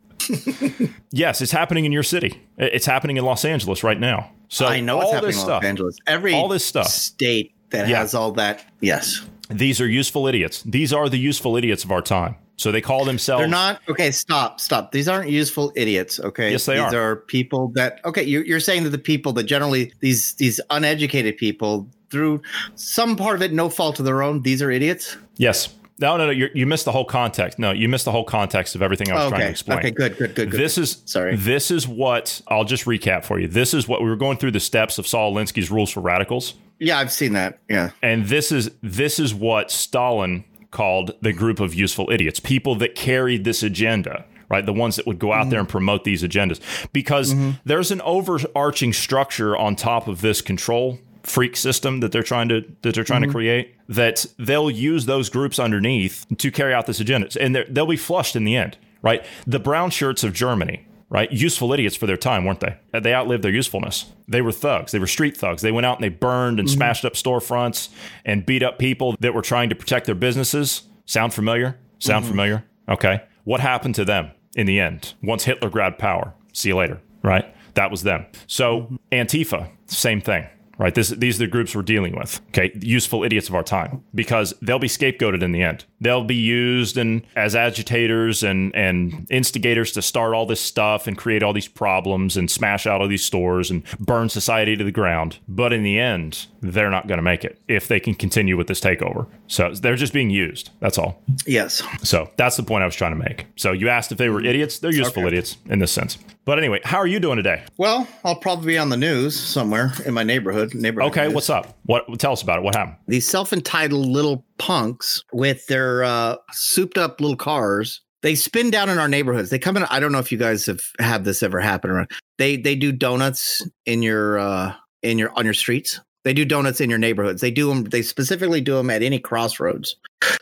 yes, 1.12 1.42
it's 1.42 1.52
happening 1.52 1.84
in 1.84 1.92
your 1.92 2.04
city. 2.04 2.42
It's 2.58 2.86
happening 2.86 3.18
in 3.18 3.26
Los 3.26 3.44
Angeles 3.44 3.84
right 3.84 4.00
now. 4.00 4.32
So 4.48 4.68
I 4.68 4.80
know 4.80 5.02
it's 5.02 5.12
happening 5.12 5.32
in 5.32 5.38
Los 5.38 5.46
stuff, 5.46 5.64
Angeles. 5.64 5.98
Every 6.08 6.34
all 6.34 6.48
this 6.48 6.64
stuff, 6.64 6.88
state 6.88 7.54
that 7.72 7.88
yeah. 7.88 7.98
has 7.98 8.14
all 8.14 8.32
that. 8.34 8.66
Yes. 8.80 9.22
These 9.50 9.82
are 9.82 9.88
useful 9.88 10.28
idiots. 10.28 10.64
These 10.64 10.94
are 10.94 11.10
the 11.10 11.18
useful 11.18 11.58
idiots 11.58 11.84
of 11.84 11.92
our 11.92 12.02
time. 12.02 12.36
So 12.62 12.72
they 12.72 12.82
call 12.82 13.06
themselves. 13.06 13.42
They're 13.42 13.50
not 13.50 13.82
okay. 13.90 14.12
Stop, 14.12 14.60
stop. 14.60 14.92
These 14.92 15.08
aren't 15.08 15.32
useful 15.32 15.74
idiots. 15.76 16.20
Okay. 16.20 16.52
Yes, 16.52 16.66
they 16.66 16.76
these 16.76 16.94
are. 16.94 17.12
are 17.12 17.16
people 17.16 17.70
that. 17.70 18.00
Okay, 18.06 18.24
you're, 18.24 18.46
you're 18.46 18.60
saying 18.60 18.84
that 18.84 18.92
the 18.92 19.00
people 19.00 19.34
that 19.34 19.44
generally 19.44 19.92
these 20.00 20.36
these 20.36 20.62
uneducated 20.70 21.38
people 21.38 21.90
through 22.12 22.40
some 22.76 23.16
part 23.16 23.36
of 23.36 23.42
it, 23.42 23.52
no 23.52 23.68
fault 23.68 23.98
of 23.98 24.06
their 24.06 24.22
own, 24.22 24.44
these 24.44 24.62
are 24.62 24.70
idiots. 24.70 25.18
Yes. 25.38 25.74
No, 25.98 26.18
no, 26.18 26.26
no. 26.26 26.32
you 26.32 26.50
you 26.54 26.68
missed 26.68 26.86
the 26.86 26.92
whole 26.92 27.06
context. 27.06 27.58
No, 27.58 27.72
you 27.72 27.90
missed 27.90 28.06
the 28.06 28.12
whole 28.12 28.24
context 28.24 28.76
of 28.76 28.84
everything 28.84 29.12
I 29.12 29.16
was 29.16 29.22
okay. 29.24 29.30
trying 29.30 29.42
to 29.42 29.50
explain. 29.50 29.80
Okay, 29.80 29.92
good, 29.92 30.18
good, 30.18 30.36
good, 30.36 30.52
good. 30.52 30.60
This 30.60 30.78
is 30.78 31.02
sorry. 31.06 31.36
This 31.36 31.72
is 31.72 31.88
what 31.88 32.42
I'll 32.48 32.64
just 32.64 32.86
recap 32.86 33.26
for 33.26 33.40
you. 33.40 33.48
This 33.48 33.74
is 33.74 33.88
what 33.88 34.04
we 34.04 34.10
were 34.10 34.16
going 34.16 34.38
through 34.38 34.52
the 34.52 34.60
steps 34.60 35.00
of 35.00 35.08
Saul 35.08 35.34
Alinsky's 35.34 35.72
rules 35.72 35.90
for 35.90 36.02
radicals. 36.02 36.56
Yeah, 36.82 37.00
I've 37.00 37.12
seen 37.12 37.34
that. 37.34 37.60
Yeah. 37.70 37.92
And 38.02 38.26
this 38.26 38.52
is 38.52 38.72
this 38.82 39.20
is 39.20 39.34
what 39.34 39.72
Stalin 39.72 40.44
called 40.72 41.12
the 41.22 41.32
group 41.32 41.60
of 41.60 41.74
useful 41.74 42.10
idiots, 42.12 42.40
people 42.40 42.76
that 42.76 42.96
carried 42.96 43.44
this 43.44 43.64
agenda 43.64 44.26
right? 44.50 44.66
The 44.66 44.74
ones 44.74 44.98
that 44.98 45.08
would 45.08 45.18
go 45.18 45.32
out 45.32 45.44
mm-hmm. 45.44 45.50
there 45.52 45.60
and 45.62 45.70
promote 45.70 46.04
these 46.04 46.24
agendas. 46.24 46.60
Because 46.92 47.34
mm-hmm. 47.34 47.52
there's 47.64 47.90
an 47.90 48.02
overarching 48.02 48.92
structure 48.92 49.56
on 49.56 49.78
top 49.78 50.10
of 50.10 50.20
this 50.20 50.42
control 50.42 51.00
freak 51.24 51.56
system 51.56 52.00
that 52.02 52.12
they're 52.12 52.24
trying 52.24 52.50
to 52.50 52.62
that 52.82 52.96
they're 52.96 53.04
trying 53.04 53.22
mm-hmm. 53.22 53.30
to 53.30 53.34
create 53.34 53.76
that 53.88 54.26
they'll 54.40 54.72
use 54.72 55.06
those 55.06 55.30
groups 55.30 55.60
underneath 55.60 56.26
to 56.38 56.52
carry 56.52 56.74
out 56.74 56.88
this 56.88 57.00
agenda 57.00 57.30
and 57.40 57.56
they'll 57.70 57.86
be 57.86 57.96
flushed 57.96 58.36
in 58.36 58.44
the 58.44 58.56
end 58.56 58.76
right 59.04 59.24
the 59.46 59.60
brown 59.60 59.92
shirts 59.92 60.24
of 60.24 60.34
germany 60.34 60.84
right? 61.12 61.30
Useful 61.30 61.74
idiots 61.74 61.98
for 61.98 62.08
their 62.08 62.18
time, 62.18 62.46
weren't 62.46 62.62
they? 62.62 62.78
They 62.98 63.14
outlived 63.14 63.44
their 63.44 63.52
usefulness. 63.52 64.06
They 64.30 64.42
were 64.42 64.54
thugs. 64.54 64.94
They 64.94 65.00
were 65.00 65.08
street 65.08 65.36
thugs. 65.36 65.62
They 65.62 65.72
went 65.72 65.86
out 65.86 65.98
and 65.98 66.04
they 66.06 66.10
burned 66.10 66.58
and 66.58 66.68
mm-hmm. 66.68 66.78
smashed 66.78 67.04
up 67.04 67.14
storefronts 67.14 67.90
and 68.24 68.46
beat 68.46 68.64
up 68.64 68.80
people 68.80 69.18
that 69.20 69.34
were 69.34 69.42
trying 69.42 69.68
to 69.70 69.76
protect 69.76 70.06
their 70.06 70.16
businesses. 70.16 70.84
Sound 71.06 71.34
familiar? 71.34 71.78
Sound 72.00 72.24
mm-hmm. 72.24 72.32
familiar? 72.32 72.66
Okay. 72.88 73.24
What 73.44 73.60
happened 73.60 73.96
to 73.96 74.06
them 74.06 74.32
in 74.56 74.66
the 74.68 74.80
end? 74.80 75.14
Once 75.22 75.44
Hitler 75.44 75.70
grabbed 75.70 76.00
power, 76.00 76.34
see 76.54 76.70
you 76.70 76.78
later, 76.78 77.02
right? 77.24 77.54
That 77.74 77.92
was 77.92 78.04
them. 78.04 78.26
So 78.48 78.84
mm-hmm. 78.84 78.96
Antifa, 79.12 79.70
same 79.88 80.22
thing 80.22 80.48
right? 80.78 80.96
This, 80.96 81.10
these 81.10 81.36
are 81.36 81.46
the 81.46 81.52
groups 81.52 81.76
we're 81.76 81.84
dealing 81.84 82.16
with. 82.16 82.42
Okay, 82.48 82.72
useful 82.82 83.24
idiots 83.24 83.48
of 83.48 83.54
our 83.54 83.62
time 83.62 84.04
because 84.16 84.56
they'll 84.64 84.80
be 84.80 84.88
scapegoated 84.88 85.44
in 85.44 85.52
the 85.52 85.62
end. 85.62 85.86
They'll 86.02 86.24
be 86.24 86.36
used 86.36 86.98
and 86.98 87.22
as 87.36 87.56
agitators 87.56 88.44
and 88.44 88.76
and 88.76 89.28
instigators 89.30 89.92
to 89.94 90.02
start 90.02 90.34
all 90.34 90.46
this 90.46 90.60
stuff 90.60 91.08
and 91.08 91.18
create 91.18 91.44
all 91.44 91.54
these 91.54 91.68
problems 91.68 92.36
and 92.36 92.50
smash 92.52 92.86
out 92.86 93.00
all 93.02 93.08
these 93.08 93.24
stores 93.24 93.72
and 93.72 93.84
burn 94.00 94.28
society 94.30 94.76
to 94.76 94.84
the 94.84 94.92
ground. 94.92 95.38
But 95.48 95.72
in 95.72 95.84
the 95.84 96.00
end, 96.00 96.48
they're 96.62 96.90
not 96.92 97.08
going 97.08 97.18
to 97.18 97.24
make 97.24 97.46
it 97.46 97.62
if 97.68 97.88
they 97.88 98.00
can 98.00 98.14
continue 98.16 98.58
with 98.58 98.68
this 98.68 98.82
takeover. 98.82 99.28
So 99.48 99.74
they're 99.74 99.96
just 99.96 100.14
being 100.14 100.30
used. 100.30 100.70
That's 100.80 100.98
all. 100.98 101.22
Yes. 101.46 101.82
So 102.04 102.30
that's 102.38 102.58
the 102.58 102.64
point 102.64 102.84
I 102.84 102.86
was 102.86 102.96
trying 102.96 103.12
to 103.18 103.20
make. 103.30 103.46
So 103.56 103.72
you 103.72 103.90
asked 103.90 104.12
if 104.12 104.18
they 104.18 104.30
were 104.30 104.44
idiots. 104.44 104.80
They're 104.80 104.92
useful 104.92 105.22
Okay. 105.24 105.28
idiots 105.30 105.58
in 105.70 105.80
this 105.80 105.92
sense. 105.92 106.18
But 106.46 106.58
anyway, 106.58 106.80
how 106.84 106.98
are 106.98 107.06
you 107.08 107.20
doing 107.20 107.38
today? 107.38 107.64
Well, 107.78 108.08
I'll 108.26 108.36
probably 108.36 108.66
be 108.68 108.78
on 108.78 108.90
the 108.90 108.98
news 108.98 109.40
somewhere 109.40 109.94
in 110.06 110.14
my 110.14 110.24
neighborhood. 110.24 110.74
Neighborhood. 110.74 111.12
Okay, 111.12 111.26
news. 111.26 111.36
what's 111.36 111.50
up? 111.52 111.78
What 111.86 112.20
tell 112.20 112.32
us 112.32 112.42
about 112.42 112.58
it? 112.58 112.64
What 112.64 112.76
happened? 112.76 112.96
these 113.08 113.28
self-entitled 113.28 114.06
little 114.08 114.44
punks 114.62 115.24
with 115.34 115.66
their 115.66 116.04
uh, 116.04 116.36
souped 116.52 117.00
up 117.00 117.20
little 117.20 117.36
cars. 117.36 118.02
They 118.22 118.36
spin 118.36 118.70
down 118.70 118.90
in 118.90 119.00
our 119.00 119.08
neighborhoods. 119.08 119.50
They 119.50 119.58
come 119.58 119.76
in 119.76 119.84
i 119.86 120.00
don't 120.00 120.12
know 120.12 120.20
if 120.20 120.32
you 120.32 120.38
guys 120.38 120.68
have 120.68 120.82
had 121.00 121.26
this 121.26 121.42
ever 121.42 121.60
happen 121.60 121.90
around. 121.90 122.12
They 122.38 122.58
they 122.58 122.76
do 122.76 122.92
donuts 122.92 123.68
in 123.88 124.04
your 124.04 124.38
uh 124.38 124.76
in 125.02 125.18
your 125.18 125.32
on 125.36 125.46
your 125.46 125.56
streets. 125.56 126.00
They 126.24 126.36
do 126.36 126.46
donuts 126.46 126.80
in 126.80 126.92
your 126.92 127.00
neighborhoods. 127.00 127.42
They 127.42 127.50
do 127.50 127.70
them 127.70 127.86
they 127.86 128.04
specifically 128.04 128.62
do 128.62 128.76
them 128.76 128.92
at 128.92 129.02
any 129.02 129.18
crossroads. 129.18 129.96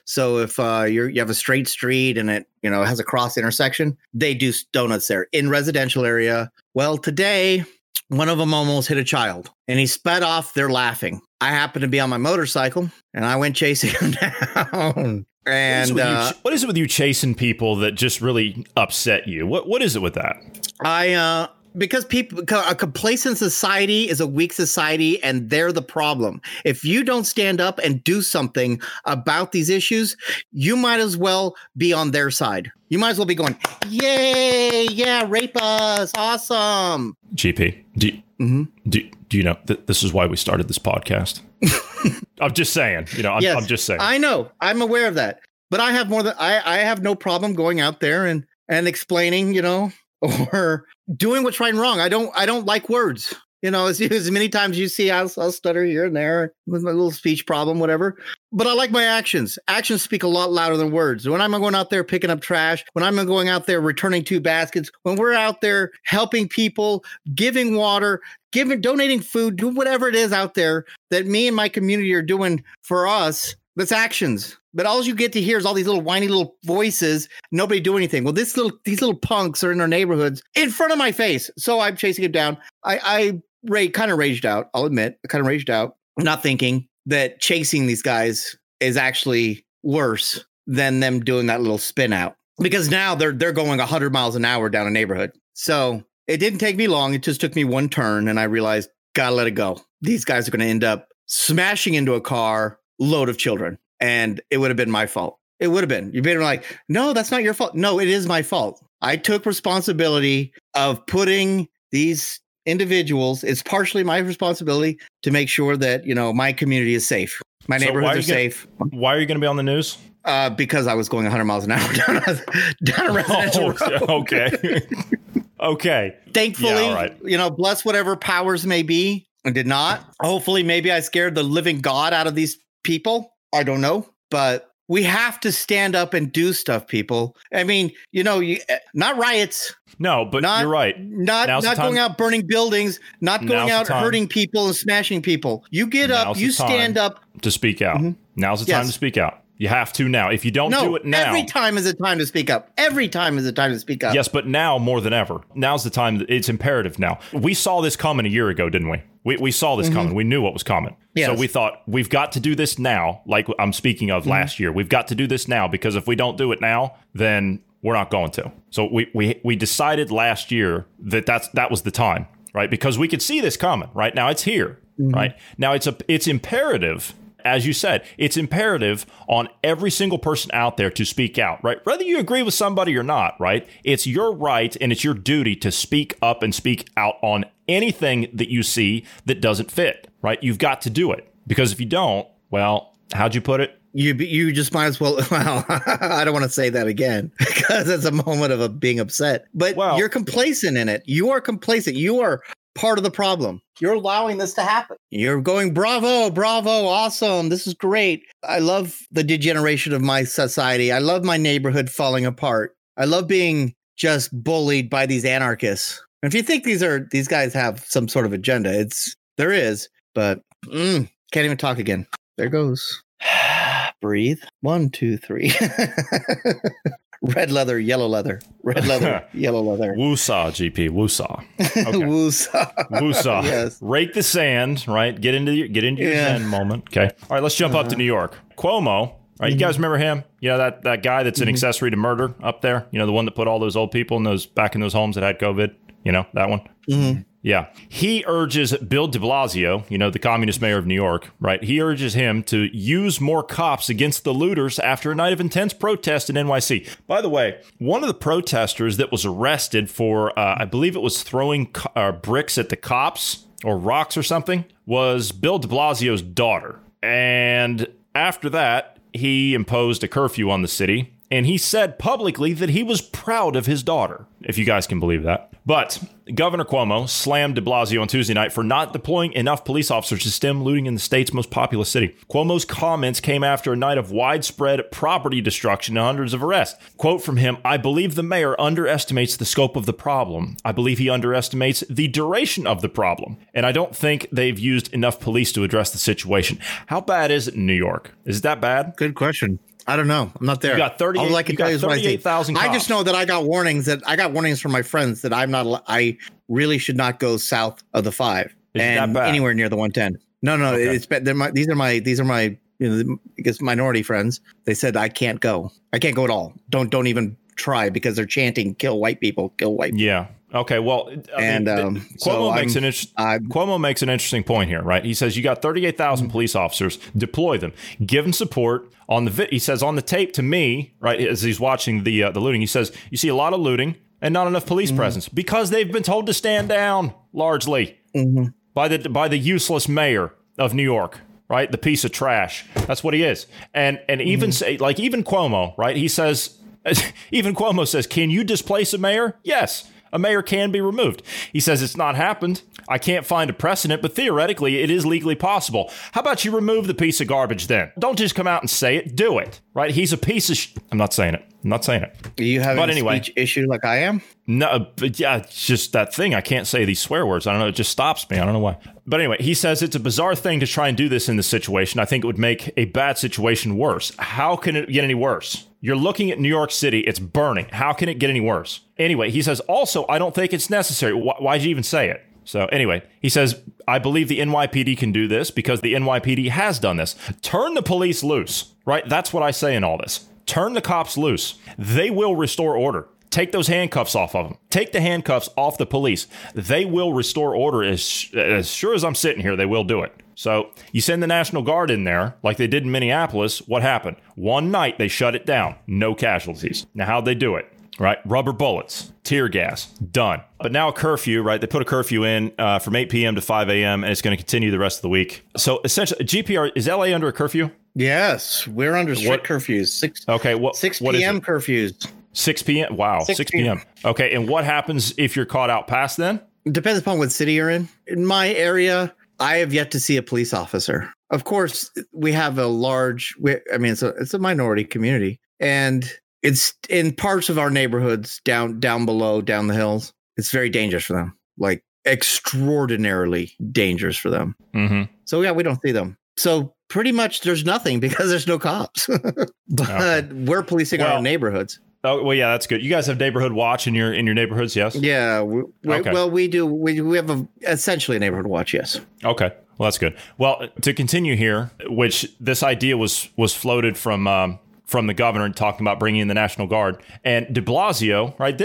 So 0.04 0.40
if 0.40 0.60
uh 0.60 0.84
you're 0.90 1.08
you 1.08 1.22
have 1.22 1.30
a 1.30 1.34
straight 1.34 1.70
street 1.70 2.18
and 2.18 2.30
it 2.30 2.46
you 2.62 2.70
know 2.70 2.84
has 2.84 3.00
a 3.00 3.06
cross 3.06 3.38
intersection 3.38 3.98
they 4.14 4.34
do 4.34 4.52
donuts 4.74 5.08
there 5.08 5.28
in 5.32 5.50
residential 5.50 6.04
area. 6.04 6.52
Well 6.74 6.98
today 6.98 7.64
one 8.10 8.30
of 8.30 8.38
them 8.38 8.54
almost 8.54 8.90
hit 8.90 8.98
a 8.98 9.04
child 9.04 9.50
and 9.68 9.80
he 9.80 9.88
sped 9.88 10.24
off 10.24 10.54
they're 10.54 10.70
laughing 10.70 11.22
i 11.42 11.50
happened 11.50 11.82
to 11.82 11.88
be 11.88 12.00
on 12.00 12.10
my 12.10 12.18
motorcycle 12.18 12.90
and 13.14 13.26
i 13.26 13.36
went 13.36 13.56
chasing 13.56 13.92
him 13.92 14.12
down 14.74 15.26
and 15.46 15.94
with 15.94 16.04
uh, 16.04 16.32
you, 16.32 16.40
what 16.42 16.54
is 16.54 16.64
it 16.64 16.68
with 16.68 16.78
you 16.78 16.88
chasing 16.88 17.34
people 17.34 17.78
that 17.78 17.94
just 17.94 18.22
really 18.22 18.66
upset 18.76 19.28
you? 19.28 19.48
What 19.48 19.68
what 19.68 19.82
is 19.82 19.96
it 19.96 20.02
with 20.02 20.14
that? 20.16 20.38
i 20.82 21.14
uh 21.14 21.48
because 21.78 22.06
people 22.06 22.40
a 22.52 22.76
complacent 22.76 23.38
society 23.38 24.10
is 24.10 24.20
a 24.20 24.28
weak 24.28 24.54
society 24.54 25.22
and 25.24 25.50
they're 25.50 25.72
the 25.72 25.82
problem 25.82 26.42
if 26.66 26.84
you 26.84 27.04
don't 27.04 27.26
stand 27.26 27.62
up 27.62 27.80
and 27.80 28.04
do 28.04 28.22
something 28.22 28.82
about 29.06 29.52
these 29.52 29.70
issues 29.70 30.18
you 30.52 30.76
might 30.76 31.00
as 31.00 31.16
well 31.16 31.56
be 31.78 31.94
on 31.94 32.12
their 32.12 32.32
side 32.32 32.72
you 32.90 32.98
might 32.98 33.10
as 33.10 33.18
well 33.18 33.26
be 33.26 33.36
going 33.36 33.56
yay 33.88 34.88
yeah 34.92 35.26
rape 35.28 35.56
us 35.62 36.12
awesome 36.16 37.16
GP, 37.36 37.84
do 37.98 38.08
you, 38.08 38.24
hmm 38.38 38.64
do, 38.88 39.08
do 39.30 39.38
you 39.38 39.44
know 39.44 39.58
that 39.66 39.88
this 39.88 40.04
is 40.04 40.12
why 40.12 40.26
we 40.26 40.36
started 40.36 40.68
this 40.68 40.80
podcast? 40.80 41.42
I'm 42.42 42.54
just 42.54 42.74
saying. 42.74 43.08
You 43.16 43.24
know, 43.24 43.34
I'm, 43.34 43.42
Yes, 43.42 43.58
I'm 43.58 43.68
just 43.68 43.86
saying. 43.86 44.00
I 44.02 44.18
know. 44.18 44.52
I'm 44.60 44.82
aware 44.82 45.08
of 45.08 45.16
that. 45.16 45.42
But 45.70 45.80
I 45.80 45.92
have 45.92 46.10
more 46.10 46.24
than 46.24 46.34
I, 46.40 46.62
I 46.66 46.78
have 46.80 47.04
no 47.04 47.14
problem 47.14 47.54
going 47.54 47.80
out 47.80 48.00
there 48.00 48.26
and 48.26 48.46
and 48.68 48.88
explaining, 48.88 49.54
you 49.54 49.62
know, 49.62 49.92
or 50.54 50.86
doing 51.16 51.44
what's 51.44 51.60
right 51.60 51.74
and 51.74 51.80
wrong. 51.80 52.00
I 52.00 52.10
don't 52.10 52.32
I 52.36 52.46
don't 52.46 52.66
like 52.66 52.90
words. 52.90 53.34
You 53.62 53.72
know, 53.72 53.88
as, 53.88 54.00
as 54.00 54.32
many 54.32 54.50
times 54.50 54.78
you 54.78 54.88
see 54.88 55.12
I'll, 55.12 55.32
I'll 55.38 55.52
stutter 55.52 55.84
here 55.84 56.06
and 56.06 56.16
there 56.16 56.54
with 56.66 56.82
my 56.82 56.92
little 56.92 57.12
speech 57.12 57.46
problem, 57.46 57.80
whatever. 57.80 58.18
But 58.52 58.68
I 58.68 58.74
like 58.74 58.92
my 58.92 59.04
actions. 59.04 59.60
Actions 59.68 60.02
speak 60.02 60.24
a 60.24 60.28
lot 60.28 60.52
louder 60.52 60.78
than 60.78 60.92
words. 60.92 61.28
When 61.28 61.42
I'm 61.42 61.52
going 61.52 61.76
out 61.76 61.90
there 61.90 62.04
picking 62.04 62.30
up 62.30 62.42
trash, 62.42 62.84
when 62.94 63.04
I'm 63.04 63.16
going 63.26 63.48
out 63.48 63.68
there 63.68 63.82
returning 63.82 64.24
two 64.24 64.40
baskets, 64.40 64.90
when 65.04 65.16
we're 65.16 65.34
out 65.34 65.62
there 65.62 65.92
helping 66.04 66.48
people, 66.48 67.04
giving 67.36 67.76
water, 67.76 68.22
giving 68.52 68.82
donating 68.82 69.20
food, 69.20 69.56
do 69.56 69.70
whatever 69.70 70.08
it 70.08 70.16
is 70.16 70.34
out 70.34 70.56
there 70.56 70.86
that 71.12 71.28
me 71.28 71.48
and 71.48 71.56
my 71.56 71.70
community 71.70 72.14
are 72.14 72.22
doing 72.22 72.64
for 72.82 73.08
us, 73.08 73.56
that's 73.80 73.92
actions. 73.92 74.58
But 74.74 74.86
all 74.86 75.04
you 75.04 75.16
get 75.16 75.34
to 75.34 75.42
hear 75.42 75.58
is 75.58 75.66
all 75.66 75.74
these 75.74 75.88
little 75.88 76.02
whiny 76.02 76.28
little 76.28 76.56
voices. 76.64 77.28
Nobody 77.52 77.80
do 77.80 77.98
anything. 77.98 78.24
Well, 78.24 78.34
this 78.34 78.56
little 78.56 78.78
these 78.86 79.02
little 79.02 79.18
punks 79.18 79.64
are 79.64 79.72
in 79.72 79.82
our 79.82 79.88
neighborhoods 79.88 80.44
in 80.56 80.70
front 80.70 80.92
of 80.92 80.98
my 80.98 81.12
face. 81.12 81.50
So 81.58 81.80
I'm 81.80 81.96
chasing 81.96 82.24
it 82.24 82.32
down. 82.32 82.58
I 82.84 83.42
I 83.72 83.88
kind 83.88 84.12
of 84.12 84.18
raged 84.18 84.46
out. 84.46 84.70
I'll 84.74 84.86
admit, 84.86 85.18
I 85.24 85.28
kind 85.28 85.42
of 85.42 85.48
raged 85.48 85.70
out, 85.70 85.96
not 86.18 86.44
thinking 86.44 86.88
that 87.08 87.40
chasing 87.40 87.88
these 87.88 88.02
guys 88.02 88.56
is 88.80 88.98
actually 88.98 89.66
worse 89.84 90.44
than 90.68 91.00
them 91.00 91.22
doing 91.22 91.48
that 91.48 91.62
little 91.62 91.78
spin 91.78 92.14
out 92.14 92.36
because 92.60 92.92
now 92.92 93.16
they're 93.16 93.32
they're 93.32 93.52
going 93.52 93.80
100 93.80 94.14
miles 94.14 94.36
an 94.36 94.46
hour 94.46 94.70
down 94.70 94.88
a 94.88 94.92
neighborhood. 94.92 95.32
So 95.54 96.04
it 96.28 96.38
didn't 96.38 96.60
take 96.60 96.76
me 96.76 96.88
long. 96.88 97.14
It 97.14 97.24
just 97.24 97.42
took 97.42 97.56
me 97.56 97.64
one 97.64 97.90
turn, 97.90 98.28
and 98.28 98.40
I 98.40 98.44
realized 98.44 98.90
gotta 99.16 99.36
let 99.36 99.48
it 99.48 99.52
go. 99.52 99.82
These 100.02 100.26
guys 100.26 100.48
are 100.48 100.52
going 100.52 100.62
to 100.62 100.66
end 100.66 100.84
up 100.84 101.08
smashing 101.26 101.94
into 101.94 102.14
a 102.14 102.22
car 102.22 102.79
load 103.00 103.30
of 103.30 103.38
children, 103.38 103.78
and 104.00 104.42
it 104.52 104.58
would 104.58 104.70
have 104.70 104.78
been 104.78 104.92
my 104.92 105.06
fault. 105.08 105.38
It 105.60 105.68
would 105.68 105.82
have 105.82 105.90
been. 105.90 106.12
You'd 106.14 106.24
been 106.24 106.40
like, 106.42 106.64
no, 106.88 107.12
that's 107.14 107.32
not 107.32 107.44
your 107.44 107.54
fault. 107.54 107.76
No, 107.76 108.00
it 108.00 108.08
is 108.08 108.28
my 108.28 108.42
fault. 108.42 108.82
I 109.02 109.18
took 109.18 109.46
responsibility 109.46 110.54
of 110.74 111.06
putting 111.06 111.68
these 111.92 112.40
individuals. 112.66 113.44
It's 113.44 113.64
partially 113.64 114.04
my 114.04 114.20
responsibility 114.20 115.00
to 115.24 115.32
make 115.32 115.50
sure 115.50 115.76
that 115.78 116.06
you 116.06 116.14
know 116.16 116.32
my 116.34 116.54
community 116.54 116.94
is 116.94 117.08
safe. 117.08 117.42
My 117.68 117.78
So 117.78 117.86
neighborhoods 117.86 118.08
are 118.08 118.14
are 118.14 118.22
you 118.22 118.28
gonna- 118.28 118.52
safe 118.52 118.68
why 118.92 119.16
are 119.16 119.20
you 119.20 119.26
going 119.26 119.38
to 119.40 119.42
be 119.44 119.48
on 119.48 119.58
the 119.58 119.64
news? 119.64 119.98
uh, 120.26 120.50
because 120.50 120.86
I 120.86 120.94
was 120.96 121.08
going 121.10 121.24
100 121.24 121.46
miles 121.46 121.64
an 121.66 121.72
hour 121.72 121.94
down 122.08 122.18
a, 122.18 122.84
down 122.84 123.10
a 123.10 123.14
residential 123.14 123.70
road. 123.72 124.04
Oh, 124.10 124.20
okay. 124.22 124.82
okay. 125.60 126.16
Thankfully, 126.34 126.72
Yeah, 126.86 126.94
right. 126.94 127.18
you 127.24 127.38
know, 127.38 127.50
bless 127.50 127.84
whatever 127.86 128.16
powers 128.16 128.66
may 128.66 128.84
be. 128.84 129.28
I 129.46 129.52
did 129.52 129.66
not. 129.68 130.06
Hopefully, 130.22 130.64
maybe 130.64 130.92
I 130.92 131.00
scared 131.00 131.36
the 131.36 131.44
living 131.44 131.80
God 131.80 132.14
out 132.14 132.28
of 132.28 132.36
these 132.36 132.58
people. 132.84 133.34
I 133.54 133.64
don't 133.64 133.82
know, 133.82 134.08
but 134.30 134.72
we 134.88 135.04
have 135.04 135.40
to 135.42 135.52
stand 135.52 135.96
up 135.96 136.14
and 136.14 136.32
do 136.32 136.52
stuff, 136.54 136.88
people. 136.88 137.36
I 137.54 137.64
mean, 137.64 137.92
you 138.12 138.24
know, 138.24 138.40
you 138.40 138.60
eh, 138.70 138.80
not 138.94 139.18
riots, 139.18 139.74
No, 140.00 140.26
but 140.26 140.42
Not- 140.42 140.62
you're 140.62 140.70
right. 140.70 140.96
not 141.00 141.48
Now's 141.48 141.64
not 141.64 141.78
going 141.78 141.98
out 141.98 142.18
burning 142.18 142.46
buildings, 142.48 143.00
not 143.22 143.42
going 143.46 143.68
Now's 143.68 143.90
out 143.90 144.02
hurting 144.02 144.28
people 144.28 144.68
and 144.68 144.76
smashing 144.76 145.22
people. 145.22 145.64
You 145.72 145.88
get 145.88 146.10
up, 146.12 146.28
Now's 146.28 146.38
the 146.38 146.44
you 146.44 146.52
stand 146.52 146.98
up. 146.98 147.24
To 147.42 147.52
speak 147.52 147.82
out. 147.82 148.02
Now's 148.36 148.66
the 148.66 148.72
time 148.72 148.86
to 148.86 148.92
speak 148.92 149.18
out. 149.18 149.44
You 149.58 149.68
have 149.68 149.92
to 149.94 150.08
now. 150.08 150.30
If 150.30 150.46
you 150.46 150.52
don't 150.52 150.72
No, 150.72 150.86
do 150.86 150.96
it 150.96 151.06
now, 151.06 151.28
every 151.28 151.44
time 151.44 151.78
is 151.78 151.86
a 151.86 151.94
time 151.94 152.18
to 152.20 152.26
speak 152.26 152.50
up. 152.50 152.72
Every 152.78 153.10
time 153.10 153.38
is 153.38 153.46
a 153.46 153.52
time 153.52 153.72
to 153.72 153.80
speak 153.80 154.06
up. 154.06 154.16
Yes, 154.16 154.30
but 154.30 154.48
now 154.48 154.78
more 154.78 155.02
than 155.02 155.12
ever. 155.12 155.42
Now's 155.54 155.84
the 155.84 155.90
time. 155.90 156.26
It's 156.30 156.48
imperative 156.48 156.98
now. 156.98 157.20
We 157.34 157.54
saw 157.54 157.82
this 157.82 157.98
coming 157.98 158.26
a 158.26 158.30
year 158.30 158.48
ago, 158.48 158.70
didn't 158.70 158.90
we? 158.90 159.02
We, 159.26 159.36
we 159.36 159.52
saw 159.52 159.76
this 159.76 159.90
coming. 159.90 160.16
We 160.16 160.24
knew 160.24 160.42
what 160.42 160.54
was 160.54 160.64
coming. 160.64 160.96
So 161.26 161.32
Mm-hmm. 161.34 161.40
We 161.40 161.48
thought 161.48 161.82
we've 161.88 162.10
got 162.10 162.32
to 162.34 162.40
do 162.40 162.56
this 162.56 162.78
now. 162.80 163.22
Like 163.26 163.48
I'm 163.60 163.74
speaking 163.74 164.10
of 164.12 164.24
Mm-hmm. 164.24 164.32
last 164.32 164.60
year, 164.60 164.72
we've 164.72 164.90
got 164.90 165.08
to 165.10 165.16
do 165.16 165.28
this 165.28 165.48
now 165.48 165.68
because 165.68 165.96
if 165.96 166.08
we 166.08 166.16
don't 166.16 166.38
do 166.38 166.52
it 166.52 166.62
now, 166.62 166.96
then 167.14 167.62
we're 167.82 167.94
not 167.94 168.10
going 168.10 168.32
to. 168.32 168.52
So 168.72 168.88
we 168.92 169.10
we 169.14 169.40
we 169.44 169.56
decided 169.56 170.12
last 170.12 170.52
year 170.52 170.86
that 171.00 171.26
that's 171.26 171.48
that 171.50 171.72
was 171.72 171.84
the 171.84 171.92
time, 171.92 172.28
right? 172.54 172.70
Because 172.70 172.98
we 172.98 173.08
could 173.08 173.22
see 173.22 173.40
this 173.42 173.56
coming. 173.58 173.90
Right 173.94 174.14
now, 174.14 174.30
it's 174.30 174.44
here. 174.44 174.80
Mm-hmm. 175.00 175.16
Right 175.16 175.38
now, 175.58 175.74
it's 175.74 175.88
a 175.88 175.96
it's 176.08 176.28
imperative. 176.28 177.14
As 177.46 177.66
you 177.66 177.72
said, 177.72 178.04
it's 178.18 178.36
imperative 178.36 179.06
on 179.30 179.48
every 179.64 179.90
single 179.92 180.18
person 180.20 180.52
out 180.54 180.76
there 180.76 180.90
to 180.92 181.06
speak 181.06 181.40
out, 181.40 181.64
right? 181.64 181.78
Whether 181.86 182.04
you 182.04 182.20
agree 182.20 182.44
with 182.44 182.54
somebody 182.54 182.98
or 182.98 183.04
not, 183.04 183.40
right? 183.40 183.66
It's 183.86 184.06
your 184.06 184.36
right 184.36 184.76
and 184.82 184.92
it's 184.92 185.06
your 185.06 185.14
duty 185.14 185.56
to 185.56 185.72
speak 185.72 186.18
up 186.22 186.44
and 186.44 186.54
speak 186.54 186.90
out 186.98 187.16
on 187.22 187.46
anything 187.70 188.28
that 188.34 188.50
you 188.50 188.64
see 188.64 189.06
that 189.26 189.40
doesn't 189.42 189.72
fit, 189.72 190.08
right? 190.22 190.42
You've 190.44 190.58
got 190.58 190.82
to 190.82 190.90
do 190.90 191.12
it 191.12 191.32
because 191.48 191.72
if 191.72 191.80
you 191.80 191.86
don't, 191.86 192.28
well, 192.50 192.96
how'd 193.14 193.36
you 193.36 193.42
put 193.42 193.62
it? 193.62 193.76
you 193.92 194.14
you 194.14 194.52
just 194.52 194.72
might 194.72 194.86
as 194.86 195.00
well. 195.00 195.16
Well, 195.32 195.66
I 195.68 196.24
don't 196.24 196.34
want 196.34 196.46
to 196.46 196.52
say 196.52 196.70
that 196.70 196.86
again 196.88 197.32
because 197.40 197.90
it's 197.90 198.06
a 198.06 198.12
moment 198.12 198.52
of 198.54 198.62
a 198.62 198.70
being 198.70 199.00
upset. 199.00 199.46
But 199.54 199.76
Well- 199.76 199.98
you're 199.98 200.10
complacent 200.10 200.78
in 200.78 200.90
it. 200.90 201.02
You 201.06 201.32
are 201.32 201.42
complacent. 201.42 201.96
You 201.96 202.20
are 202.20 202.42
part 202.76 202.98
of 203.00 203.04
the 203.04 203.10
problem. 203.12 203.62
You're 203.80 203.94
allowing 203.96 204.38
this 204.38 204.54
to 204.56 204.62
happen. 204.62 204.98
You're 205.10 205.42
going, 205.42 205.74
bravo, 205.74 206.30
bravo, 206.30 206.86
awesome. 206.86 207.50
This 207.50 207.66
is 207.66 207.74
great. 207.74 208.24
I 208.44 208.60
love 208.60 208.96
the 209.12 209.24
degeneration 209.24 209.94
of 209.94 210.02
my 210.02 210.24
society. 210.24 210.92
I 210.92 211.00
love 211.00 211.24
my 211.24 211.38
neighborhood 211.38 211.90
falling 211.90 212.26
apart. 212.26 212.76
I 212.96 213.06
love 213.06 213.28
being 213.28 213.74
just 213.98 214.32
bullied 214.44 214.90
by 214.90 215.08
these 215.08 215.26
anarchists. 215.26 216.02
And 216.22 216.32
if 216.32 216.36
you 216.36 216.44
think 216.44 216.64
these 216.64 216.84
are 216.84 217.08
these 217.12 217.28
guys 217.28 217.54
have 217.54 217.80
some 217.86 218.08
sort 218.08 218.26
of 218.26 218.34
agenda, 218.34 218.78
it's 218.78 219.16
there 219.38 219.52
is, 219.52 219.88
but 220.14 220.42
mm, 220.66 221.10
can't 221.32 221.46
even 221.46 221.58
talk 221.58 221.78
again. 221.78 222.06
There 222.38 222.50
goes. 222.50 223.04
Breathe. 224.02 224.42
One, 224.62 224.90
two, 224.90 225.18
three. 225.18 225.52
Red 227.22 227.52
leather, 227.52 227.78
yellow 227.78 228.08
leather. 228.08 228.40
Red 228.64 228.88
leather, 228.88 229.26
yellow 229.34 229.62
leather. 229.62 229.94
Woosah, 229.94 230.52
GP, 230.52 230.90
woosah. 230.90 231.44
Okay. 231.60 232.00
Woosah. 232.00 232.90
Woosah. 232.92 233.44
Yes. 233.44 233.78
Rake 233.82 234.14
the 234.14 234.24
sand, 234.24 234.88
right? 234.88 235.20
Get 235.20 235.36
into 235.36 235.54
your 235.54 235.68
get 235.68 235.84
into 235.84 236.02
your 236.02 236.12
Yeah. 236.14 236.38
zen 236.38 236.48
moment. 236.48 236.86
Okay. 236.90 237.10
All 237.24 237.30
right, 237.32 237.44
let's 237.44 237.56
jump 237.56 237.76
up 237.76 237.88
to 237.88 237.88
uh-huh. 237.88 237.98
New 237.98 238.06
York. 238.06 238.38
Cuomo, 238.58 239.16
right? 239.40 239.50
You 239.50 239.56
mm-hmm. 239.56 239.60
guys 239.60 239.78
remember 239.78 239.98
him? 239.98 240.24
You 240.40 240.50
know 240.50 240.58
that 240.60 240.84
that 240.84 241.04
guy 241.04 241.24
that's 241.24 241.40
an 241.40 241.48
mm-hmm. 241.48 241.56
accessory 241.56 241.92
to 241.92 241.98
murder 241.98 242.34
up 242.42 242.62
there? 242.62 242.88
You 242.92 243.00
know, 243.00 243.06
the 243.06 243.12
one 243.12 243.26
that 243.26 243.36
put 243.36 243.50
all 243.50 243.60
those 243.60 243.76
old 243.76 243.92
people 243.92 244.16
in 244.16 244.24
those 244.24 244.46
back 244.46 244.76
in 244.76 244.82
those 244.82 244.94
homes 244.94 245.16
that 245.16 245.24
had 245.24 245.40
COVID? 245.40 245.76
You 246.04 246.12
know, 246.12 246.26
that 246.34 246.50
one? 246.50 246.62
Mhm. 246.90 247.26
Yeah. 247.42 247.68
He 247.88 248.24
urges 248.28 248.76
Bill 248.78 249.08
de 249.08 249.18
Blasio, 249.18 249.90
you 249.90 249.98
know, 249.98 250.10
the 250.10 250.20
communist 250.20 250.62
mayor 250.62 250.78
of 250.78 250.86
New 250.86 250.96
York, 250.96 251.30
right? 251.40 251.64
He 251.64 251.80
urges 251.82 252.14
him 252.14 252.44
to 252.44 252.64
use 252.78 253.22
more 253.22 253.44
cops 253.44 253.90
against 253.90 254.26
the 254.26 254.34
looters 254.34 254.78
after 254.80 255.12
a 255.12 255.16
night 255.16 255.32
of 255.32 255.40
intense 255.40 255.72
protest 255.72 256.30
in 256.30 256.36
NYC. 256.36 256.86
By 257.08 257.22
the 257.22 257.30
way, 257.30 257.62
one 257.78 258.04
of 258.04 258.08
the 258.08 258.14
protesters 258.14 258.98
that 258.98 259.10
was 259.12 259.26
arrested 259.26 259.90
for, 259.90 260.38
uh, 260.38 260.58
I 260.60 260.66
believe 260.66 260.96
it 260.98 261.02
was 261.02 261.24
throwing 261.24 261.68
co- 261.68 261.90
uh, 261.96 262.12
bricks 262.12 262.58
at 262.58 262.68
the 262.70 262.76
cops 262.76 263.46
or 263.64 263.78
rocks 263.78 264.18
or 264.18 264.24
something, 264.24 264.66
was 264.86 265.32
Bill 265.32 265.60
de 265.60 265.68
Blasio's 265.68 266.22
daughter. 266.22 266.80
And 267.02 267.88
after 268.16 268.50
that, 268.50 268.98
he 269.14 269.54
imposed 269.54 270.04
a 270.04 270.08
curfew 270.10 270.50
on 270.52 270.62
the 270.62 270.68
city 270.68 271.14
and 271.32 271.46
he 271.46 271.58
said 271.58 272.00
publicly 272.00 272.54
that 272.54 272.70
he 272.70 272.84
was 272.84 273.02
proud 273.02 273.56
of 273.56 273.66
his 273.66 273.84
daughter, 273.84 274.26
if 274.42 274.58
you 274.58 274.66
guys 274.66 274.88
can 274.88 275.00
believe 275.00 275.24
that. 275.24 275.50
But 275.66 276.02
Governor 276.34 276.66
Cuomo 276.66 277.08
slammed 277.08 277.54
de 277.56 277.62
Blasio 277.62 278.02
on 278.02 278.08
Tuesday 278.08 278.34
night 278.34 278.52
for 278.52 278.64
not 278.64 278.92
deploying 278.92 279.34
enough 279.34 279.66
police 279.66 279.92
officers 279.92 280.24
to 280.24 280.32
stem 280.32 280.64
looting 280.64 280.88
in 280.88 280.96
the 280.96 281.00
state's 281.00 281.32
most 281.32 281.52
populous 281.52 281.90
city. 281.90 282.16
Cuomo's 282.28 282.66
comments 282.66 283.20
came 283.20 283.44
after 283.44 283.72
a 283.72 283.76
night 283.76 284.00
of 284.00 284.12
widespread 284.12 284.90
property 284.92 285.42
destruction 285.42 285.96
and 285.96 286.06
hundreds 286.06 286.34
of 286.34 286.44
arrests. 286.44 286.84
Quote 286.98 287.22
from 287.22 287.38
him 287.38 287.58
I 287.64 287.78
believe 287.78 288.16
the 288.16 288.24
mayor 288.24 288.60
underestimates 288.60 289.38
the 289.38 289.46
scope 289.46 289.76
of 289.76 289.86
the 289.86 289.94
problem. 289.94 290.58
I 290.66 290.72
believe 290.72 290.98
he 290.98 291.10
underestimates 291.10 291.84
the 291.88 292.08
duration 292.08 292.66
of 292.66 292.82
the 292.82 292.90
problem. 292.90 293.38
And 293.54 293.66
I 293.66 293.72
don't 293.72 293.96
think 293.96 294.28
they've 294.32 294.58
used 294.58 294.92
enough 294.92 295.20
police 295.20 295.52
to 295.54 295.64
address 295.64 295.92
the 295.92 296.00
situation. 296.00 296.60
How 296.88 297.02
bad 297.02 297.30
is 297.30 297.48
it 297.48 297.54
in 297.54 297.68
New 297.68 297.74
York? 297.74 298.16
Is 298.26 298.42
that 298.42 298.60
bad? 298.60 298.94
Good 298.96 299.14
question. 299.14 299.60
I 299.90 299.96
don't 299.96 300.08
know. 300.08 300.32
I'm 300.40 300.46
not 300.46 300.62
there. 300.62 300.74
You 300.74 300.78
got 300.78 301.00
38 301.00 301.22
All 301.30 301.36
I 301.36 301.42
can 301.44 301.56
tell 301.56 301.70
you 301.70 301.76
is 301.76 301.84
what 301.84 301.94
I 301.94 301.98
see. 301.98 302.04
38,000 302.18 302.58
I 302.58 302.72
just 302.72 302.90
know 302.90 303.02
that 303.02 303.16
I 303.16 303.26
got 303.26 303.46
warnings 303.46 303.86
that 303.86 304.02
I 304.08 304.16
got 304.16 304.32
warnings 304.32 304.62
from 304.62 304.72
my 304.72 304.84
friends 304.84 305.24
that 305.24 305.34
I'm 305.34 305.50
not. 305.50 305.84
I 305.88 306.18
really 306.48 306.78
should 306.78 306.96
not 306.96 307.20
go 307.20 307.38
south 307.38 307.82
of 307.96 308.04
the 308.04 308.12
five 308.12 308.56
and 308.76 309.18
anywhere 309.18 309.54
near 309.56 309.68
the 309.68 309.76
110. 309.76 310.22
No, 310.44 310.56
no, 310.56 310.74
Okay. 310.74 310.96
it's 310.96 311.06
bad. 311.08 311.26
My, 311.36 311.50
these 311.52 311.68
are 311.68 311.76
my 311.76 312.00
these 312.00 312.20
are 312.20 312.26
my 312.26 312.56
you 312.78 312.90
know 313.04 313.18
I 313.38 313.42
guess 313.42 313.62
minority 313.62 314.04
friends. 314.04 314.42
They 314.66 314.74
said 314.76 314.96
I 314.96 315.10
can't 315.10 315.40
go. 315.40 315.72
I 315.92 316.00
can't 316.00 316.16
go 316.16 316.24
at 316.24 316.30
all. 316.30 316.54
Don't 316.70 316.90
don't 316.92 317.08
even 317.08 317.36
try 317.56 317.90
because 317.90 318.16
they're 318.16 318.26
chanting 318.26 318.76
"kill 318.76 319.00
white 319.00 319.20
people, 319.20 319.50
kill 319.58 319.76
white." 319.76 319.94
people. 319.94 320.06
Yeah. 320.06 320.28
Okay. 320.54 320.80
Well, 320.80 321.10
I 321.38 321.42
And, 321.44 321.66
mean, 321.66 321.80
um, 321.80 321.96
Cuomo 321.96 322.20
so 322.20 322.52
makes 322.54 322.76
I'm- 322.76 322.84
an 322.84 322.88
interest. 322.88 323.14
I'm- 323.18 323.46
Cuomo 323.50 323.80
makes 323.80 324.02
an 324.02 324.10
interesting 324.10 324.44
point 324.44 324.70
here, 324.70 324.82
right? 324.82 325.04
He 325.06 325.14
says 325.14 325.38
you 325.38 325.44
got 325.44 325.62
38,000 325.62 326.26
Mm-hmm. 326.28 326.32
police 326.32 326.56
officers, 326.56 326.98
deploy 327.16 327.58
them, 327.58 327.72
give 328.06 328.26
them 328.26 328.34
support 328.34 328.92
on 329.08 329.26
the. 329.26 329.32
Vi- 329.32 329.48
he 329.52 329.60
says 329.60 329.84
on 329.84 329.96
the 329.96 330.02
tape 330.02 330.34
to 330.34 330.42
me, 330.42 330.94
right, 331.00 331.20
as 331.20 331.42
he's 331.44 331.60
watching 331.60 332.04
the 332.04 332.24
uh, 332.24 332.32
the 332.32 332.40
looting, 332.40 332.62
he 332.62 332.68
says 332.68 332.92
you 333.12 333.18
see 333.18 333.28
a 333.28 333.36
lot 333.36 333.54
of 333.54 333.60
looting 333.60 333.96
and 334.22 334.34
not 334.34 334.48
enough 334.48 334.66
police 334.66 334.90
Mm-hmm. 334.90 334.98
presence 334.98 335.30
because 335.30 335.70
they've 335.70 335.92
been 335.92 336.04
told 336.04 336.26
to 336.28 336.34
stand 336.34 336.70
down 336.70 337.14
largely 337.34 337.98
Mm-hmm. 338.16 338.46
by 338.74 338.88
the 338.88 339.08
by 339.10 339.28
the 339.28 339.38
useless 339.38 339.88
mayor 339.88 340.34
of 340.58 340.74
New 340.74 340.84
York. 340.84 341.20
Right, 341.48 341.72
the 341.72 341.80
piece 341.80 342.06
of 342.06 342.12
trash. 342.12 342.64
That's 342.86 343.04
what 343.04 343.16
he 343.16 343.24
is, 343.24 343.48
and 343.74 344.00
and 344.08 344.22
even 344.22 344.52
say 344.52 344.78
like 344.78 345.00
even 345.00 345.24
Cuomo, 345.24 345.76
right? 345.80 345.96
He 345.98 346.08
says 346.08 346.60
even 347.32 347.56
Cuomo 347.56 347.88
says, 347.88 348.06
"Can 348.06 348.30
you 348.30 348.44
displace 348.44 348.94
a 348.94 349.00
mayor?" 349.00 349.36
Yes, 349.44 349.90
a 350.12 350.20
mayor 350.20 350.42
can 350.42 350.72
be 350.72 350.82
removed. 350.82 351.22
He 351.54 351.60
says 351.60 351.82
it's 351.82 351.98
not 351.98 352.16
happened. 352.16 352.62
I 352.88 352.98
can't 352.98 353.26
find 353.26 353.50
a 353.50 353.54
precedent, 353.54 354.02
but 354.02 354.16
theoretically, 354.16 354.82
it 354.82 354.90
is 354.90 355.06
legally 355.06 355.36
possible. 355.36 355.92
How 356.14 356.22
about 356.22 356.44
you 356.44 356.52
remove 356.52 356.88
the 356.88 356.94
piece 356.96 357.22
of 357.22 357.28
garbage 357.28 357.68
then? 357.68 357.92
Don't 358.00 358.18
just 358.18 358.34
come 358.36 358.48
out 358.48 358.62
and 358.64 358.70
say 358.70 358.96
it. 358.98 359.16
Do 359.16 359.38
it. 359.38 359.62
Right? 359.74 359.92
He's 359.92 360.12
a 360.14 360.18
piece 360.18 360.50
of. 360.50 360.58
Sh- 360.58 360.74
I'm 360.92 360.98
not 360.98 361.14
saying 361.14 361.36
it. 361.36 361.46
I'm 361.64 361.70
not 361.70 361.84
saying 361.84 362.04
it. 362.04 362.16
Do 362.38 362.46
you 362.46 362.62
have 362.62 362.78
But 362.78 362.84
any 362.90 362.94
anyway. 363.00 363.18
speech 363.22 363.34
issue 363.36 363.68
like 363.68 363.84
I 363.86 363.98
am? 363.98 364.22
No, 364.48 364.88
but 364.96 365.20
yeah, 365.20 365.38
it's 365.38 365.68
just 365.68 365.92
that 365.94 366.14
thing. 366.16 366.34
I 366.34 366.42
can't 366.42 366.66
say 366.66 366.86
these 366.86 367.00
swear 367.02 367.26
words. 367.26 367.46
I 367.46 367.52
don't 367.52 367.60
know. 367.60 367.68
It 367.68 367.76
just 367.76 367.92
stops 367.92 368.28
me. 368.30 368.40
I 368.40 368.46
don't 368.46 368.54
know 368.54 368.60
why. 368.60 368.78
But 369.06 369.20
anyway, 369.20 369.38
he 369.40 369.54
says 369.54 369.82
it's 369.84 369.96
a 369.96 370.00
bizarre 370.00 370.36
thing 370.36 370.60
to 370.62 370.66
try 370.68 370.88
and 370.88 370.96
do 370.98 371.10
this 371.10 371.28
in 371.30 371.36
this 371.36 371.48
situation. 371.48 372.00
I 372.00 372.06
think 372.06 372.24
it 372.24 372.28
would 372.28 372.40
make 372.40 372.72
a 372.78 372.86
bad 372.86 373.18
situation 373.18 373.78
worse. 373.78 374.12
How 374.18 374.56
can 374.56 374.76
it 374.76 374.90
get 374.90 375.04
any 375.04 375.16
worse? 375.16 375.68
You're 375.82 375.96
looking 375.96 376.30
at 376.30 376.40
New 376.40 376.50
York 376.50 376.72
City. 376.72 377.00
It's 377.02 377.20
burning. 377.20 377.68
How 377.72 377.94
can 377.94 378.10
it 378.10 378.20
get 378.20 378.30
any 378.30 378.42
worse? 378.42 378.82
Anyway, 378.98 379.32
he 379.32 379.42
says 379.42 379.62
also, 379.62 380.06
I 380.10 380.20
don't 380.20 380.36
think 380.36 380.52
it's 380.52 380.70
necessary. 380.70 381.14
Why, 381.14 381.36
why'd 381.40 381.62
you 381.62 381.70
even 381.70 381.84
say 381.84 382.10
it? 382.10 382.26
So 382.44 382.66
anyway, 382.66 383.04
he 383.22 383.30
says, 383.30 383.62
I 383.88 384.00
believe 384.00 384.28
the 384.28 384.40
NYPD 384.40 384.98
can 384.98 385.12
do 385.12 385.28
this 385.28 385.52
because 385.52 385.82
the 385.82 385.94
NYPD 385.94 386.50
has 386.50 386.80
done 386.80 386.98
this. 386.98 387.16
Turn 387.42 387.76
the 387.76 387.84
police 387.84 388.24
loose, 388.24 388.74
right? 388.86 389.08
That's 389.08 389.32
what 389.32 389.44
I 389.44 389.52
say 389.52 389.76
in 389.76 389.84
all 389.84 389.98
this. 389.98 390.28
Turn 390.46 390.74
the 390.74 390.82
cops 390.82 391.16
loose. 391.16 391.60
They 391.78 392.10
will 392.10 392.36
restore 392.36 392.76
order. 392.76 393.08
Take 393.30 393.52
those 393.52 393.68
handcuffs 393.68 394.16
off 394.16 394.36
of 394.36 394.48
them. 394.50 394.58
Take 394.70 394.92
the 394.92 395.02
handcuffs 395.02 395.50
off 395.56 395.78
the 395.78 395.86
police. 395.86 396.28
They 396.56 396.86
will 396.86 397.14
restore 397.14 397.56
order 397.56 397.84
as, 397.84 398.28
as 398.34 398.70
sure 398.70 398.94
as 398.96 399.04
I'm 399.04 399.16
sitting 399.16 399.42
here, 399.42 399.56
they 399.56 399.66
will 399.68 399.84
do 399.84 400.02
it. 400.02 400.14
So 400.36 400.70
you 400.94 401.02
send 401.02 401.22
the 401.22 401.28
National 401.28 401.62
Guard 401.62 401.92
in 401.92 402.06
there 402.06 402.36
like 402.44 402.58
they 402.58 402.68
did 402.68 402.84
in 402.84 402.92
Minneapolis. 402.92 403.60
What 403.68 403.82
happened? 403.82 404.16
One 404.36 404.72
night 404.72 404.98
they 404.98 405.08
shut 405.10 405.36
it 405.36 405.46
down. 405.46 405.76
No 405.86 406.16
casualties. 406.16 406.86
Now, 406.96 407.06
how'd 407.06 407.26
they 407.26 407.36
do 407.36 407.56
it? 407.56 407.72
Right? 408.00 408.18
Rubber 408.26 408.54
bullets, 408.54 409.12
tear 409.26 409.50
gas, 409.50 409.88
done. 409.88 410.42
But 410.62 410.72
now 410.72 410.88
a 410.88 410.94
curfew, 410.94 411.42
right? 411.42 411.60
They 411.60 411.68
put 411.68 411.82
a 411.82 411.86
curfew 411.86 412.24
in 412.24 412.54
uh, 412.58 412.80
from 412.80 412.96
8 412.96 413.10
p.m. 413.10 413.36
to 413.36 413.42
5 413.42 413.70
a.m., 413.70 414.06
and 414.06 414.12
it's 414.12 414.22
going 414.22 414.32
to 414.36 414.42
continue 414.42 414.72
the 414.72 414.80
rest 414.80 415.00
of 415.00 415.02
the 415.02 415.10
week. 415.10 415.46
So 415.58 415.82
essentially, 415.84 416.24
GPR, 416.24 416.72
is 416.76 416.88
LA 416.88 417.14
under 417.14 417.28
a 417.28 417.34
curfew? 417.34 417.70
Yes, 417.96 418.66
we're 418.70 418.96
under 418.96 419.16
strict 419.16 419.50
What- 419.50 419.60
curfews. 419.60 419.88
Six 419.90 420.24
Okay, 420.30 420.56
what, 420.56 420.78
six 420.78 421.00
p.m. 421.02 421.38
it? 421.38 421.44
curfews. 421.44 422.08
6 422.34 422.64
p.m. 422.64 422.96
Wow, 422.96 423.22
6, 423.22 423.38
6 423.38 423.52
p.m. 423.52 423.82
Okay, 424.06 424.34
and 424.34 424.48
what 424.48 424.64
happens 424.66 425.14
if 425.18 425.36
you're 425.36 425.46
caught 425.46 425.70
out 425.70 425.88
past 425.88 426.18
then? 426.18 426.42
depends 426.72 427.00
upon 427.00 427.18
what 427.18 427.32
city 427.32 427.54
you're 427.54 427.70
in. 427.70 427.88
In 428.06 428.26
my 428.26 428.50
area, 428.54 429.14
I 429.40 429.56
have 429.58 429.74
yet 429.74 429.90
to 429.92 430.00
see 430.00 430.18
a 430.18 430.22
police 430.22 430.54
officer. 430.54 431.12
Of 431.32 431.44
course, 431.46 431.90
we 432.14 432.32
have 432.34 432.58
a 432.60 432.68
large. 432.68 433.34
we- 433.40 433.58
I 433.74 433.78
mean, 433.78 433.94
it's 433.94 434.04
a 434.04 434.10
it's 434.20 434.34
a 434.34 434.40
minority 434.40 434.84
community, 434.84 435.40
and 435.60 436.12
it's 436.44 436.74
in 436.90 437.14
parts 437.14 437.50
of 437.50 437.58
our 437.58 437.70
neighborhoods 437.70 438.42
down 438.46 438.80
down 438.80 439.06
below, 439.06 439.42
down 439.42 439.68
the 439.68 439.74
hills. 439.74 440.14
It's 440.38 440.52
very 440.52 440.70
dangerous 440.70 441.06
for 441.06 441.14
them, 441.14 441.36
like 441.58 441.84
extraordinarily 442.06 443.54
dangerous 443.72 444.18
for 444.18 444.30
them. 444.30 444.56
Mm-hmm. 444.74 445.04
So 445.26 445.42
yeah, 445.42 445.52
we 445.52 445.64
don't 445.64 445.82
see 445.82 445.92
them. 445.92 446.18
So 446.38 446.74
pretty 446.90 447.12
much, 447.12 447.42
there's 447.42 447.66
nothing 447.66 448.00
because 448.00 448.30
there's 448.30 448.48
no 448.48 448.60
cops. 448.60 449.08
but 449.68 449.90
Okay. 449.90 450.28
we're 450.46 450.64
policing 450.64 451.00
Well, 451.02 451.18
our 451.18 451.22
neighborhoods. 451.22 451.80
Oh 452.04 452.24
well, 452.24 452.36
yeah, 452.36 452.52
that's 452.52 452.66
good. 452.66 452.82
You 452.82 452.90
guys 452.90 453.08
have 453.08 453.20
neighborhood 453.20 453.52
watch 453.52 453.86
in 453.88 453.94
your 453.94 454.14
in 454.14 454.26
your 454.26 454.36
neighborhoods, 454.36 454.76
yes? 454.76 454.96
Yeah. 454.96 455.42
We, 455.42 455.64
Okay. 455.86 456.12
Well, 456.12 456.30
we 456.30 456.48
do. 456.48 456.66
We, 456.66 457.02
we 457.02 457.18
have 457.18 457.30
a 457.30 457.46
essentially 457.62 458.18
a 458.18 458.20
neighborhood 458.20 458.48
watch. 458.48 458.74
Yes. 458.74 459.00
Okay, 459.24 459.52
well 459.78 459.88
that's 459.88 459.98
good. 459.98 460.16
Well, 460.38 460.68
to 460.82 460.94
continue 460.94 461.36
here, 461.36 461.72
which 461.88 462.34
this 462.40 462.64
idea 462.64 462.96
was 462.96 463.30
was 463.36 463.54
floated 463.54 463.98
from 463.98 464.28
um, 464.28 464.60
from 464.86 465.08
the 465.08 465.14
governor 465.14 465.50
talking 465.50 465.86
about 465.86 466.00
bringing 466.00 466.22
in 466.22 466.28
the 466.30 466.34
National 466.34 466.68
Guard 466.68 467.04
and 467.24 467.54
De 467.54 467.62
Blasio, 467.62 468.38
right? 468.40 468.60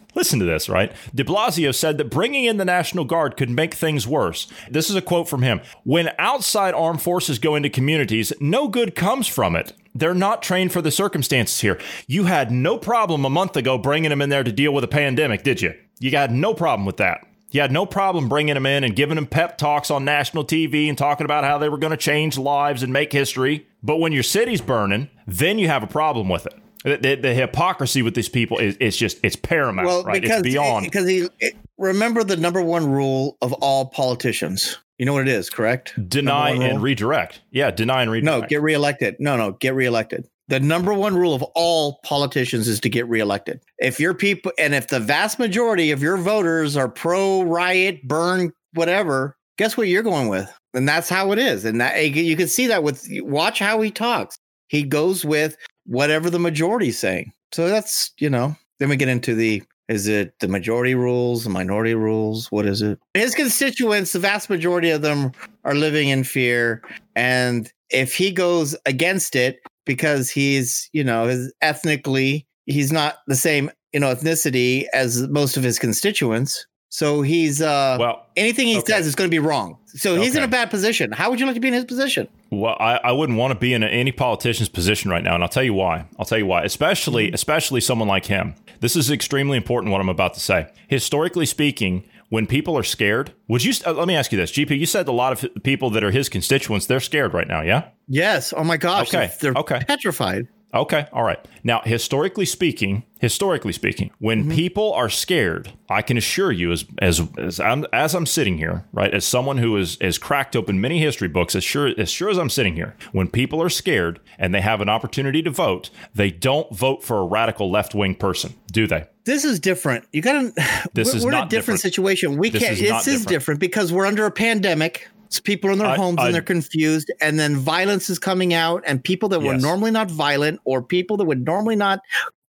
Listen 0.16 0.40
to 0.40 0.44
this, 0.44 0.68
right? 0.68 0.92
De 1.14 1.22
Blasio 1.22 1.72
said 1.72 1.96
that 1.98 2.06
bringing 2.10 2.44
in 2.44 2.56
the 2.56 2.64
National 2.64 3.04
Guard 3.04 3.36
could 3.36 3.48
make 3.48 3.72
things 3.74 4.06
worse. 4.08 4.48
This 4.68 4.90
is 4.90 4.96
a 4.96 5.00
quote 5.00 5.28
from 5.28 5.42
him. 5.42 5.60
When 5.84 6.10
outside 6.18 6.74
armed 6.74 7.00
forces 7.00 7.38
go 7.38 7.54
into 7.54 7.70
communities, 7.70 8.32
no 8.40 8.66
good 8.66 8.96
comes 8.96 9.28
from 9.28 9.54
it. 9.54 9.72
They're 9.94 10.14
not 10.14 10.42
trained 10.42 10.72
for 10.72 10.80
the 10.82 10.90
circumstances 10.90 11.60
here. 11.60 11.80
You 12.06 12.24
had 12.24 12.50
no 12.52 12.78
problem 12.78 13.24
a 13.24 13.30
month 13.30 13.56
ago 13.56 13.76
bringing 13.78 14.10
them 14.10 14.22
in 14.22 14.28
there 14.30 14.44
to 14.44 14.52
deal 14.52 14.72
with 14.72 14.84
a 14.84 14.88
pandemic, 14.88 15.42
did 15.42 15.60
you? 15.60 15.74
You 15.98 16.10
had 16.12 16.30
no 16.30 16.54
problem 16.54 16.86
with 16.86 16.98
that. 16.98 17.26
You 17.50 17.60
had 17.60 17.72
no 17.72 17.84
problem 17.84 18.28
bringing 18.28 18.54
them 18.54 18.64
in 18.66 18.84
and 18.84 18.94
giving 18.94 19.16
them 19.16 19.26
pep 19.26 19.58
talks 19.58 19.90
on 19.90 20.04
national 20.04 20.44
TV 20.44 20.88
and 20.88 20.96
talking 20.96 21.24
about 21.24 21.42
how 21.42 21.58
they 21.58 21.68
were 21.68 21.78
going 21.78 21.90
to 21.90 21.96
change 21.96 22.38
lives 22.38 22.84
and 22.84 22.92
make 22.92 23.12
history. 23.12 23.66
But 23.82 23.96
when 23.96 24.12
your 24.12 24.22
city's 24.22 24.60
burning, 24.60 25.08
then 25.26 25.58
you 25.58 25.66
have 25.66 25.82
a 25.82 25.88
problem 25.88 26.28
with 26.28 26.46
it. 26.46 26.54
The, 26.84 26.96
the- 26.96 27.20
the 27.20 27.34
hypocrisy 27.34 28.02
with 28.02 28.14
these 28.14 28.28
people 28.28 28.58
is 28.58 28.76
it's 28.80 28.96
just 28.96 29.18
it's 29.24 29.34
paramount, 29.36 29.88
Well, 29.88 30.04
right? 30.04 30.22
because 30.22 30.40
it's 30.40 30.48
beyond. 30.48 30.84
because 30.84 31.08
he 31.08 31.28
remember 31.76 32.22
the 32.22 32.36
number 32.36 32.62
one 32.62 32.88
rule 32.88 33.36
of 33.42 33.52
all 33.54 33.86
politicians. 33.86 34.78
You 35.00 35.06
know 35.06 35.14
what 35.14 35.22
it 35.22 35.28
is, 35.28 35.48
correct? 35.48 35.94
deny 36.10 36.50
and 36.50 36.74
rule? 36.74 36.78
redirect. 36.80 37.40
Yeah, 37.52 37.70
deny 37.70 38.02
and 38.02 38.10
redirect. 38.10 38.42
No, 38.42 38.46
get 38.46 38.60
reelected. 38.60 39.16
No, 39.18 39.34
no, 39.34 39.52
get 39.52 39.74
reelected. 39.74 40.28
The 40.48 40.60
number 40.60 40.92
one 40.92 41.16
rule 41.16 41.32
of 41.32 41.42
all 41.54 42.00
politicians 42.04 42.68
is 42.68 42.80
to 42.80 42.90
get 42.90 43.08
reelected. 43.08 43.62
If 43.78 43.98
your 43.98 44.12
people 44.12 44.52
and 44.58 44.74
if 44.74 44.88
the 44.88 45.00
vast 45.00 45.38
majority 45.38 45.90
of 45.90 46.02
your 46.02 46.18
voters 46.18 46.76
are 46.76 46.86
pro 46.86 47.40
riot, 47.44 48.06
burn, 48.06 48.52
whatever, 48.74 49.38
guess 49.56 49.74
what 49.74 49.88
you're 49.88 50.02
going 50.02 50.28
with? 50.28 50.52
And 50.74 50.86
that's 50.86 51.08
how 51.08 51.32
it 51.32 51.38
is. 51.38 51.64
And 51.64 51.80
that 51.80 52.10
you 52.14 52.36
can 52.36 52.48
see 52.48 52.66
that 52.66 52.82
with 52.82 53.08
watch 53.22 53.58
how 53.58 53.80
he 53.80 53.90
talks. 53.90 54.36
He 54.68 54.82
goes 54.82 55.24
with 55.24 55.56
whatever 55.86 56.28
the 56.28 56.38
majority's 56.38 56.98
saying. 56.98 57.32
So 57.52 57.68
that's, 57.68 58.10
you 58.18 58.28
know, 58.28 58.54
then 58.80 58.90
we 58.90 58.96
get 58.96 59.08
into 59.08 59.34
the 59.34 59.62
is 59.90 60.06
it 60.06 60.38
the 60.38 60.46
majority 60.46 60.94
rules, 60.94 61.42
the 61.42 61.50
minority 61.50 61.94
rules? 61.94 62.46
What 62.52 62.64
is 62.64 62.80
it? 62.80 62.98
His 63.12 63.34
constituents, 63.34 64.12
the 64.12 64.20
vast 64.20 64.48
majority 64.48 64.90
of 64.90 65.02
them 65.02 65.32
are 65.64 65.74
living 65.74 66.08
in 66.08 66.22
fear. 66.22 66.80
And 67.16 67.70
if 67.90 68.14
he 68.14 68.30
goes 68.30 68.76
against 68.86 69.34
it 69.34 69.58
because 69.84 70.30
he's, 70.30 70.88
you 70.92 71.02
know, 71.02 71.26
his 71.26 71.52
ethnically, 71.60 72.46
he's 72.66 72.92
not 72.92 73.16
the 73.26 73.34
same, 73.34 73.68
you 73.92 73.98
know, 73.98 74.14
ethnicity 74.14 74.84
as 74.94 75.26
most 75.28 75.56
of 75.56 75.64
his 75.64 75.80
constituents, 75.80 76.64
So 76.92 77.22
he's 77.22 77.62
uh 77.62 77.96
Well, 78.00 78.26
anything 78.36 78.66
he 78.66 78.78
okay. 78.78 78.92
says 78.94 79.06
is 79.06 79.14
going 79.14 79.28
to 79.28 79.34
be 79.34 79.38
wrong. 79.38 79.78
So 79.86 80.16
he's 80.20 80.34
in 80.36 80.42
a 80.42 80.48
bad 80.48 80.70
position. 80.70 81.12
How 81.12 81.30
would 81.30 81.38
you 81.40 81.46
like 81.46 81.54
to 81.54 81.60
be 81.60 81.68
in 81.68 81.74
his 81.74 81.84
position? 81.84 82.28
Well, 82.50 82.76
I, 82.80 82.96
I 83.04 83.12
wouldn't 83.12 83.38
want 83.38 83.52
to 83.52 83.58
be 83.58 83.72
in 83.72 83.82
any 83.84 84.12
politician's 84.12 84.68
position 84.68 85.10
right 85.10 85.22
now, 85.22 85.34
and 85.34 85.42
I'll 85.42 85.48
tell 85.48 85.62
you 85.62 85.74
why. 85.74 86.04
I'll 86.18 86.24
tell 86.26 86.38
you 86.38 86.46
why. 86.46 86.62
Especially, 86.64 87.26
Mm-hmm. 87.26 87.34
especially 87.34 87.80
someone 87.80 88.08
like 88.08 88.26
him. 88.26 88.54
This 88.80 88.96
is 88.96 89.10
extremely 89.10 89.56
important. 89.56 89.92
What 89.92 90.00
I'm 90.00 90.08
about 90.08 90.34
to 90.34 90.40
say. 90.40 90.68
Historically 90.88 91.46
speaking, 91.46 92.04
when 92.28 92.46
people 92.46 92.76
are 92.78 92.82
scared, 92.82 93.32
would 93.48 93.62
you? 93.64 93.72
Uh, 93.86 93.92
let 93.92 94.08
me 94.08 94.16
ask 94.16 94.32
you 94.32 94.38
this, 94.38 94.50
GP. 94.52 94.78
You 94.78 94.86
said 94.86 95.06
a 95.08 95.12
lot 95.12 95.32
of 95.32 95.62
people 95.62 95.90
that 95.90 96.02
are 96.02 96.10
his 96.10 96.28
constituents, 96.28 96.86
they're 96.86 97.00
scared 97.00 97.34
right 97.34 97.46
now. 97.48 97.60
Yeah. 97.62 97.88
Yes. 98.08 98.52
Oh 98.56 98.64
my 98.64 98.76
gosh. 98.76 99.12
Okay. 99.14 99.32
They're 99.40 99.54
Okay. 99.54 99.80
petrified. 99.86 100.48
Okay. 100.72 101.06
All 101.12 101.24
right. 101.24 101.38
Now, 101.64 101.80
historically 101.84 102.46
speaking, 102.46 103.02
historically 103.18 103.72
speaking, 103.72 104.10
when 104.18 104.44
Mm-hmm. 104.44 104.54
people 104.54 104.92
are 104.92 105.08
scared, 105.08 105.72
I 105.88 106.00
can 106.02 106.16
assure 106.16 106.52
you, 106.52 106.70
as 106.72 106.84
as 106.98 107.20
as 107.38 107.58
I'm 107.60 107.84
as 107.92 108.14
I'm 108.14 108.24
sitting 108.26 108.56
here, 108.58 108.84
right, 108.92 109.12
as 109.12 109.24
someone 109.24 109.58
who 109.58 109.76
is 109.76 109.98
has 110.00 110.16
cracked 110.18 110.54
open 110.54 110.80
many 110.80 111.00
history 111.00 111.26
books, 111.28 111.54
as 111.56 111.64
sure 111.64 111.92
as 111.98 112.08
sure 112.10 112.30
as 112.30 112.38
I'm 112.38 112.50
sitting 112.50 112.74
here, 112.74 112.94
when 113.12 113.28
people 113.28 113.60
are 113.62 113.68
scared 113.68 114.20
and 114.38 114.54
they 114.54 114.60
have 114.60 114.80
an 114.80 114.88
opportunity 114.88 115.42
to 115.42 115.50
vote, 115.50 115.90
they 116.14 116.30
don't 116.30 116.74
vote 116.74 117.02
for 117.02 117.18
a 117.18 117.24
radical 117.24 117.70
left 117.70 117.94
wing 117.94 118.14
person, 118.14 118.54
do 118.72 118.86
they? 118.86 119.06
This 119.24 119.44
is 119.44 119.58
different. 119.60 120.06
You 120.12 120.22
got 120.22 120.32
to. 120.40 120.52
This 120.94 121.08
we're, 121.12 121.16
is 121.16 121.24
we're 121.24 121.30
in 121.32 121.34
a 121.34 121.40
not 121.40 121.50
different, 121.50 121.78
different. 121.78 121.80
situation. 121.80 122.36
We 122.38 122.50
This 122.50 122.62
can't. 122.62 122.72
is 122.74 122.80
This 122.80 123.06
is 123.06 123.12
different. 123.22 123.28
different 123.28 123.60
because 123.60 123.92
we're 123.92 124.06
under 124.06 124.24
a 124.24 124.30
pandemic. 124.30 125.08
So 125.30 125.40
people 125.42 125.70
are 125.70 125.72
in 125.72 125.78
their 125.78 125.88
I- 125.88 125.96
homes 125.96 126.18
I- 126.20 126.26
and 126.26 126.34
they're 126.34 126.42
confused, 126.42 127.10
and 127.20 127.38
then 127.38 127.56
violence 127.56 128.10
is 128.10 128.18
coming 128.18 128.52
out, 128.52 128.82
and 128.86 129.02
people 129.02 129.28
that 129.30 129.40
were 129.40 129.56
normally 129.56 129.90
not 129.92 130.10
violent 130.10 130.60
or 130.64 130.82
people 130.82 131.16
that 131.18 131.24
would 131.24 131.44
normally 131.46 131.76
not 131.76 132.00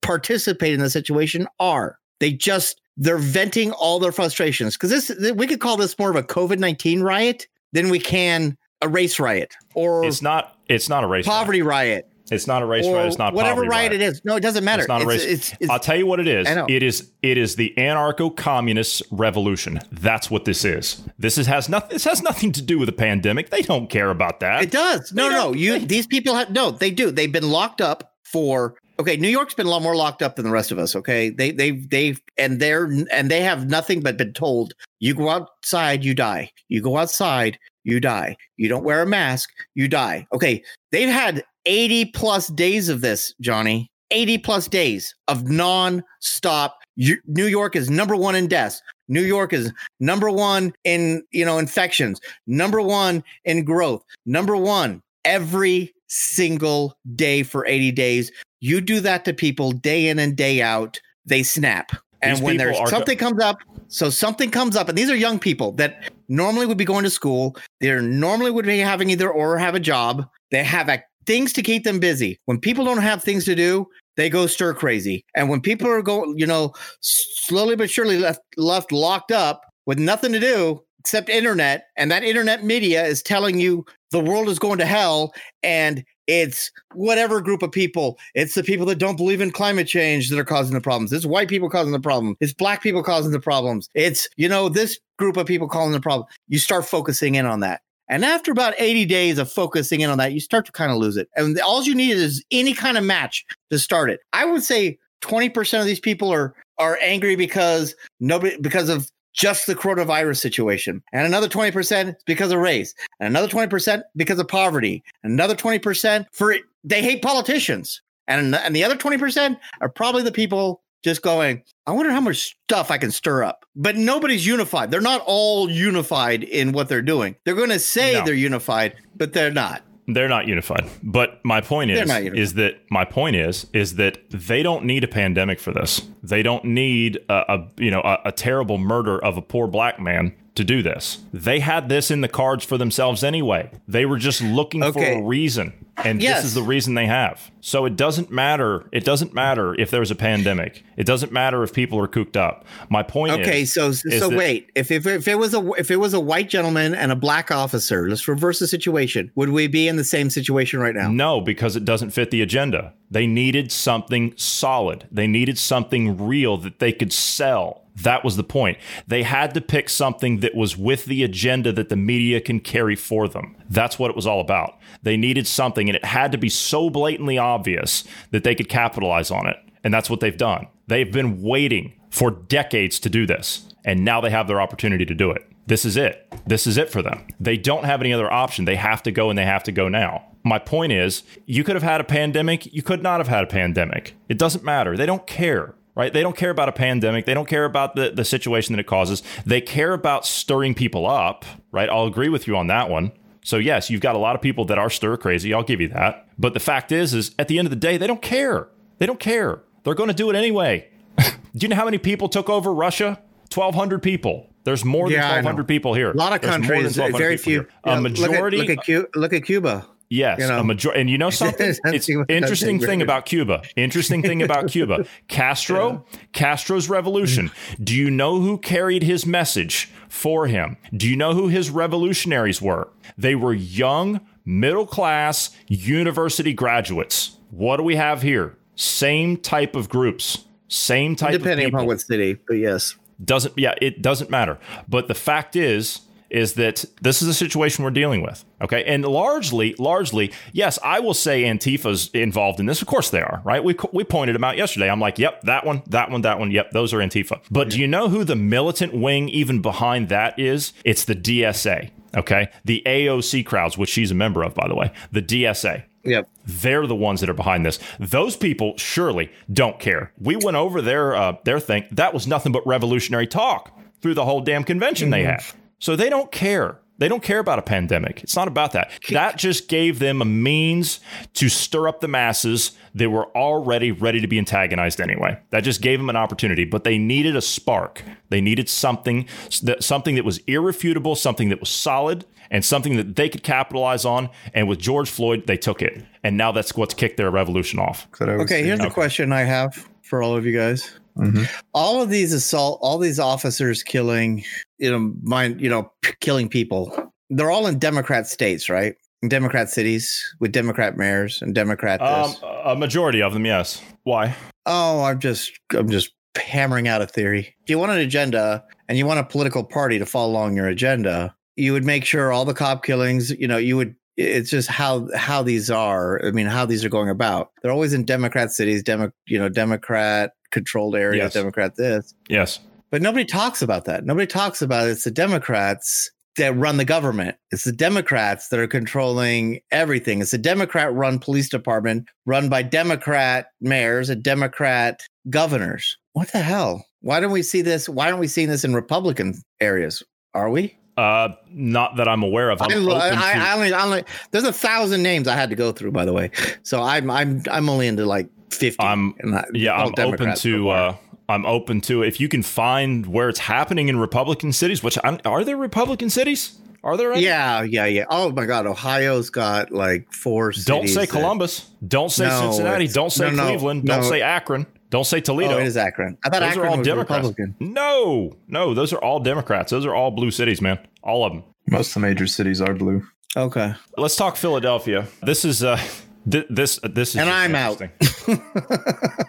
participate 0.02 0.72
in 0.74 0.80
the 0.80 0.90
situation 0.90 1.46
are. 1.58 1.98
They 2.20 2.32
just 2.32 2.80
they're 2.96 3.18
venting 3.18 3.70
all 3.72 3.98
their 3.98 4.12
frustrations 4.12 4.76
because 4.76 4.90
this 4.90 5.32
we 5.34 5.46
could 5.46 5.60
call 5.60 5.76
this 5.76 5.98
more 5.98 6.10
of 6.10 6.16
a 6.16 6.22
COVID 6.22 6.58
nineteen 6.58 7.00
riot 7.02 7.46
than 7.72 7.88
we 7.88 7.98
can 8.00 8.56
a 8.82 8.88
race 8.88 9.20
riot 9.20 9.54
or 9.74 10.04
It's 10.04 10.22
not. 10.22 10.56
It's 10.68 10.88
not 10.88 11.04
a 11.04 11.06
race. 11.06 11.26
riot. 11.26 11.38
poverty 11.38 11.62
riot 11.62 12.09
It's 12.30 12.46
not 12.46 12.62
a 12.62 12.66
race 12.66 12.86
riot. 12.86 13.08
It's 13.08 13.18
not 13.18 13.34
whatever 13.34 13.62
riot, 13.62 13.90
riot. 13.90 13.92
it 13.92 14.00
is. 14.02 14.22
No, 14.24 14.36
it 14.36 14.40
doesn't 14.40 14.64
matter. 14.64 14.82
It's 14.82 14.88
not 14.88 15.02
a 15.02 15.06
race. 15.06 15.24
It's, 15.24 15.54
it's, 15.60 15.70
I'll 15.70 15.78
tell 15.78 15.96
you 15.96 16.06
what 16.06 16.20
it 16.20 16.28
is. 16.28 16.46
It 16.68 16.82
is 16.82 17.10
it 17.22 17.36
is 17.38 17.56
the 17.56 17.74
anarcho-communist 17.76 19.02
revolution. 19.10 19.80
That's 19.92 20.30
what 20.30 20.44
this 20.44 20.64
is. 20.64 21.02
This 21.18 21.38
is 21.38 21.46
has 21.46 21.68
nothing. 21.68 21.90
This 21.90 22.04
has 22.04 22.22
nothing 22.22 22.52
to 22.52 22.62
do 22.62 22.78
with 22.78 22.86
the 22.86 22.92
pandemic. 22.92 23.50
They 23.50 23.62
don't 23.62 23.88
care 23.88 24.10
about 24.10 24.40
that. 24.40 24.62
It 24.62 24.70
does. 24.70 25.12
No, 25.12 25.28
no. 25.28 25.52
You 25.52 25.78
they- 25.78 25.84
these 25.86 26.06
people 26.06 26.34
have 26.34 26.50
no, 26.50 26.70
they 26.70 26.90
do. 26.90 27.10
They've 27.10 27.32
been 27.32 27.50
locked 27.50 27.80
up 27.80 28.14
for 28.24 28.76
okay, 29.00 29.16
New 29.16 29.28
York's 29.28 29.54
been 29.54 29.66
a 29.66 29.70
lot 29.70 29.82
more 29.82 29.96
locked 29.96 30.22
up 30.22 30.36
than 30.36 30.44
the 30.44 30.50
rest 30.50 30.70
of 30.70 30.78
us. 30.78 30.94
Okay. 30.94 31.30
They 31.30 31.50
they 31.50 31.72
they 31.72 32.16
and 32.38 32.60
they're 32.60 32.84
and 33.10 33.30
they 33.30 33.40
have 33.40 33.68
nothing 33.68 34.00
but 34.00 34.16
been 34.16 34.32
told 34.32 34.74
you 35.00 35.14
go 35.14 35.30
outside, 35.30 36.04
you 36.04 36.14
die. 36.14 36.50
You 36.68 36.82
go 36.82 36.96
outside, 36.98 37.58
you 37.82 37.98
die. 37.98 38.36
You 38.56 38.68
don't 38.68 38.84
wear 38.84 39.02
a 39.02 39.06
mask, 39.06 39.50
you 39.74 39.88
die. 39.88 40.26
Okay. 40.32 40.62
They've 40.92 41.08
had 41.08 41.42
80 41.66 42.06
plus 42.06 42.48
days 42.48 42.88
of 42.88 43.00
this, 43.00 43.34
Johnny. 43.40 43.90
80 44.12 44.38
plus 44.38 44.66
days 44.68 45.14
of 45.28 45.48
non-stop. 45.48 46.78
New 46.96 47.46
York 47.46 47.76
is 47.76 47.88
number 47.88 48.16
one 48.16 48.34
in 48.34 48.48
deaths. 48.48 48.82
New 49.08 49.22
York 49.22 49.52
is 49.52 49.72
number 50.00 50.30
one 50.30 50.72
in 50.84 51.22
you 51.30 51.44
know 51.44 51.58
infections, 51.58 52.20
number 52.46 52.80
one 52.80 53.22
in 53.44 53.64
growth, 53.64 54.02
number 54.26 54.56
one 54.56 55.02
every 55.24 55.92
single 56.08 56.96
day 57.14 57.42
for 57.42 57.66
80 57.66 57.92
days. 57.92 58.32
You 58.60 58.80
do 58.80 59.00
that 59.00 59.24
to 59.24 59.32
people 59.32 59.72
day 59.72 60.08
in 60.08 60.18
and 60.18 60.36
day 60.36 60.60
out, 60.62 61.00
they 61.24 61.42
snap. 61.42 61.92
And 62.22 62.36
These 62.36 62.42
when 62.42 62.56
there's 62.58 62.76
are 62.76 62.84
go- 62.84 62.90
something 62.90 63.16
comes 63.16 63.42
up, 63.42 63.58
so 63.88 64.10
something 64.10 64.50
comes 64.50 64.76
up, 64.76 64.88
and 64.88 64.98
these 64.98 65.10
are 65.10 65.16
young 65.16 65.38
people 65.38 65.72
that 65.72 66.12
normally 66.28 66.66
would 66.66 66.76
be 66.78 66.84
going 66.84 67.04
to 67.04 67.10
school. 67.10 67.56
They're 67.80 68.02
normally 68.02 68.50
would 68.50 68.66
be 68.66 68.78
having 68.78 69.08
either 69.10 69.30
or 69.30 69.56
have 69.56 69.74
a 69.74 69.80
job. 69.80 70.28
They 70.50 70.62
have 70.64 70.88
ac- 70.88 71.02
things 71.26 71.52
to 71.54 71.62
keep 71.62 71.84
them 71.84 71.98
busy. 71.98 72.38
When 72.46 72.58
people 72.58 72.84
don't 72.84 72.98
have 72.98 73.22
things 73.22 73.44
to 73.44 73.54
do, 73.54 73.86
they 74.16 74.28
go 74.28 74.46
stir 74.46 74.74
crazy. 74.74 75.24
And 75.34 75.48
when 75.48 75.60
people 75.60 75.88
are 75.88 76.02
going, 76.02 76.38
you 76.38 76.46
know, 76.46 76.74
slowly 77.00 77.76
but 77.76 77.90
surely 77.90 78.18
left 78.18 78.40
left 78.56 78.92
locked 78.92 79.32
up 79.32 79.62
with 79.86 79.98
nothing 79.98 80.32
to 80.32 80.40
do 80.40 80.82
except 80.98 81.30
internet, 81.30 81.86
and 81.96 82.10
that 82.10 82.22
internet 82.22 82.62
media 82.62 83.04
is 83.04 83.22
telling 83.22 83.58
you 83.58 83.84
the 84.10 84.20
world 84.20 84.48
is 84.48 84.58
going 84.58 84.78
to 84.78 84.84
hell, 84.84 85.32
and 85.62 86.04
it's 86.26 86.70
whatever 86.94 87.40
group 87.40 87.62
of 87.62 87.72
people. 87.72 88.18
It's 88.34 88.54
the 88.54 88.62
people 88.62 88.86
that 88.86 88.98
don't 88.98 89.16
believe 89.16 89.40
in 89.40 89.50
climate 89.50 89.88
change 89.88 90.28
that 90.28 90.38
are 90.38 90.44
causing 90.44 90.74
the 90.74 90.80
problems. 90.80 91.12
It's 91.12 91.26
white 91.26 91.48
people 91.48 91.70
causing 91.70 91.92
the 91.92 92.00
problem. 92.00 92.36
It's 92.40 92.52
black 92.52 92.82
people 92.82 93.02
causing 93.02 93.32
the 93.32 93.40
problems. 93.40 93.88
It's, 93.94 94.28
you 94.36 94.48
know, 94.48 94.68
this 94.68 95.00
group 95.18 95.36
of 95.36 95.46
people 95.46 95.68
causing 95.68 95.92
the 95.92 96.00
problem. 96.00 96.28
You 96.48 96.58
start 96.58 96.86
focusing 96.86 97.34
in 97.34 97.46
on 97.46 97.60
that. 97.60 97.80
And 98.10 98.24
after 98.24 98.50
about 98.50 98.74
80 98.76 99.06
days 99.06 99.38
of 99.38 99.50
focusing 99.50 100.00
in 100.00 100.10
on 100.10 100.18
that, 100.18 100.32
you 100.32 100.40
start 100.40 100.66
to 100.66 100.72
kind 100.72 100.90
of 100.90 100.98
lose 100.98 101.16
it. 101.16 101.28
And 101.36 101.58
all 101.60 101.84
you 101.84 101.94
need 101.94 102.16
is 102.16 102.44
any 102.50 102.74
kind 102.74 102.98
of 102.98 103.04
match 103.04 103.46
to 103.70 103.78
start 103.78 104.10
it. 104.10 104.18
I 104.32 104.44
would 104.44 104.64
say 104.64 104.98
20% 105.22 105.80
of 105.80 105.86
these 105.86 106.00
people 106.00 106.30
are 106.30 106.54
are 106.78 106.98
angry 107.02 107.36
because 107.36 107.94
nobody 108.20 108.56
because 108.60 108.88
of 108.88 109.10
just 109.32 109.66
the 109.66 109.76
coronavirus 109.76 110.38
situation. 110.38 111.02
And 111.12 111.24
another 111.24 111.48
20% 111.48 112.08
is 112.08 112.22
because 112.24 112.50
of 112.50 112.58
race. 112.58 112.94
And 113.20 113.28
another 113.28 113.46
20% 113.46 114.02
because 114.16 114.40
of 114.40 114.48
poverty. 114.48 115.04
And 115.22 115.32
another 115.32 115.54
20% 115.54 116.26
for 116.32 116.56
they 116.82 117.02
hate 117.02 117.22
politicians. 117.22 118.02
And 118.26 118.56
and 118.56 118.74
the 118.74 118.82
other 118.82 118.96
20% 118.96 119.56
are 119.80 119.88
probably 119.88 120.22
the 120.22 120.32
people 120.32 120.82
just 121.02 121.22
going, 121.22 121.62
I 121.86 121.92
wonder 121.92 122.10
how 122.12 122.20
much 122.20 122.56
stuff 122.66 122.90
I 122.90 122.98
can 122.98 123.10
stir 123.10 123.42
up. 123.42 123.64
But 123.74 123.96
nobody's 123.96 124.46
unified. 124.46 124.90
They're 124.90 125.00
not 125.00 125.22
all 125.26 125.70
unified 125.70 126.42
in 126.44 126.72
what 126.72 126.88
they're 126.88 127.02
doing. 127.02 127.36
They're 127.44 127.54
going 127.54 127.70
to 127.70 127.78
say 127.78 128.14
No. 128.14 128.24
they're 128.24 128.34
unified, 128.34 128.96
but 129.16 129.32
they're 129.32 129.50
not. 129.52 129.82
They're 130.06 130.28
not 130.28 130.48
unified. 130.48 130.88
But 131.04 131.40
my 131.44 131.60
point 131.60 131.92
is 131.92 132.10
is 132.34 132.54
that 132.54 132.80
my 132.90 133.04
point 133.04 133.36
is 133.36 133.66
is 133.72 133.94
that 133.94 134.18
they 134.30 134.62
don't 134.62 134.84
need 134.84 135.04
a 135.04 135.08
pandemic 135.08 135.60
for 135.60 135.72
this. 135.72 136.02
They 136.22 136.42
don't 136.42 136.64
need 136.64 137.20
a, 137.28 137.34
a 137.54 137.68
you 137.78 137.92
know 137.92 138.00
a, 138.00 138.18
a 138.26 138.32
terrible 138.32 138.76
murder 138.76 139.22
of 139.24 139.36
a 139.36 139.42
poor 139.42 139.68
black 139.68 140.00
man 140.00 140.34
to 140.56 140.64
do 140.64 140.82
this. 140.82 141.18
They 141.32 141.60
had 141.60 141.88
this 141.88 142.10
in 142.10 142.20
the 142.22 142.28
cards 142.28 142.64
for 142.64 142.76
themselves 142.76 143.22
anyway. 143.22 143.70
They 143.86 144.04
were 144.04 144.18
just 144.18 144.42
looking 144.42 144.82
Okay. 144.82 145.14
for 145.14 145.20
a 145.20 145.22
reason. 145.22 145.72
And 146.02 146.22
Yes. 146.22 146.38
this 146.38 146.46
is 146.46 146.54
the 146.54 146.62
reason 146.62 146.94
they 146.94 147.06
have. 147.06 147.50
So 147.60 147.84
it 147.84 147.94
doesn't 147.94 148.30
matter. 148.30 148.86
It 148.90 149.04
doesn't 149.04 149.34
matter 149.34 149.78
if 149.78 149.90
there's 149.90 150.10
a 150.10 150.14
pandemic. 150.14 150.82
It 150.96 151.04
doesn't 151.04 151.30
matter 151.30 151.62
if 151.62 151.74
people 151.74 151.98
are 151.98 152.06
cooped 152.06 152.38
up. 152.38 152.64
My 152.88 153.02
point 153.02 153.34
Okay, 153.34 153.62
is 153.62 153.72
so 153.74 153.88
is 153.88 154.02
so 154.18 154.34
wait. 154.34 154.70
If, 154.74 154.90
if 154.90 155.06
if 155.06 155.28
it 155.28 155.34
was 155.38 155.52
a 155.54 155.70
if 155.78 155.90
it 155.90 155.96
was 155.96 156.14
a 156.14 156.20
white 156.20 156.48
gentleman 156.48 156.94
and 156.94 157.12
a 157.12 157.16
black 157.16 157.50
officer, 157.50 158.08
let's 158.08 158.26
reverse 158.26 158.58
the 158.60 158.66
situation. 158.66 159.30
Would 159.34 159.50
we 159.50 159.66
be 159.66 159.88
in 159.88 159.96
the 159.96 160.04
same 160.04 160.30
situation 160.30 160.80
right 160.80 160.94
now? 160.94 161.10
No, 161.10 161.40
because 161.42 161.76
it 161.76 161.84
doesn't 161.84 162.10
fit 162.10 162.30
the 162.30 162.40
agenda. 162.40 162.94
They 163.10 163.26
needed 163.26 163.70
something 163.70 164.32
solid. 164.36 165.04
They 165.12 165.26
needed 165.26 165.58
something 165.58 166.16
real 166.26 166.56
that 166.58 166.78
they 166.78 166.92
could 166.92 167.12
sell. 167.12 167.79
That 167.96 168.24
was 168.24 168.36
the 168.36 168.44
point. 168.44 168.78
They 169.06 169.22
had 169.22 169.54
to 169.54 169.60
pick 169.60 169.88
something 169.88 170.40
that 170.40 170.54
was 170.54 170.76
with 170.76 171.04
the 171.04 171.22
agenda 171.22 171.72
that 171.72 171.88
the 171.88 171.96
media 171.96 172.40
can 172.40 172.60
carry 172.60 172.96
for 172.96 173.28
them. 173.28 173.56
That's 173.68 173.98
what 173.98 174.10
it 174.10 174.16
was 174.16 174.26
all 174.26 174.40
about. 174.40 174.78
They 175.02 175.16
needed 175.16 175.46
something, 175.46 175.88
and 175.88 175.96
it 175.96 176.04
had 176.04 176.32
to 176.32 176.38
be 176.38 176.48
so 176.48 176.90
blatantly 176.90 177.38
obvious 177.38 178.04
that 178.30 178.44
they 178.44 178.54
could 178.54 178.68
capitalize 178.68 179.30
on 179.30 179.46
it. 179.46 179.56
And 179.82 179.92
that's 179.92 180.10
what 180.10 180.20
they've 180.20 180.36
done. 180.36 180.66
They've 180.86 181.10
been 181.10 181.42
waiting 181.42 181.94
for 182.10 182.30
decades 182.30 182.98
to 183.00 183.10
do 183.10 183.26
this, 183.26 183.68
and 183.84 184.04
now 184.04 184.20
they 184.20 184.30
have 184.30 184.46
their 184.48 184.60
opportunity 184.60 185.04
to 185.06 185.14
do 185.14 185.30
it. 185.30 185.46
This 185.66 185.84
is 185.84 185.96
it. 185.96 186.26
This 186.46 186.66
is 186.66 186.76
it 186.76 186.90
for 186.90 187.00
them. 187.00 187.26
They 187.38 187.56
don't 187.56 187.84
have 187.84 188.00
any 188.00 188.12
other 188.12 188.32
option. 188.32 188.64
They 188.64 188.76
have 188.76 189.02
to 189.04 189.12
go 189.12 189.30
and 189.30 189.38
they 189.38 189.44
have 189.44 189.62
to 189.64 189.72
go 189.72 189.88
now. 189.88 190.24
My 190.42 190.58
point 190.58 190.92
is, 190.92 191.22
you 191.46 191.62
could 191.64 191.76
have 191.76 191.82
had 191.82 192.00
a 192.00 192.04
pandemic, 192.04 192.72
you 192.74 192.82
could 192.82 193.02
not 193.02 193.20
have 193.20 193.28
had 193.28 193.44
a 193.44 193.46
pandemic. 193.46 194.16
It 194.28 194.38
doesn't 194.38 194.64
matter. 194.64 194.96
They 194.96 195.06
don't 195.06 195.26
care, 195.26 195.74
right? 195.94 196.12
They 196.12 196.22
don't 196.22 196.36
care 196.36 196.50
about 196.50 196.68
a 196.68 196.72
pandemic. 196.72 197.26
They 197.26 197.34
don't 197.34 197.48
care 197.48 197.64
about 197.64 197.94
the, 197.96 198.10
the 198.10 198.24
situation 198.24 198.74
that 198.74 198.80
it 198.80 198.86
causes. 198.86 199.22
They 199.44 199.60
care 199.60 199.92
about 199.92 200.26
stirring 200.26 200.74
people 200.74 201.06
up, 201.06 201.44
right? 201.72 201.88
I'll 201.88 202.06
agree 202.06 202.28
with 202.28 202.46
you 202.46 202.56
on 202.56 202.66
that 202.68 202.88
one. 202.88 203.12
So 203.42 203.56
yes, 203.56 203.90
you've 203.90 204.00
got 204.02 204.14
a 204.14 204.18
lot 204.18 204.34
of 204.36 204.42
people 204.42 204.64
that 204.66 204.78
are 204.78 204.90
stir 204.90 205.16
crazy. 205.16 205.54
I'll 205.54 205.62
give 205.62 205.80
you 205.80 205.88
that. 205.88 206.28
But 206.38 206.54
the 206.54 206.60
fact 206.60 206.92
is, 206.92 207.14
is 207.14 207.34
at 207.38 207.48
the 207.48 207.58
end 207.58 207.66
of 207.66 207.70
the 207.70 207.76
day, 207.76 207.96
they 207.96 208.06
don't 208.06 208.22
care. 208.22 208.68
They 208.98 209.06
don't 209.06 209.20
care. 209.20 209.62
They're 209.84 209.94
going 209.94 210.08
to 210.08 210.14
do 210.14 210.28
it 210.30 210.36
anyway. 210.36 210.88
do 211.18 211.24
you 211.54 211.68
know 211.68 211.76
how 211.76 211.86
many 211.86 211.98
people 211.98 212.28
took 212.28 212.50
over 212.50 212.72
Russia? 212.72 213.20
1,200 213.52 214.02
people. 214.02 214.46
There's 214.64 214.84
more 214.84 215.08
than 215.08 215.14
Yeah, 215.14 215.24
I 215.26 215.36
1,200 215.36 215.66
people 215.66 215.94
here. 215.94 216.10
A 216.10 216.14
lot 216.14 216.34
of 216.34 216.42
There's 216.42 216.54
countries, 216.54 216.98
uh, 216.98 217.08
very 217.08 217.36
people 217.38 217.44
few. 217.64 217.66
A 217.84 217.96
know, 218.00 218.02
look 218.02 218.16
at- 218.20 218.30
majority. 218.30 218.56
Look 218.58 218.70
at, 218.70 218.84
Cu- 218.84 219.06
look 219.14 219.32
at 219.32 219.44
Cuba. 219.44 219.86
Yes, 220.10 220.40
you 220.40 220.48
know. 220.48 220.58
a 220.58 220.64
major 220.64 220.90
and 220.90 221.08
you 221.08 221.16
know 221.16 221.30
something? 221.42 221.72
It's 221.84 222.08
interesting 222.28 222.80
thing 222.80 223.00
about 223.00 223.26
Cuba. 223.26 223.62
Interesting 223.76 224.22
thing 224.22 224.42
about 224.42 224.68
Cuba. 224.70 225.06
Castro, 225.28 226.04
Castro's 226.32 226.88
revolution. 226.88 227.52
Do 227.82 227.94
you 227.94 228.10
know 228.10 228.40
who 228.40 228.58
carried 228.58 229.04
his 229.04 229.24
message 229.24 229.88
for 230.08 230.48
him? 230.48 230.76
Do 230.94 231.08
you 231.08 231.14
know 231.16 231.32
who 231.34 231.46
his 231.46 231.70
revolutionaries 231.70 232.60
were? 232.60 232.88
They 233.16 233.36
were 233.36 233.54
young, 233.54 234.20
middle 234.44 234.86
class 234.86 235.50
university 235.68 236.52
graduates. 236.52 237.36
What 237.50 237.76
do 237.76 237.84
we 237.84 237.94
have 237.96 238.22
here? 238.22 238.56
Same 238.74 239.36
type 239.36 239.76
of 239.76 239.88
groups. 239.88 240.44
Same 240.66 241.14
type 241.14 241.32
Depending 241.32 241.66
of 241.66 241.68
people. 241.68 241.78
upon 241.80 241.86
what 241.86 242.00
city, 242.00 242.36
but 242.48 242.54
yes. 242.54 242.96
Doesn't 243.24 243.54
yeah, 243.56 243.74
it 243.80 244.02
doesn't 244.02 244.30
matter. 244.30 244.58
But 244.88 245.06
the 245.06 245.14
fact 245.14 245.54
is 245.54 246.00
is 246.30 246.54
that 246.54 246.84
this 247.02 247.22
is 247.22 247.28
a 247.28 247.34
situation 247.34 247.84
we're 247.84 247.90
dealing 247.90 248.22
with. 248.22 248.44
Okay. 248.62 248.84
And 248.84 249.04
largely, 249.04 249.74
largely, 249.78 250.32
yes, 250.52 250.78
I 250.82 251.00
will 251.00 251.14
say 251.14 251.44
Antifa's 251.44 252.08
involved 252.14 252.60
in 252.60 252.66
this. 252.66 252.80
Of 252.80 252.88
course 252.88 253.10
they 253.10 253.20
are, 253.20 253.42
right? 253.44 253.62
We, 253.62 253.76
we 253.92 254.04
pointed 254.04 254.34
them 254.34 254.44
out 254.44 254.56
yesterday. 254.56 254.88
I'm 254.88 255.00
like, 255.00 255.18
yep, 255.18 255.42
that 255.42 255.66
one, 255.66 255.82
that 255.88 256.10
one, 256.10 256.22
that 256.22 256.38
one. 256.38 256.50
Yep, 256.50 256.70
those 256.70 256.94
are 256.94 256.98
Antifa. 256.98 257.40
But 257.50 257.70
do 257.70 257.80
you 257.80 257.86
know 257.86 258.08
who 258.08 258.24
the 258.24 258.36
militant 258.36 258.94
wing 258.94 259.28
even 259.28 259.60
behind 259.60 260.08
that 260.08 260.38
is? 260.38 260.72
It's 260.84 261.04
the 261.04 261.16
DSA. 261.16 261.90
Okay. 262.16 262.48
The 262.64 262.82
AOC 262.86 263.46
crowds, 263.46 263.78
which 263.78 263.90
she's 263.90 264.10
a 264.10 264.14
member 264.14 264.42
of, 264.42 264.54
by 264.54 264.68
the 264.68 264.74
way, 264.74 264.92
the 265.12 265.22
DSA. 265.22 265.84
Yep. 266.04 266.28
They're 266.46 266.86
the 266.86 266.94
ones 266.94 267.20
that 267.20 267.28
are 267.28 267.34
behind 267.34 267.64
this. 267.66 267.78
Those 267.98 268.36
people 268.36 268.74
surely 268.78 269.30
don't 269.52 269.78
care. 269.78 270.12
We 270.18 270.36
went 270.36 270.56
over 270.56 270.80
their 270.80 271.14
uh, 271.14 271.36
their 271.44 271.60
thing. 271.60 271.84
That 271.92 272.14
was 272.14 272.26
nothing 272.26 272.52
but 272.52 272.66
revolutionary 272.66 273.26
talk 273.26 273.78
through 274.00 274.14
the 274.14 274.24
whole 274.24 274.40
damn 274.40 274.64
convention 274.64 275.06
mm-hmm. 275.06 275.12
they 275.12 275.24
had. 275.24 275.44
So 275.80 275.96
they 275.96 276.08
don't 276.08 276.30
care. 276.30 276.78
They 276.98 277.08
don't 277.08 277.22
care 277.22 277.38
about 277.38 277.58
a 277.58 277.62
pandemic. 277.62 278.22
It's 278.22 278.36
not 278.36 278.46
about 278.46 278.72
that. 278.72 278.90
That 279.08 279.38
just 279.38 279.68
gave 279.68 280.00
them 280.00 280.20
a 280.20 280.26
means 280.26 281.00
to 281.32 281.48
stir 281.48 281.88
up 281.88 282.00
the 282.00 282.08
masses 282.08 282.72
that 282.94 283.08
were 283.08 283.34
already 283.34 283.90
ready 283.90 284.20
to 284.20 284.26
be 284.26 284.38
antagonized 284.38 285.00
anyway. 285.00 285.40
That 285.48 285.60
just 285.60 285.80
gave 285.80 285.98
them 285.98 286.10
an 286.10 286.16
opportunity, 286.16 286.66
but 286.66 286.84
they 286.84 286.98
needed 286.98 287.36
a 287.36 287.40
spark. 287.40 288.02
They 288.28 288.42
needed 288.42 288.68
something 288.68 289.26
that 289.62 289.82
something 289.82 290.14
that 290.16 290.26
was 290.26 290.38
irrefutable, 290.46 291.16
something 291.16 291.48
that 291.48 291.60
was 291.60 291.70
solid, 291.70 292.26
and 292.50 292.62
something 292.62 292.96
that 292.96 293.16
they 293.16 293.30
could 293.30 293.42
capitalize 293.42 294.04
on. 294.04 294.28
And 294.52 294.68
with 294.68 294.78
George 294.78 295.08
Floyd, 295.08 295.46
they 295.46 295.56
took 295.56 295.80
it. 295.80 296.04
And 296.22 296.36
now 296.36 296.52
that's 296.52 296.76
what's 296.76 296.92
kicked 296.92 297.16
their 297.16 297.30
revolution 297.30 297.78
off. 297.78 298.08
Okay, 298.20 298.62
here's 298.62 298.78
okay. 298.78 298.88
the 298.88 298.94
question 298.94 299.32
I 299.32 299.44
have 299.44 299.88
for 300.02 300.22
all 300.22 300.36
of 300.36 300.44
you 300.44 300.52
guys. 300.52 300.99
Mm-hmm. 301.20 301.44
All 301.74 302.02
of 302.02 302.10
these 302.10 302.32
assault, 302.32 302.78
all 302.82 302.98
these 302.98 303.18
officers 303.18 303.82
killing, 303.82 304.44
you 304.78 304.90
know, 304.90 305.12
mind, 305.22 305.60
you 305.60 305.68
know, 305.68 305.90
p- 306.02 306.14
killing 306.20 306.48
people. 306.48 307.12
They're 307.28 307.50
all 307.50 307.66
in 307.66 307.78
Democrat 307.78 308.26
states, 308.26 308.68
right? 308.68 308.94
In 309.22 309.28
Democrat 309.28 309.68
cities 309.68 310.24
with 310.40 310.52
Democrat 310.52 310.96
mayors 310.96 311.42
and 311.42 311.54
Democrat. 311.54 312.00
Um, 312.00 312.34
a 312.64 312.74
majority 312.74 313.22
of 313.22 313.32
them, 313.32 313.44
yes. 313.44 313.82
Why? 314.04 314.34
Oh, 314.66 315.04
I'm 315.04 315.18
just, 315.18 315.52
I'm 315.76 315.90
just 315.90 316.12
hammering 316.36 316.88
out 316.88 317.02
a 317.02 317.06
theory. 317.06 317.54
If 317.62 317.70
you 317.70 317.78
want 317.78 317.92
an 317.92 317.98
agenda 317.98 318.64
and 318.88 318.96
you 318.96 319.06
want 319.06 319.20
a 319.20 319.24
political 319.24 319.62
party 319.62 319.98
to 319.98 320.06
follow 320.06 320.30
along 320.30 320.56
your 320.56 320.68
agenda, 320.68 321.34
you 321.56 321.72
would 321.72 321.84
make 321.84 322.04
sure 322.04 322.32
all 322.32 322.44
the 322.44 322.54
cop 322.54 322.82
killings, 322.82 323.30
you 323.30 323.46
know, 323.46 323.58
you 323.58 323.76
would 323.76 323.94
it's 324.20 324.50
just 324.50 324.68
how 324.68 325.08
how 325.14 325.42
these 325.42 325.70
are. 325.70 326.24
I 326.24 326.30
mean, 326.30 326.46
how 326.46 326.66
these 326.66 326.84
are 326.84 326.88
going 326.88 327.08
about. 327.08 327.50
They're 327.62 327.72
always 327.72 327.92
in 327.92 328.04
Democrat 328.04 328.50
cities, 328.52 328.82
Demo, 328.82 329.10
you 329.26 329.38
know, 329.38 329.48
Democrat 329.48 330.32
controlled 330.50 330.96
areas, 330.96 331.24
yes. 331.24 331.32
Democrat 331.32 331.76
this. 331.76 332.14
Yes. 332.28 332.60
But 332.90 333.02
nobody 333.02 333.24
talks 333.24 333.62
about 333.62 333.84
that. 333.84 334.04
Nobody 334.04 334.26
talks 334.26 334.62
about 334.62 334.88
it. 334.88 334.92
It's 334.92 335.04
the 335.04 335.10
Democrats 335.10 336.10
that 336.36 336.56
run 336.56 336.76
the 336.76 336.84
government. 336.84 337.36
It's 337.50 337.64
the 337.64 337.72
Democrats 337.72 338.48
that 338.48 338.58
are 338.58 338.66
controlling 338.66 339.60
everything. 339.70 340.20
It's 340.20 340.32
a 340.32 340.38
Democrat 340.38 340.92
run 340.92 341.18
police 341.18 341.48
department 341.48 342.08
run 342.26 342.48
by 342.48 342.62
Democrat 342.62 343.48
mayors 343.60 344.10
and 344.10 344.22
Democrat 344.22 345.02
governors. 345.28 345.96
What 346.12 346.32
the 346.32 346.40
hell? 346.40 346.84
Why 347.00 347.20
don't 347.20 347.32
we 347.32 347.42
see 347.42 347.62
this? 347.62 347.88
Why 347.88 348.06
aren't 348.06 348.20
we 348.20 348.26
seeing 348.26 348.48
this 348.48 348.64
in 348.64 348.74
Republican 348.74 349.34
areas? 349.60 350.02
Are 350.34 350.50
we? 350.50 350.76
Uh, 350.96 351.30
not 351.50 351.96
that 351.96 352.08
I'm 352.08 352.22
aware 352.22 352.50
of. 352.50 352.60
I'm 352.60 352.70
I, 352.70 353.10
I, 353.10 353.32
I, 353.36 353.54
only, 353.54 353.72
I 353.72 353.84
only, 353.84 354.04
there's 354.32 354.44
a 354.44 354.52
thousand 354.52 355.02
names 355.02 355.28
I 355.28 355.34
had 355.34 355.48
to 355.50 355.56
go 355.56 355.72
through, 355.72 355.92
by 355.92 356.04
the 356.04 356.12
way. 356.12 356.30
So 356.62 356.82
I'm, 356.82 357.10
I'm, 357.10 357.42
I'm 357.50 357.68
only 357.68 357.86
into 357.86 358.04
like 358.04 358.28
50. 358.50 358.82
I'm, 358.82 359.14
yeah, 359.54 359.74
I'm 359.74 359.94
open 359.98 360.34
to, 360.36 360.68
uh, 360.68 360.96
I'm 361.30 361.46
open 361.46 361.80
to 361.82 362.02
if 362.02 362.20
you 362.20 362.28
can 362.28 362.42
find 362.42 363.06
where 363.06 363.28
it's 363.28 363.38
happening 363.38 363.88
in 363.88 363.98
Republican 363.98 364.52
cities. 364.52 364.82
Which 364.82 364.98
are 365.02 365.44
there 365.44 365.56
Republican 365.56 366.10
cities? 366.10 366.58
Are 366.82 366.96
there? 366.96 367.12
Any? 367.12 367.22
Yeah, 367.22 367.62
yeah, 367.62 367.84
yeah. 367.84 368.04
Oh 368.08 368.32
my 368.32 368.46
God, 368.46 368.66
Ohio's 368.66 369.30
got 369.30 369.70
like 369.70 370.10
four. 370.12 370.52
Don't 370.64 370.88
say 370.88 371.06
Columbus. 371.06 371.60
That, 371.60 371.88
don't 371.88 372.10
say 372.10 372.26
no, 372.26 372.40
Cincinnati. 372.40 372.88
Don't 372.88 373.10
say 373.10 373.30
no, 373.30 373.44
Cleveland. 373.44 373.84
No, 373.84 373.96
don't 374.00 374.04
say 374.04 374.22
Akron. 374.22 374.66
Don't 374.90 375.04
say 375.04 375.20
Toledo. 375.20 375.54
Oh, 375.54 375.58
it 375.58 375.66
is 375.66 375.76
Akron. 375.76 376.18
I 376.24 376.28
thought 376.30 376.40
those 376.40 376.50
Akron 376.50 376.66
are 376.66 376.70
all 376.70 376.78
was 376.78 376.86
Democrats. 376.86 377.28
Republican. 377.28 377.54
No, 377.72 378.32
no, 378.48 378.74
those 378.74 378.92
are 378.92 378.98
all 378.98 379.20
Democrats. 379.20 379.70
Those 379.70 379.86
are 379.86 379.94
all 379.94 380.10
blue 380.10 380.30
cities, 380.30 380.60
man. 380.60 380.78
All 381.02 381.24
of 381.24 381.32
them. 381.32 381.44
Most 381.68 381.88
of 381.88 381.94
the 381.94 382.00
major 382.00 382.26
cities 382.26 382.60
are 382.60 382.74
blue. 382.74 383.02
Okay. 383.36 383.72
Let's 383.96 384.16
talk 384.16 384.36
Philadelphia. 384.36 385.06
This 385.22 385.44
is 385.44 385.62
uh 385.62 385.80
th- 386.28 386.46
this 386.50 386.80
this 386.82 387.10
is 387.10 387.16
And 387.16 387.30
I'm 387.30 387.54
out. 387.54 387.80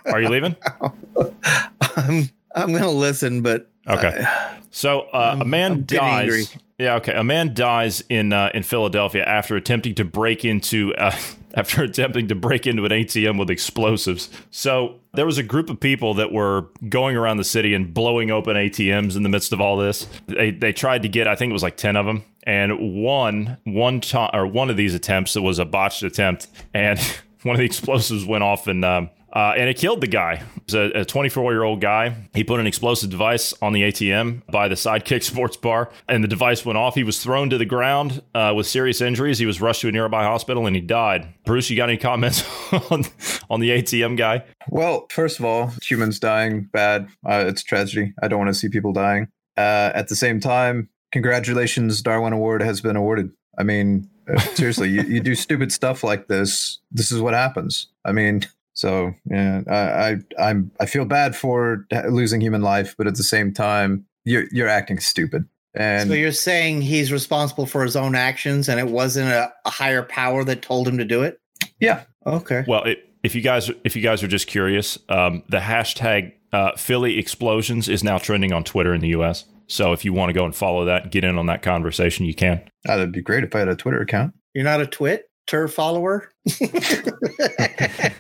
are 0.06 0.20
you 0.22 0.30
leaving? 0.30 0.56
I'm 1.82 2.30
I'm 2.56 2.72
going 2.72 2.84
to 2.84 2.90
listen, 2.90 3.42
but 3.42 3.70
Okay. 3.88 4.26
so 4.72 5.02
uh, 5.14 5.38
a 5.40 5.46
man 5.46 5.84
dies. 5.86 6.02
Angry. 6.24 6.44
Yeah, 6.82 6.96
okay. 6.96 7.14
A 7.14 7.24
man 7.24 7.54
dies 7.54 8.04
in 8.10 8.34
uh, 8.34 8.50
in 8.56 8.64
Philadelphia 8.64 9.24
after 9.24 9.56
attempting 9.56 9.94
to 9.96 10.04
break 10.04 10.44
into 10.44 10.96
uh, 10.96 11.16
after 11.54 11.84
attempting 11.84 12.28
to 12.30 12.36
break 12.36 12.66
into 12.66 12.84
an 12.86 12.92
ATM 12.92 13.38
with 13.38 13.52
explosives. 13.52 14.32
So 14.50 15.00
there 15.14 15.28
was 15.28 15.38
a 15.38 15.44
group 15.44 15.70
of 15.70 15.80
people 15.80 16.16
that 16.16 16.32
were 16.32 16.70
going 16.90 17.16
around 17.16 17.38
the 17.38 17.44
city 17.44 17.76
and 17.76 17.94
blowing 17.94 18.32
open 18.32 18.56
ATMs 18.56 19.16
in 19.16 19.22
the 19.22 19.30
midst 19.30 19.54
of 19.54 19.62
all 19.62 19.78
this. 19.78 20.08
They 20.26 20.50
they 20.50 20.74
tried 20.74 21.04
to 21.04 21.10
get, 21.10 21.28
I 21.28 21.36
think 21.36 21.52
it 21.52 21.54
was 21.54 21.62
like 21.62 21.78
ten 21.78 21.96
of 21.96 22.08
them, 22.08 22.24
and 22.44 23.04
one 23.04 23.58
one 23.64 24.02
time 24.02 24.32
or 24.34 24.48
one 24.48 24.72
of 24.72 24.76
these 24.78 24.96
attempts 24.96 25.36
it 25.36 25.42
was 25.42 25.60
a 25.60 25.66
botched 25.66 26.02
attempt, 26.02 26.48
and 26.74 27.00
one 27.44 27.56
of 27.56 27.60
the 27.60 27.66
explosives 27.66 28.26
went 28.26 28.44
off 28.44 28.66
and 28.66 28.84
um, 28.84 29.12
uh, 29.34 29.54
and 29.58 29.70
it 29.70 29.78
killed 29.78 30.02
the 30.02 30.08
guy. 30.08 30.44
It 30.56 30.74
was 30.74 30.74
a 30.76 31.06
24 31.06 31.54
year 31.54 31.64
old 31.64 31.82
guy. 31.82 32.16
He 32.34 32.44
put 32.44 32.60
an 32.60 32.68
explosive 32.68 33.10
device 33.10 33.54
on 33.62 33.74
the 33.74 33.82
ATM 33.84 34.42
by 34.52 34.68
the 34.68 34.76
Sidekick 34.76 35.24
Sports 35.32 35.58
Bar, 35.58 35.92
and 36.08 36.24
the 36.24 36.28
device 36.28 36.66
went 36.66 36.78
off. 36.78 36.96
He 36.96 37.04
was 37.04 37.22
thrown 37.22 37.50
to 37.50 37.58
the 37.58 37.66
ground 37.66 38.22
uh, 38.36 38.54
with 38.56 38.68
serious 38.68 39.02
injuries. 39.02 39.40
He 39.40 39.46
was 39.46 39.62
rushed 39.62 39.82
to 39.82 39.88
a 39.88 39.92
nearby 39.92 40.24
hospital 40.24 40.68
and 40.68 40.76
he 40.76 40.82
died. 40.82 41.34
Bruce, 41.46 41.70
you 41.70 41.78
got 41.78 41.90
any 41.90 41.98
comments 41.98 42.44
on, 42.92 43.04
on 43.50 43.60
the 43.60 43.70
ATM 43.70 44.18
guy? 44.18 44.44
Well, 44.70 45.08
first 45.10 45.40
of 45.40 45.46
all, 45.46 45.72
humans 45.82 46.20
dying, 46.20 46.70
bad. 46.72 47.08
Uh, 47.26 47.46
it's 47.48 47.64
tragedy. 47.64 48.14
I 48.22 48.28
don't 48.28 48.40
want 48.40 48.50
to 48.50 48.54
see 48.54 48.70
people 48.70 48.94
dying. 48.94 49.28
Uh, 49.58 49.92
at 49.94 50.08
the 50.08 50.16
same 50.16 50.40
time, 50.40 50.90
congratulations, 51.12 52.02
Darwin 52.02 52.34
Award 52.34 52.62
has 52.62 52.82
been 52.82 52.96
awarded. 52.96 53.32
I 53.58 53.64
mean, 53.64 54.10
uh, 54.30 54.40
seriously, 54.40 54.90
you, 54.90 55.02
you 55.04 55.20
do 55.20 55.36
stupid 55.36 55.72
stuff 55.72 56.04
like 56.04 56.28
this. 56.28 56.80
This 56.92 57.12
is 57.12 57.22
what 57.22 57.34
happens. 57.34 57.88
I 58.06 58.12
mean, 58.12 58.46
so 58.74 59.14
yeah, 59.26 59.62
I, 59.70 59.76
I 59.76 60.50
I'm 60.50 60.72
I 60.80 60.86
feel 60.86 61.06
bad 61.06 61.36
for 61.36 61.86
losing 62.10 62.42
human 62.42 62.62
life, 62.62 62.96
but 62.98 63.08
at 63.08 63.16
the 63.16 63.24
same 63.24 63.54
time, 63.54 64.06
you're 64.24 64.46
you're 64.52 64.68
acting 64.68 65.00
stupid. 65.00 65.46
And 65.74 66.10
so 66.10 66.16
you're 66.16 66.32
saying 66.34 66.82
he's 66.82 67.12
responsible 67.12 67.66
for 67.66 67.84
his 67.84 67.96
own 67.96 68.16
actions, 68.16 68.68
and 68.68 68.80
it 68.80 68.88
wasn't 68.88 69.30
a, 69.30 69.52
a 69.66 69.70
higher 69.70 70.04
power 70.04 70.44
that 70.44 70.62
told 70.62 70.88
him 70.88 70.98
to 70.98 71.06
do 71.06 71.24
it. 71.24 71.40
Yeah. 71.80 72.04
Okay. 72.26 72.66
Well, 72.68 72.84
it, 72.84 73.00
if 73.24 73.36
you 73.36 73.42
guys 73.42 73.70
if 73.84 73.96
you 73.96 74.02
guys 74.02 74.24
are 74.24 74.28
just 74.28 74.48
curious, 74.48 74.98
um, 75.10 75.44
the 75.50 75.60
hashtag 75.60 76.34
uh, 76.54 76.76
Philly 76.76 77.18
explosions 77.18 77.88
is 77.88 78.04
now 78.04 78.18
trending 78.18 78.52
on 78.52 78.64
Twitter 78.64 78.94
in 78.94 79.02
the 79.02 79.10
U.S. 79.10 79.46
So 79.68 79.94
if 79.94 80.04
you 80.04 80.12
want 80.12 80.30
to 80.30 80.34
go 80.34 80.44
and 80.44 80.54
follow 80.54 80.86
that, 80.86 81.12
get 81.12 81.24
in 81.24 81.38
on 81.38 81.46
that 81.46 81.62
conversation, 81.62 82.26
you 82.26 82.36
can. 82.36 82.62
Oh, 82.88 82.98
that'd 82.98 83.14
be 83.14 83.22
great 83.22 83.46
if 83.46 83.56
I 83.56 83.60
had 83.60 83.70
a 83.70 83.76
Twitter 83.76 84.02
account. 84.02 84.34
You're 84.54 84.66
not 84.66 84.82
a 84.82 84.88
twit 84.88 85.32
follower. 85.68 86.32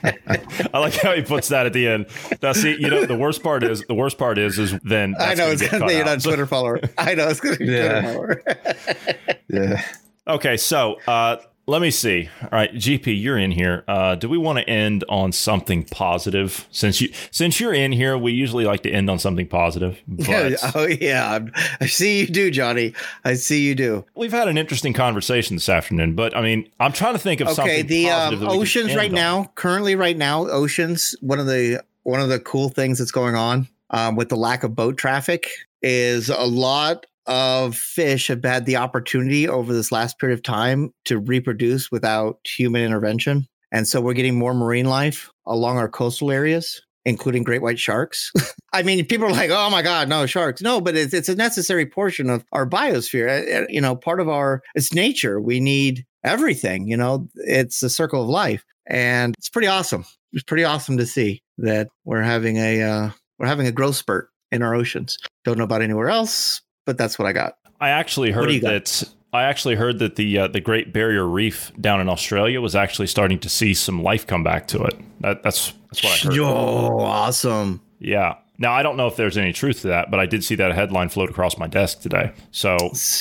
I 0.74 0.80
like 0.80 0.93
how 0.95 1.14
he 1.14 1.22
puts 1.22 1.49
that 1.49 1.66
at 1.66 1.74
the 1.74 1.88
end. 1.88 2.08
Now, 2.41 2.54
see, 2.54 2.76
you 2.80 2.89
know, 2.89 3.06
the 3.06 3.18
worst 3.18 3.43
part 3.43 3.64
is 3.64 3.84
the 3.88 3.93
worst 3.93 4.18
part 4.18 4.38
is 4.38 4.58
is 4.58 4.78
then 4.84 5.16
I 5.20 5.34
know 5.36 5.49
it's 5.49 5.68
gonna 5.68 5.86
be 5.86 5.95
a 5.95 6.18
Twitter 6.20 6.45
follower. 6.45 6.80
I 6.97 7.14
know 7.14 7.28
it's 7.28 7.39
gonna 7.39 7.58
be 7.58 7.66
yeah. 7.66 8.02
Twitter 8.02 8.43
follower. 8.45 9.38
yeah. 9.47 9.86
Okay, 10.28 10.58
so 10.58 10.99
uh, 11.08 11.38
let 11.72 11.82
me 11.82 11.89
see. 11.89 12.30
All 12.43 12.49
right, 12.51 12.74
GP, 12.74 13.19
you're 13.19 13.38
in 13.38 13.51
here. 13.51 13.86
Uh, 13.88 14.15
do 14.15 14.28
we 14.28 14.38
want 14.38 14.59
to 14.59 14.69
end 14.69 15.05
on 15.07 15.32
something 15.32 15.86
positive? 15.86 16.67
Since 16.69 16.99
you 16.99 17.13
since 17.32 17.61
you're 17.61 17.74
in 17.74 17.93
here, 17.93 18.17
we 18.17 18.34
usually 18.34 18.65
like 18.65 18.84
to 18.84 18.91
end 18.91 19.09
on 19.09 19.19
something 19.19 19.47
positive. 19.47 19.99
But 20.32 20.76
oh 20.76 20.86
yeah, 20.86 21.39
I 21.80 21.88
see 21.88 22.19
you 22.19 22.28
do, 22.28 22.51
Johnny. 22.51 22.93
I 23.24 23.36
see 23.36 23.65
you 23.65 23.74
do. 23.74 24.05
We've 24.15 24.34
had 24.34 24.49
an 24.49 24.57
interesting 24.57 24.91
conversation 24.91 25.55
this 25.55 25.69
afternoon, 25.69 26.13
but 26.13 26.36
I 26.36 26.41
mean, 26.41 26.69
I'm 26.80 26.91
trying 26.91 27.13
to 27.13 27.19
think 27.19 27.39
of 27.39 27.47
okay, 27.47 27.55
something. 27.55 27.74
Okay, 27.74 27.82
the 27.84 28.09
um, 28.09 28.47
oceans 28.47 28.93
right 28.93 29.09
on. 29.09 29.15
now, 29.15 29.51
currently 29.55 29.95
right 29.95 30.17
now, 30.17 30.47
oceans. 30.47 31.15
One 31.22 31.39
of 31.39 31.47
the 31.47 31.84
one 32.03 32.19
of 32.19 32.28
the 32.28 32.39
cool 32.39 32.67
things 32.67 32.99
that's 32.99 33.11
going 33.11 33.36
on 33.36 33.67
um, 33.91 34.17
with 34.17 34.28
the 34.28 34.38
lack 34.38 34.63
of 34.63 34.76
boat 34.76 34.97
traffic 34.97 35.47
is 35.82 36.30
a 36.30 36.45
lot 36.45 37.05
of 37.32 37.77
fish 37.77 38.27
have 38.27 38.43
had 38.43 38.65
the 38.65 38.75
opportunity 38.75 39.47
over 39.47 39.73
this 39.73 39.89
last 39.89 40.19
period 40.19 40.38
of 40.38 40.43
time 40.43 40.93
to 41.05 41.17
reproduce 41.17 41.89
without 41.89 42.39
human 42.45 42.84
intervention. 42.84 43.47
And 43.71 43.88
so 43.88 44.01
we're 44.01 44.13
getting 44.13 44.38
more 44.38 44.53
marine 44.53 44.86
life 44.86 45.29
along 45.45 45.77
our 45.77 45.88
coastal 45.88 46.29
areas, 46.29 46.82
including 47.05 47.43
great 47.43 47.61
white 47.61 47.79
sharks. 47.79 48.34
I 48.73 48.84
mean, 48.84 49.05
people 49.05 49.27
are 49.27 49.32
like, 49.32 49.49
oh 49.49 49.69
my 49.69 49.82
God, 49.82 50.09
no 50.09 50.25
sharks. 50.25 50.61
No, 50.61 50.82
but 50.82 50.97
it's, 50.97 51.13
it's 51.13 51.29
a 51.29 51.36
necessary 51.36 51.86
portion 51.86 52.29
of 52.29 52.43
our 52.51 52.69
biosphere. 52.69 53.65
You 53.69 53.79
know, 53.79 53.95
part 53.95 54.19
of 54.19 54.27
our, 54.27 54.61
it's 54.75 54.93
nature. 54.93 55.39
We 55.39 55.61
need 55.61 56.05
everything, 56.25 56.88
you 56.88 56.97
know, 56.97 57.29
it's 57.36 57.79
the 57.79 57.89
circle 57.89 58.23
of 58.23 58.27
life. 58.27 58.65
And 58.88 59.36
it's 59.38 59.49
pretty 59.49 59.67
awesome. 59.69 60.03
It's 60.34 60.43
pretty 60.43 60.65
awesome 60.65 60.97
to 60.97 61.05
see 61.05 61.43
that 61.59 61.88
we're 62.03 62.23
having 62.23 62.57
a, 62.57 62.82
uh, 62.82 63.09
we're 63.39 63.47
having 63.47 63.67
a 63.67 63.71
growth 63.71 63.95
spurt 63.95 64.27
in 64.51 64.61
our 64.61 64.75
oceans. 64.75 65.17
Don't 65.45 65.57
know 65.57 65.63
about 65.63 65.82
anywhere 65.82 66.09
else, 66.09 66.61
but 66.91 66.97
that's 66.97 67.17
what 67.17 67.25
I 67.25 67.31
got. 67.31 67.57
I 67.79 67.89
actually 67.91 68.31
heard 68.31 68.49
that. 68.63 69.03
I 69.31 69.43
actually 69.43 69.75
heard 69.75 69.99
that 69.99 70.17
the 70.17 70.39
uh, 70.39 70.47
the 70.49 70.59
Great 70.59 70.91
Barrier 70.91 71.25
Reef 71.25 71.71
down 71.79 72.01
in 72.01 72.09
Australia 72.09 72.59
was 72.59 72.75
actually 72.75 73.07
starting 73.07 73.39
to 73.39 73.47
see 73.47 73.73
some 73.73 74.03
life 74.03 74.27
come 74.27 74.43
back 74.43 74.67
to 74.67 74.83
it. 74.83 74.93
That, 75.21 75.41
that's 75.41 75.71
that's 75.89 76.03
what 76.03 76.11
I 76.13 76.27
heard. 76.27 76.35
Yo, 76.35 76.99
awesome. 76.99 77.79
Yeah. 77.99 78.35
Now 78.57 78.73
I 78.73 78.83
don't 78.83 78.97
know 78.97 79.07
if 79.07 79.15
there's 79.15 79.37
any 79.37 79.53
truth 79.53 79.81
to 79.81 79.87
that, 79.87 80.11
but 80.11 80.19
I 80.19 80.25
did 80.25 80.43
see 80.43 80.55
that 80.55 80.75
headline 80.75 81.07
float 81.07 81.29
across 81.29 81.57
my 81.57 81.67
desk 81.67 82.01
today. 82.01 82.33
So 82.51 82.75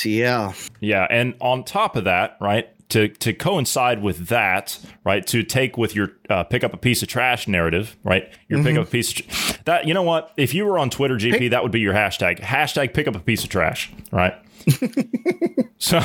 Yeah. 0.04 0.52
yeah, 0.80 1.06
and 1.08 1.34
on 1.40 1.62
top 1.62 1.94
of 1.94 2.02
that, 2.04 2.36
right, 2.40 2.68
to 2.91 3.09
to 3.09 3.32
coincide 3.32 4.03
with 4.03 4.28
that, 4.28 4.78
right, 5.05 5.26
to 5.28 5.43
take 5.43 5.76
with 5.76 5.95
your 5.97 6.12
uh, 6.28 6.45
pick 6.45 6.62
up 6.62 6.72
a 6.74 6.76
piece 6.76 7.03
of 7.03 7.09
trash 7.09 7.49
narrative, 7.49 7.97
right, 8.05 8.30
your 8.49 8.62
pick 8.62 8.76
up 8.76 8.86
a 8.86 8.91
piece 8.91 9.11
of 9.11 9.26
tr- 9.26 9.55
that. 9.64 9.86
You 9.86 9.95
know 9.95 10.03
what? 10.03 10.32
If 10.36 10.55
you 10.55 10.64
were 10.66 10.78
on 10.78 10.91
Twitter, 10.91 11.16
GP, 11.16 11.51
that 11.51 11.62
would 11.62 11.72
be 11.72 11.80
your 11.80 11.95
hashtag. 11.95 12.41
Hashtag 12.41 12.93
pick 12.95 13.09
up 13.09 13.16
a 13.16 13.20
piece 13.20 13.43
of 13.45 13.51
trash, 13.51 13.91
right? 14.12 14.34
so 15.78 15.99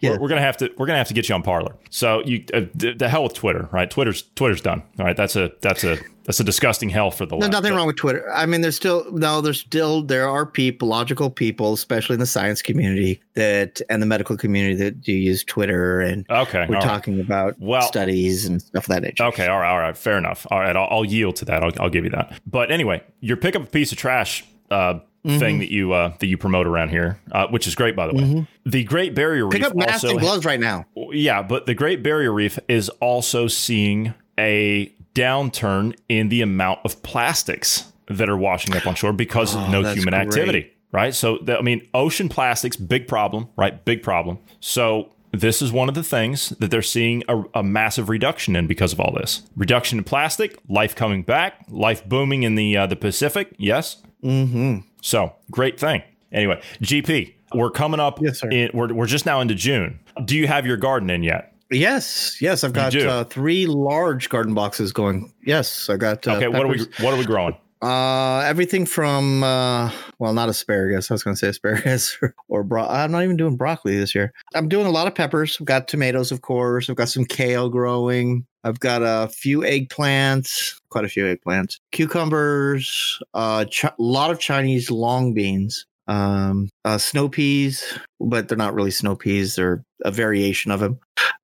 Yeah. 0.00 0.10
we're, 0.10 0.20
we're 0.20 0.28
gonna 0.28 0.40
have 0.40 0.56
to 0.58 0.70
we're 0.76 0.86
gonna 0.86 0.98
have 0.98 1.08
to 1.08 1.14
get 1.14 1.28
you 1.28 1.34
on 1.34 1.42
Parler. 1.42 1.74
So 1.90 2.22
you 2.24 2.44
uh, 2.52 2.62
the, 2.74 2.92
the 2.94 3.08
hell 3.08 3.22
with 3.24 3.34
Twitter, 3.34 3.68
right? 3.72 3.90
Twitter's 3.90 4.22
Twitter's 4.34 4.60
done. 4.60 4.82
All 4.98 5.06
right, 5.06 5.16
that's 5.16 5.36
a 5.36 5.52
that's 5.60 5.84
a 5.84 5.98
that's 6.24 6.40
a 6.40 6.44
disgusting 6.44 6.88
hell 6.88 7.10
for 7.10 7.26
the 7.26 7.30
There's 7.36 7.42
left. 7.42 7.52
nothing 7.52 7.72
But- 7.72 7.76
wrong 7.76 7.86
with 7.86 7.96
Twitter. 7.96 8.30
I 8.32 8.46
mean, 8.46 8.60
there's 8.60 8.76
still 8.76 9.04
no, 9.12 9.40
there's 9.40 9.60
still 9.60 10.02
there 10.02 10.28
are 10.28 10.44
people, 10.46 10.88
logical 10.88 11.30
people, 11.30 11.72
especially 11.74 12.14
in 12.14 12.20
the 12.20 12.26
science 12.26 12.62
community 12.62 13.20
that 13.34 13.80
and 13.90 14.00
the 14.02 14.06
medical 14.06 14.36
community 14.36 14.74
that 14.76 15.00
do 15.00 15.12
use 15.12 15.44
Twitter, 15.44 16.00
and 16.00 16.24
Okay, 16.30 16.66
we're 16.68 16.76
all 16.76 16.82
right. 16.82 16.82
talking 16.82 17.20
about 17.20 17.56
Well- 17.58 17.82
studies 17.82 18.44
and 18.46 18.60
stuff 18.62 18.84
of 18.84 18.88
that 18.88 19.02
nature. 19.02 19.24
Okay, 19.24 19.46
all 19.46 19.60
right, 19.60 19.70
all 19.70 19.78
right, 19.80 19.96
fair 19.96 20.18
enough. 20.18 20.46
All 20.50 20.60
right, 20.60 20.76
I'll, 20.76 20.88
I'll 20.90 21.04
yield 21.04 21.36
to 21.36 21.44
that. 21.46 21.62
I'll, 21.62 21.72
I'll 21.80 21.90
give 21.90 22.04
you 22.04 22.10
that. 22.10 22.40
But 22.46 22.70
anyway, 22.70 23.02
your 23.20 23.36
pick 23.36 23.54
up 23.56 23.62
a 23.62 23.66
piece 23.66 23.92
of 23.92 23.98
trash 23.98 24.44
uh, 24.70 25.00
Mm-hmm. 25.26 25.38
thing 25.38 25.58
that 25.60 25.70
you 25.72 25.90
uh, 25.94 26.12
that 26.18 26.26
you 26.26 26.36
promote 26.36 26.66
around 26.66 26.90
here, 26.90 27.18
uh, 27.32 27.46
which 27.46 27.66
is 27.66 27.74
great 27.74 27.96
by 27.96 28.06
the 28.06 28.12
way. 28.12 28.46
The 28.66 28.84
Great 28.84 29.14
Barrier 29.14 29.48
Pick 29.48 29.62
Reef 29.62 29.70
up 29.70 29.74
masks 29.74 30.04
also, 30.04 30.10
and 30.10 30.20
gloves 30.20 30.44
right 30.44 30.60
now. 30.60 30.84
yeah, 31.12 31.40
but 31.42 31.64
the 31.64 31.72
Great 31.72 32.02
Barrier 32.02 32.30
Reef 32.30 32.58
is 32.68 32.90
also 33.00 33.46
seeing 33.48 34.12
a 34.38 34.92
downturn 35.14 35.96
in 36.08 36.28
the 36.28 36.42
amount 36.42 36.80
of 36.84 37.02
plastics 37.02 37.92
that 38.08 38.28
are 38.28 38.36
washing 38.36 38.76
up 38.76 38.86
on 38.86 38.94
shore 38.94 39.12
because 39.12 39.54
of 39.54 39.62
Oh, 39.62 39.70
no 39.70 39.82
human 39.92 40.12
great. 40.14 40.26
activity. 40.26 40.70
Right. 40.92 41.14
So, 41.14 41.38
I 41.48 41.60
mean, 41.62 41.88
ocean 41.92 42.28
plastics, 42.28 42.76
big 42.76 43.08
problem, 43.08 43.48
right? 43.56 43.84
Big 43.84 44.02
problem. 44.02 44.38
So, 44.60 45.10
this 45.32 45.60
is 45.60 45.72
one 45.72 45.88
of 45.88 45.96
the 45.96 46.04
things 46.04 46.50
that 46.60 46.70
they're 46.70 46.82
seeing 46.82 47.24
a, 47.28 47.42
a 47.54 47.62
massive 47.64 48.08
reduction 48.08 48.54
in 48.54 48.68
because 48.68 48.92
of 48.92 49.00
all 49.00 49.12
this 49.16 49.42
reduction 49.56 49.98
in 49.98 50.04
plastic, 50.04 50.56
life 50.68 50.94
coming 50.94 51.22
back, 51.24 51.54
life 51.68 52.08
booming 52.08 52.44
in 52.44 52.54
the 52.54 52.76
uh, 52.76 52.86
the 52.86 52.94
Pacific. 52.94 53.52
Yes. 53.58 53.96
Mm-hmm. 54.22 54.86
So 55.02 55.32
great 55.50 55.80
thing. 55.80 56.02
Anyway, 56.30 56.60
GP, 56.80 57.34
we're 57.52 57.70
coming 57.70 57.98
up. 57.98 58.20
Yes, 58.22 58.38
sir. 58.40 58.48
In, 58.50 58.70
we're 58.72 58.92
we're 58.94 59.06
just 59.06 59.26
now 59.26 59.40
into 59.40 59.56
June. 59.56 59.98
Do 60.24 60.36
you 60.36 60.46
have 60.46 60.66
your 60.66 60.76
garden 60.76 61.10
in 61.10 61.24
yet? 61.24 61.53
Yes, 61.70 62.36
yes, 62.40 62.62
I've 62.64 62.72
got 62.72 62.94
uh, 62.96 63.24
three 63.24 63.66
large 63.66 64.28
garden 64.28 64.54
boxes 64.54 64.92
going. 64.92 65.32
Yes, 65.44 65.88
I 65.88 65.96
got. 65.96 66.26
Uh, 66.26 66.32
Okay. 66.36 66.48
What 66.48 66.62
are 66.64 66.68
we. 66.68 66.78
What 67.00 67.14
are 67.14 67.16
we 67.16 67.24
growing? 67.24 67.56
Uh, 67.82 68.38
everything 68.46 68.86
from 68.86 69.42
uh, 69.44 69.90
well, 70.18 70.32
not 70.32 70.48
asparagus. 70.48 71.10
I 71.10 71.14
was 71.14 71.22
going 71.22 71.34
to 71.34 71.38
say 71.38 71.48
asparagus 71.48 72.16
or, 72.48 72.62
bro- 72.64 72.86
I'm 72.88 73.12
not 73.12 73.24
even 73.24 73.36
doing 73.36 73.56
broccoli 73.58 73.98
this 73.98 74.14
year. 74.14 74.32
I'm 74.54 74.68
doing 74.68 74.86
a 74.86 74.90
lot 74.90 75.06
of 75.06 75.14
peppers. 75.14 75.58
I've 75.60 75.66
got 75.66 75.86
tomatoes, 75.86 76.32
of 76.32 76.40
course. 76.40 76.88
I've 76.88 76.96
got 76.96 77.10
some 77.10 77.26
kale 77.26 77.68
growing. 77.68 78.46
I've 78.62 78.80
got 78.80 79.02
a 79.02 79.28
few 79.28 79.60
eggplants, 79.60 80.80
quite 80.88 81.04
a 81.04 81.08
few 81.08 81.24
eggplants, 81.24 81.78
cucumbers, 81.92 83.18
a 83.34 83.66
ch- 83.70 83.84
lot 83.98 84.30
of 84.30 84.38
Chinese 84.40 84.90
long 84.90 85.34
beans, 85.34 85.84
um, 86.06 86.68
uh, 86.84 86.98
snow 86.98 87.28
peas, 87.28 87.98
but 88.20 88.48
they're 88.48 88.58
not 88.58 88.74
really 88.74 88.90
snow 88.90 89.16
peas. 89.16 89.56
They're 89.56 89.84
a 90.04 90.10
variation 90.10 90.70
of 90.70 90.80
them. 90.80 90.98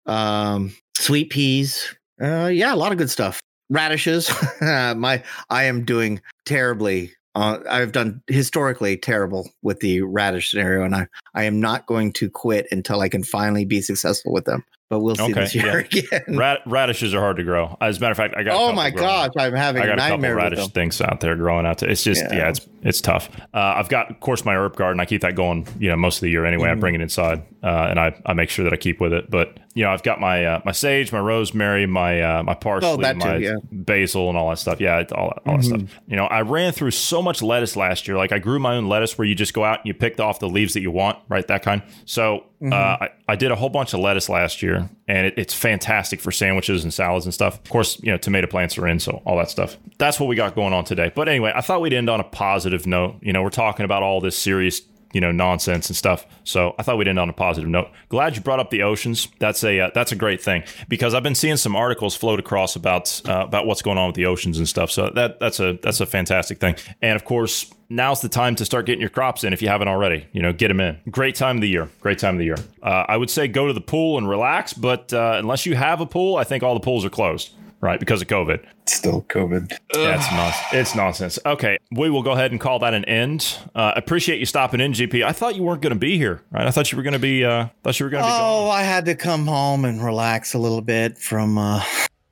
Um, 0.06 0.74
sweet 0.96 1.30
peas. 1.30 1.94
Uh, 2.20 2.50
yeah, 2.52 2.74
a 2.74 2.76
lot 2.76 2.92
of 2.92 2.98
good 2.98 3.11
stuff. 3.11 3.40
Radishes. 3.70 4.30
My, 4.61 5.22
I 5.48 5.64
am 5.64 5.84
doing 5.84 6.20
terribly. 6.44 7.12
Uh, 7.34 7.58
I've 7.70 7.92
done 7.92 8.20
historically 8.26 8.96
terrible 8.96 9.48
with 9.62 9.80
the 9.80 10.02
radish 10.02 10.50
scenario, 10.50 10.84
and 10.84 10.94
I, 10.94 11.06
I 11.34 11.44
am 11.44 11.61
not 11.61 11.86
going 11.86 12.12
to 12.14 12.28
quit 12.28 12.66
until 12.70 13.00
I 13.00 13.08
can 13.08 13.22
finally 13.22 13.64
be 13.64 13.80
successful 13.80 14.32
with 14.32 14.44
them. 14.44 14.64
But 14.91 14.99
we'll 14.99 15.14
see 15.14 15.22
Okay, 15.22 15.32
this 15.34 15.55
year 15.55 15.78
again. 15.93 16.36
Rad- 16.36 16.59
radishes 16.66 17.14
are 17.14 17.20
hard 17.20 17.36
to 17.36 17.45
grow. 17.45 17.76
As 17.80 17.99
a 17.99 18.01
matter 18.01 18.11
of 18.11 18.16
fact, 18.16 18.34
I 18.36 18.43
got. 18.43 18.55
oh 18.57 18.59
couple 18.59 18.72
my 18.74 18.91
growing. 18.91 19.07
gosh, 19.07 19.30
I'm 19.38 19.55
having 19.55 19.82
I 19.82 19.84
a 19.84 19.88
got 19.88 19.95
a 19.95 20.01
couple 20.01 20.11
nightmare 20.16 20.34
with 20.34 20.45
radish 20.59 20.66
things 20.72 21.01
out 21.01 21.20
there 21.20 21.36
growing 21.36 21.64
out 21.64 21.78
there. 21.78 21.88
It's 21.88 22.03
just 22.03 22.20
yeah, 22.24 22.34
Yeah. 22.36 22.49
it's 22.49 22.66
it's 22.82 23.01
tough. 23.01 23.30
Uh, 23.55 23.74
I've 23.76 23.88
got, 23.88 24.11
of 24.11 24.18
course, 24.20 24.45
my 24.45 24.57
herb 24.57 24.74
garden. 24.74 24.99
I 25.01 25.05
keep 25.05 25.20
that 25.20 25.36
going, 25.36 25.68
you 25.78 25.91
know, 25.91 25.97
most 25.97 26.16
of 26.16 26.22
the 26.22 26.30
year 26.30 26.45
anyway. 26.45 26.70
I 26.70 26.74
Mhm. 26.74 26.80
bring 26.80 26.95
it 26.97 27.03
inside, 27.03 27.43
uh, 27.62 27.86
and 27.91 28.01
I, 28.01 28.18
I 28.26 28.32
make 28.32 28.49
sure 28.51 28.64
that 28.64 28.72
I 28.72 28.76
keep 28.78 29.01
with 29.01 29.12
it. 29.12 29.30
But 29.30 29.59
you 29.74 29.84
know, 29.84 29.91
I've 29.91 30.03
got 30.03 30.18
my 30.18 30.45
uh, 30.45 30.61
my 30.64 30.72
sage, 30.72 31.12
my 31.12 31.20
rosemary, 31.20 31.86
my 31.86 32.20
uh, 32.20 32.43
my 32.43 32.55
parsley, 32.55 32.88
Oh, 32.91 32.97
that 32.97 33.12
too, 33.12 33.18
my 33.28 33.36
yeah. 33.36 33.55
basil, 33.70 34.28
and 34.28 34.36
all 34.36 34.51
that 34.51 34.59
stuff. 34.59 34.80
Yeah, 34.80 34.97
all 34.97 35.28
that, 35.28 35.43
all 35.49 35.57
that 35.59 35.61
Mhm. 35.61 35.64
stuff. 35.64 36.01
You 36.09 36.16
know, 36.16 36.24
I 36.24 36.41
ran 36.41 36.72
through 36.72 36.91
so 36.91 37.22
much 37.22 37.43
lettuce 37.43 37.76
last 37.76 38.09
year. 38.09 38.16
Like 38.16 38.32
I 38.32 38.41
grew 38.41 38.59
my 38.59 38.74
own 38.74 38.88
lettuce 38.88 39.16
where 39.16 39.26
you 39.28 39.36
just 39.36 39.55
go 39.55 39.62
out 39.62 39.78
and 39.78 39.86
you 39.86 39.95
pick 39.95 40.18
off 40.18 40.41
the 40.41 40.49
leaves 40.49 40.74
that 40.74 40.80
you 40.80 40.91
want, 40.91 41.16
right? 41.28 41.47
That 41.47 41.62
kind. 41.62 41.82
So 42.07 42.43
Mm-hmm. 42.62 42.72
uh, 42.74 42.76
I, 42.76 43.11
I 43.26 43.36
did 43.36 43.50
a 43.50 43.56
whole 43.56 43.70
bunch 43.70 43.94
of 43.94 44.00
lettuce 44.00 44.28
last 44.28 44.62
year, 44.62 44.90
and 45.08 45.26
it, 45.26 45.34
it's 45.38 45.54
fantastic 45.54 46.20
for 46.20 46.30
sandwiches 46.30 46.82
and 46.82 46.92
salads 46.92 47.24
and 47.24 47.32
stuff. 47.32 47.54
Of 47.54 47.70
course, 47.70 47.98
you 48.02 48.12
know, 48.12 48.18
tomato 48.18 48.46
plants 48.46 48.76
are 48.76 48.86
in, 48.86 49.00
so 49.00 49.22
all 49.24 49.38
that 49.38 49.48
stuff. 49.48 49.78
That's 49.96 50.20
what 50.20 50.26
we 50.26 50.36
got 50.36 50.54
going 50.54 50.74
on 50.74 50.84
today. 50.84 51.11
But 51.14 51.28
anyway, 51.28 51.52
I 51.54 51.62
thought 51.62 51.80
we'd 51.80 51.94
end 51.94 52.11
on 52.11 52.20
a 52.20 52.24
positive 52.24 52.86
note. 52.86 53.16
You 53.22 53.32
know, 53.32 53.42
we're 53.42 53.48
talking 53.48 53.84
about 53.84 54.02
all 54.02 54.20
this 54.20 54.36
serious 54.36 54.82
you 55.12 55.20
know 55.20 55.32
nonsense 55.32 55.88
and 55.88 55.96
stuff. 55.96 56.26
So 56.44 56.74
I 56.78 56.82
thought 56.82 56.98
we'd 56.98 57.08
end 57.08 57.18
on 57.18 57.28
a 57.28 57.32
positive 57.32 57.68
note. 57.68 57.88
Glad 58.08 58.36
you 58.36 58.42
brought 58.42 58.61
up 58.61 58.70
the 58.70 58.82
oceans. 58.82 59.28
That's 59.38 59.64
a 59.64 59.80
uh, 59.80 59.90
that's 59.94 60.12
a 60.12 60.16
great 60.16 60.42
thing 60.42 60.64
because 60.88 61.14
I've 61.14 61.22
been 61.22 61.34
seeing 61.34 61.56
some 61.56 61.76
articles 61.76 62.16
float 62.16 62.38
across 62.38 62.76
about 62.76 63.20
uh, 63.28 63.44
about 63.46 63.66
what's 63.66 63.82
going 63.82 63.98
on 63.98 64.06
with 64.06 64.16
the 64.16 64.26
oceans 64.26 64.58
and 64.58 64.68
stuff. 64.68 64.90
So 64.90 65.11
that 65.14 65.40
that's 65.40 65.61
a 65.61 65.78
that's 65.82 66.00
a 66.00 66.06
fantastic 66.06 66.58
thing. 66.58 66.76
And 67.02 67.16
of 67.16 67.24
course, 67.24 67.72
now's 67.88 68.20
the 68.20 68.28
time 68.28 68.54
to 68.56 68.64
start 68.64 68.86
getting 68.86 69.00
your 69.00 69.11
crops 69.11 69.44
in 69.44 69.52
if 69.52 69.61
you 69.62 69.68
haven't 69.68 69.88
already. 69.88 70.26
You 70.32 70.42
know, 70.42 70.52
get 70.52 70.68
them 70.68 70.80
in. 70.80 70.98
Great 71.11 71.34
time 71.34 71.56
of 71.56 71.62
the 71.62 71.68
year. 71.68 71.88
Great 72.00 72.18
time 72.18 72.34
of 72.34 72.38
the 72.38 72.46
year. 72.46 72.58
Uh, 72.82 73.04
I 73.08 73.16
would 73.16 73.30
say 73.30 73.48
go 73.48 73.66
to 73.66 73.72
the 73.72 73.80
pool 73.80 74.18
and 74.18 74.28
relax, 74.28 74.72
but 74.72 75.12
uh, 75.12 75.36
unless 75.38 75.66
you 75.66 75.74
have 75.76 76.00
a 76.00 76.06
pool, 76.06 76.36
I 76.36 76.44
think 76.44 76.62
all 76.62 76.74
the 76.74 76.80
pools 76.80 77.04
are 77.04 77.11
closed. 77.11 77.50
Right, 77.83 77.99
because 77.99 78.20
of 78.20 78.28
COVID. 78.28 78.62
Still 78.87 79.22
COVID. 79.31 79.70
That's 79.95 80.31
nonsense. 80.33 80.66
It's 80.72 80.95
nonsense. 80.95 81.39
Okay, 81.47 81.78
we 81.93 82.11
will 82.11 82.22
go 82.22 82.33
ahead 82.33 82.51
and 82.51 82.61
call 82.61 82.78
that 82.81 82.93
an 82.93 83.07
end. 83.07 83.57
Uh, 83.74 83.93
appreciate 83.97 84.39
you 84.39 84.45
stopping 84.45 84.81
in, 84.81 84.93
GP. 84.93 85.24
I 85.24 85.33
thought 85.33 85.57
you 85.57 85.62
weren't 85.62 85.81
going 85.81 85.95
to 85.95 85.99
be 85.99 86.18
here, 86.18 86.43
right? 86.51 86.66
I 86.66 86.70
thought 86.72 86.93
you 86.93 86.97
were 86.97 87.03
going 87.03 87.14
to 87.14 87.18
be. 87.18 87.43
Uh, 87.43 87.68
thought 87.83 87.99
you 87.99 88.05
were 88.05 88.11
going 88.11 88.22
to 88.22 88.28
be. 88.28 88.35
Oh, 88.37 88.68
I 88.68 88.83
had 88.83 89.07
to 89.07 89.14
come 89.14 89.47
home 89.47 89.87
and 89.87 90.05
relax 90.05 90.53
a 90.53 90.59
little 90.59 90.83
bit 90.83 91.16
from 91.16 91.57
uh, 91.57 91.83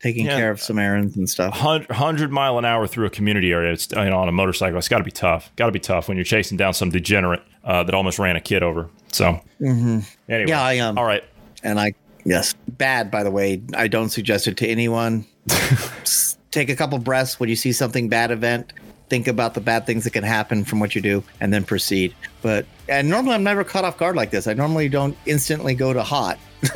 taking 0.00 0.26
Yeah. 0.26 0.36
care 0.36 0.50
of 0.50 0.60
some 0.60 0.78
errands 0.78 1.16
and 1.16 1.26
stuff. 1.30 1.54
Gone. 1.58 1.86
Hundred 1.88 2.30
mile 2.30 2.58
an 2.58 2.66
hour 2.66 2.86
through 2.86 3.06
a 3.06 3.10
community 3.10 3.50
area. 3.50 3.72
It's 3.72 3.88
you 3.90 3.96
know 4.04 4.18
on 4.18 4.28
a 4.28 4.32
motorcycle. 4.32 4.76
It's 4.76 4.88
got 4.88 4.98
to 4.98 5.04
be 5.04 5.10
tough. 5.10 5.50
Got 5.56 5.66
to 5.66 5.72
be 5.72 5.80
tough 5.80 6.08
when 6.08 6.18
you're 6.18 6.24
chasing 6.24 6.58
down 6.58 6.74
some 6.74 6.90
degenerate 6.90 7.40
uh, 7.64 7.84
that 7.84 7.94
almost 7.94 8.18
ran 8.18 8.36
a 8.36 8.40
kid 8.42 8.62
over. 8.62 8.90
So 9.12 9.40
hmm 9.58 10.00
anyway, 10.28 10.50
Yeah, 10.50 10.62
I 10.62 10.74
am. 10.74 10.98
all 10.98 11.04
right. 11.06 11.24
and 11.62 11.80
I 11.80 11.94
yes, 12.28 12.54
bad 12.68 13.10
by 13.10 13.22
the 13.22 13.30
way. 13.30 13.60
I 13.74 13.88
don't 13.88 14.10
suggest 14.10 14.46
it 14.46 14.56
to 14.58 14.66
anyone. 14.66 15.24
Take 16.50 16.68
a 16.70 16.76
couple 16.76 16.98
breaths 16.98 17.38
when 17.38 17.48
you 17.48 17.56
see 17.56 17.72
something 17.72 18.08
bad 18.08 18.30
event. 18.30 18.72
Think 19.08 19.26
about 19.26 19.54
the 19.54 19.60
bad 19.60 19.86
things 19.86 20.04
that 20.04 20.12
can 20.12 20.24
happen 20.24 20.64
from 20.64 20.80
what 20.80 20.94
you 20.94 21.00
do, 21.00 21.24
and 21.40 21.52
then 21.52 21.64
proceed. 21.64 22.14
But 22.42 22.66
and 22.88 23.08
normally 23.08 23.34
I'm 23.34 23.42
never 23.42 23.64
caught 23.64 23.84
off 23.84 23.96
guard 23.96 24.16
like 24.16 24.30
this. 24.30 24.46
I 24.46 24.54
normally 24.54 24.88
don't 24.88 25.16
instantly 25.26 25.74
go 25.74 25.92
to 25.92 26.02
hot. 26.02 26.38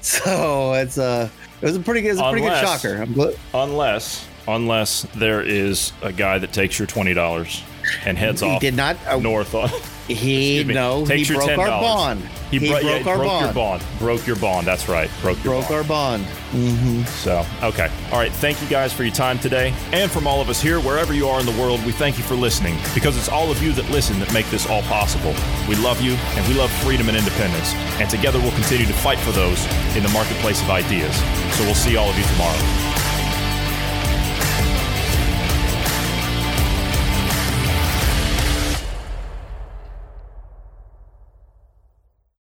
so 0.00 0.72
it's 0.74 0.98
a 0.98 1.30
it 1.60 1.64
was 1.64 1.76
a 1.76 1.80
pretty 1.80 2.06
it's 2.06 2.18
a 2.18 2.30
pretty 2.30 2.46
good 2.46 2.60
shocker. 2.60 2.96
I'm 3.02 3.14
gl- 3.14 3.38
Unless 3.54 4.26
unless 4.48 5.02
there 5.14 5.42
is 5.42 5.92
a 6.02 6.12
guy 6.12 6.38
that 6.38 6.52
takes 6.52 6.78
your 6.78 6.86
twenty 6.86 7.14
dollars 7.14 7.62
and 8.04 8.16
heads 8.18 8.40
he 8.40 8.48
off 8.48 8.60
did 8.60 8.74
not. 8.74 8.96
Uh, 9.06 9.18
north 9.18 9.54
on. 9.54 9.68
he 10.08 10.64
no. 10.66 11.04
Takes 11.06 11.28
he 11.28 11.34
your 11.34 11.44
broke 11.46 11.58
our 11.58 11.68
$10. 11.68 11.80
bond. 11.80 12.28
He, 12.50 12.58
He, 12.58 12.68
bro- 12.68 12.80
broke 12.80 13.04
yeah, 13.04 13.10
our 13.10 13.16
broke 13.16 13.28
bond. 13.28 13.44
your 13.44 13.54
bond. 13.54 13.82
Broke 14.00 14.26
your 14.26 14.36
bond. 14.36 14.66
That's 14.66 14.88
right. 14.88 15.08
Broke 15.22 15.36
your 15.44 15.54
Broke 15.54 15.68
bond. 15.68 15.74
our 15.76 15.84
bond. 15.84 16.24
hmm 16.50 17.02
So, 17.04 17.46
okay. 17.62 17.88
All 18.10 18.18
right. 18.18 18.32
Thank 18.32 18.60
you 18.60 18.66
guys 18.66 18.92
for 18.92 19.04
your 19.04 19.14
time 19.14 19.38
today. 19.38 19.72
And 19.92 20.10
from 20.10 20.26
all 20.26 20.40
of 20.40 20.48
us 20.48 20.60
here, 20.60 20.80
wherever 20.80 21.14
you 21.14 21.28
are 21.28 21.38
in 21.38 21.46
the 21.46 21.52
world, 21.62 21.84
we 21.86 21.92
thank 21.92 22.18
you 22.18 22.24
for 22.24 22.34
listening 22.34 22.76
because 22.92 23.16
it's 23.16 23.28
all 23.28 23.52
of 23.52 23.62
you 23.62 23.70
that 23.74 23.88
listen 23.90 24.18
that 24.18 24.32
make 24.34 24.46
this 24.50 24.68
all 24.68 24.82
possible. 24.82 25.32
We 25.68 25.76
love 25.76 26.00
you 26.00 26.14
and 26.14 26.48
we 26.48 26.54
love 26.54 26.72
freedom 26.82 27.08
and 27.08 27.16
independence. 27.16 27.72
And 28.00 28.10
together 28.10 28.40
we'll 28.40 28.50
continue 28.52 28.86
to 28.86 28.92
fight 28.94 29.18
for 29.20 29.30
those 29.30 29.64
in 29.96 30.02
the 30.02 30.08
marketplace 30.10 30.60
of 30.60 30.70
ideas. 30.70 31.14
So 31.56 31.62
we'll 31.62 31.74
see 31.76 31.94
all 31.96 32.10
of 32.10 32.18
you 32.18 32.24
tomorrow. 32.24 32.89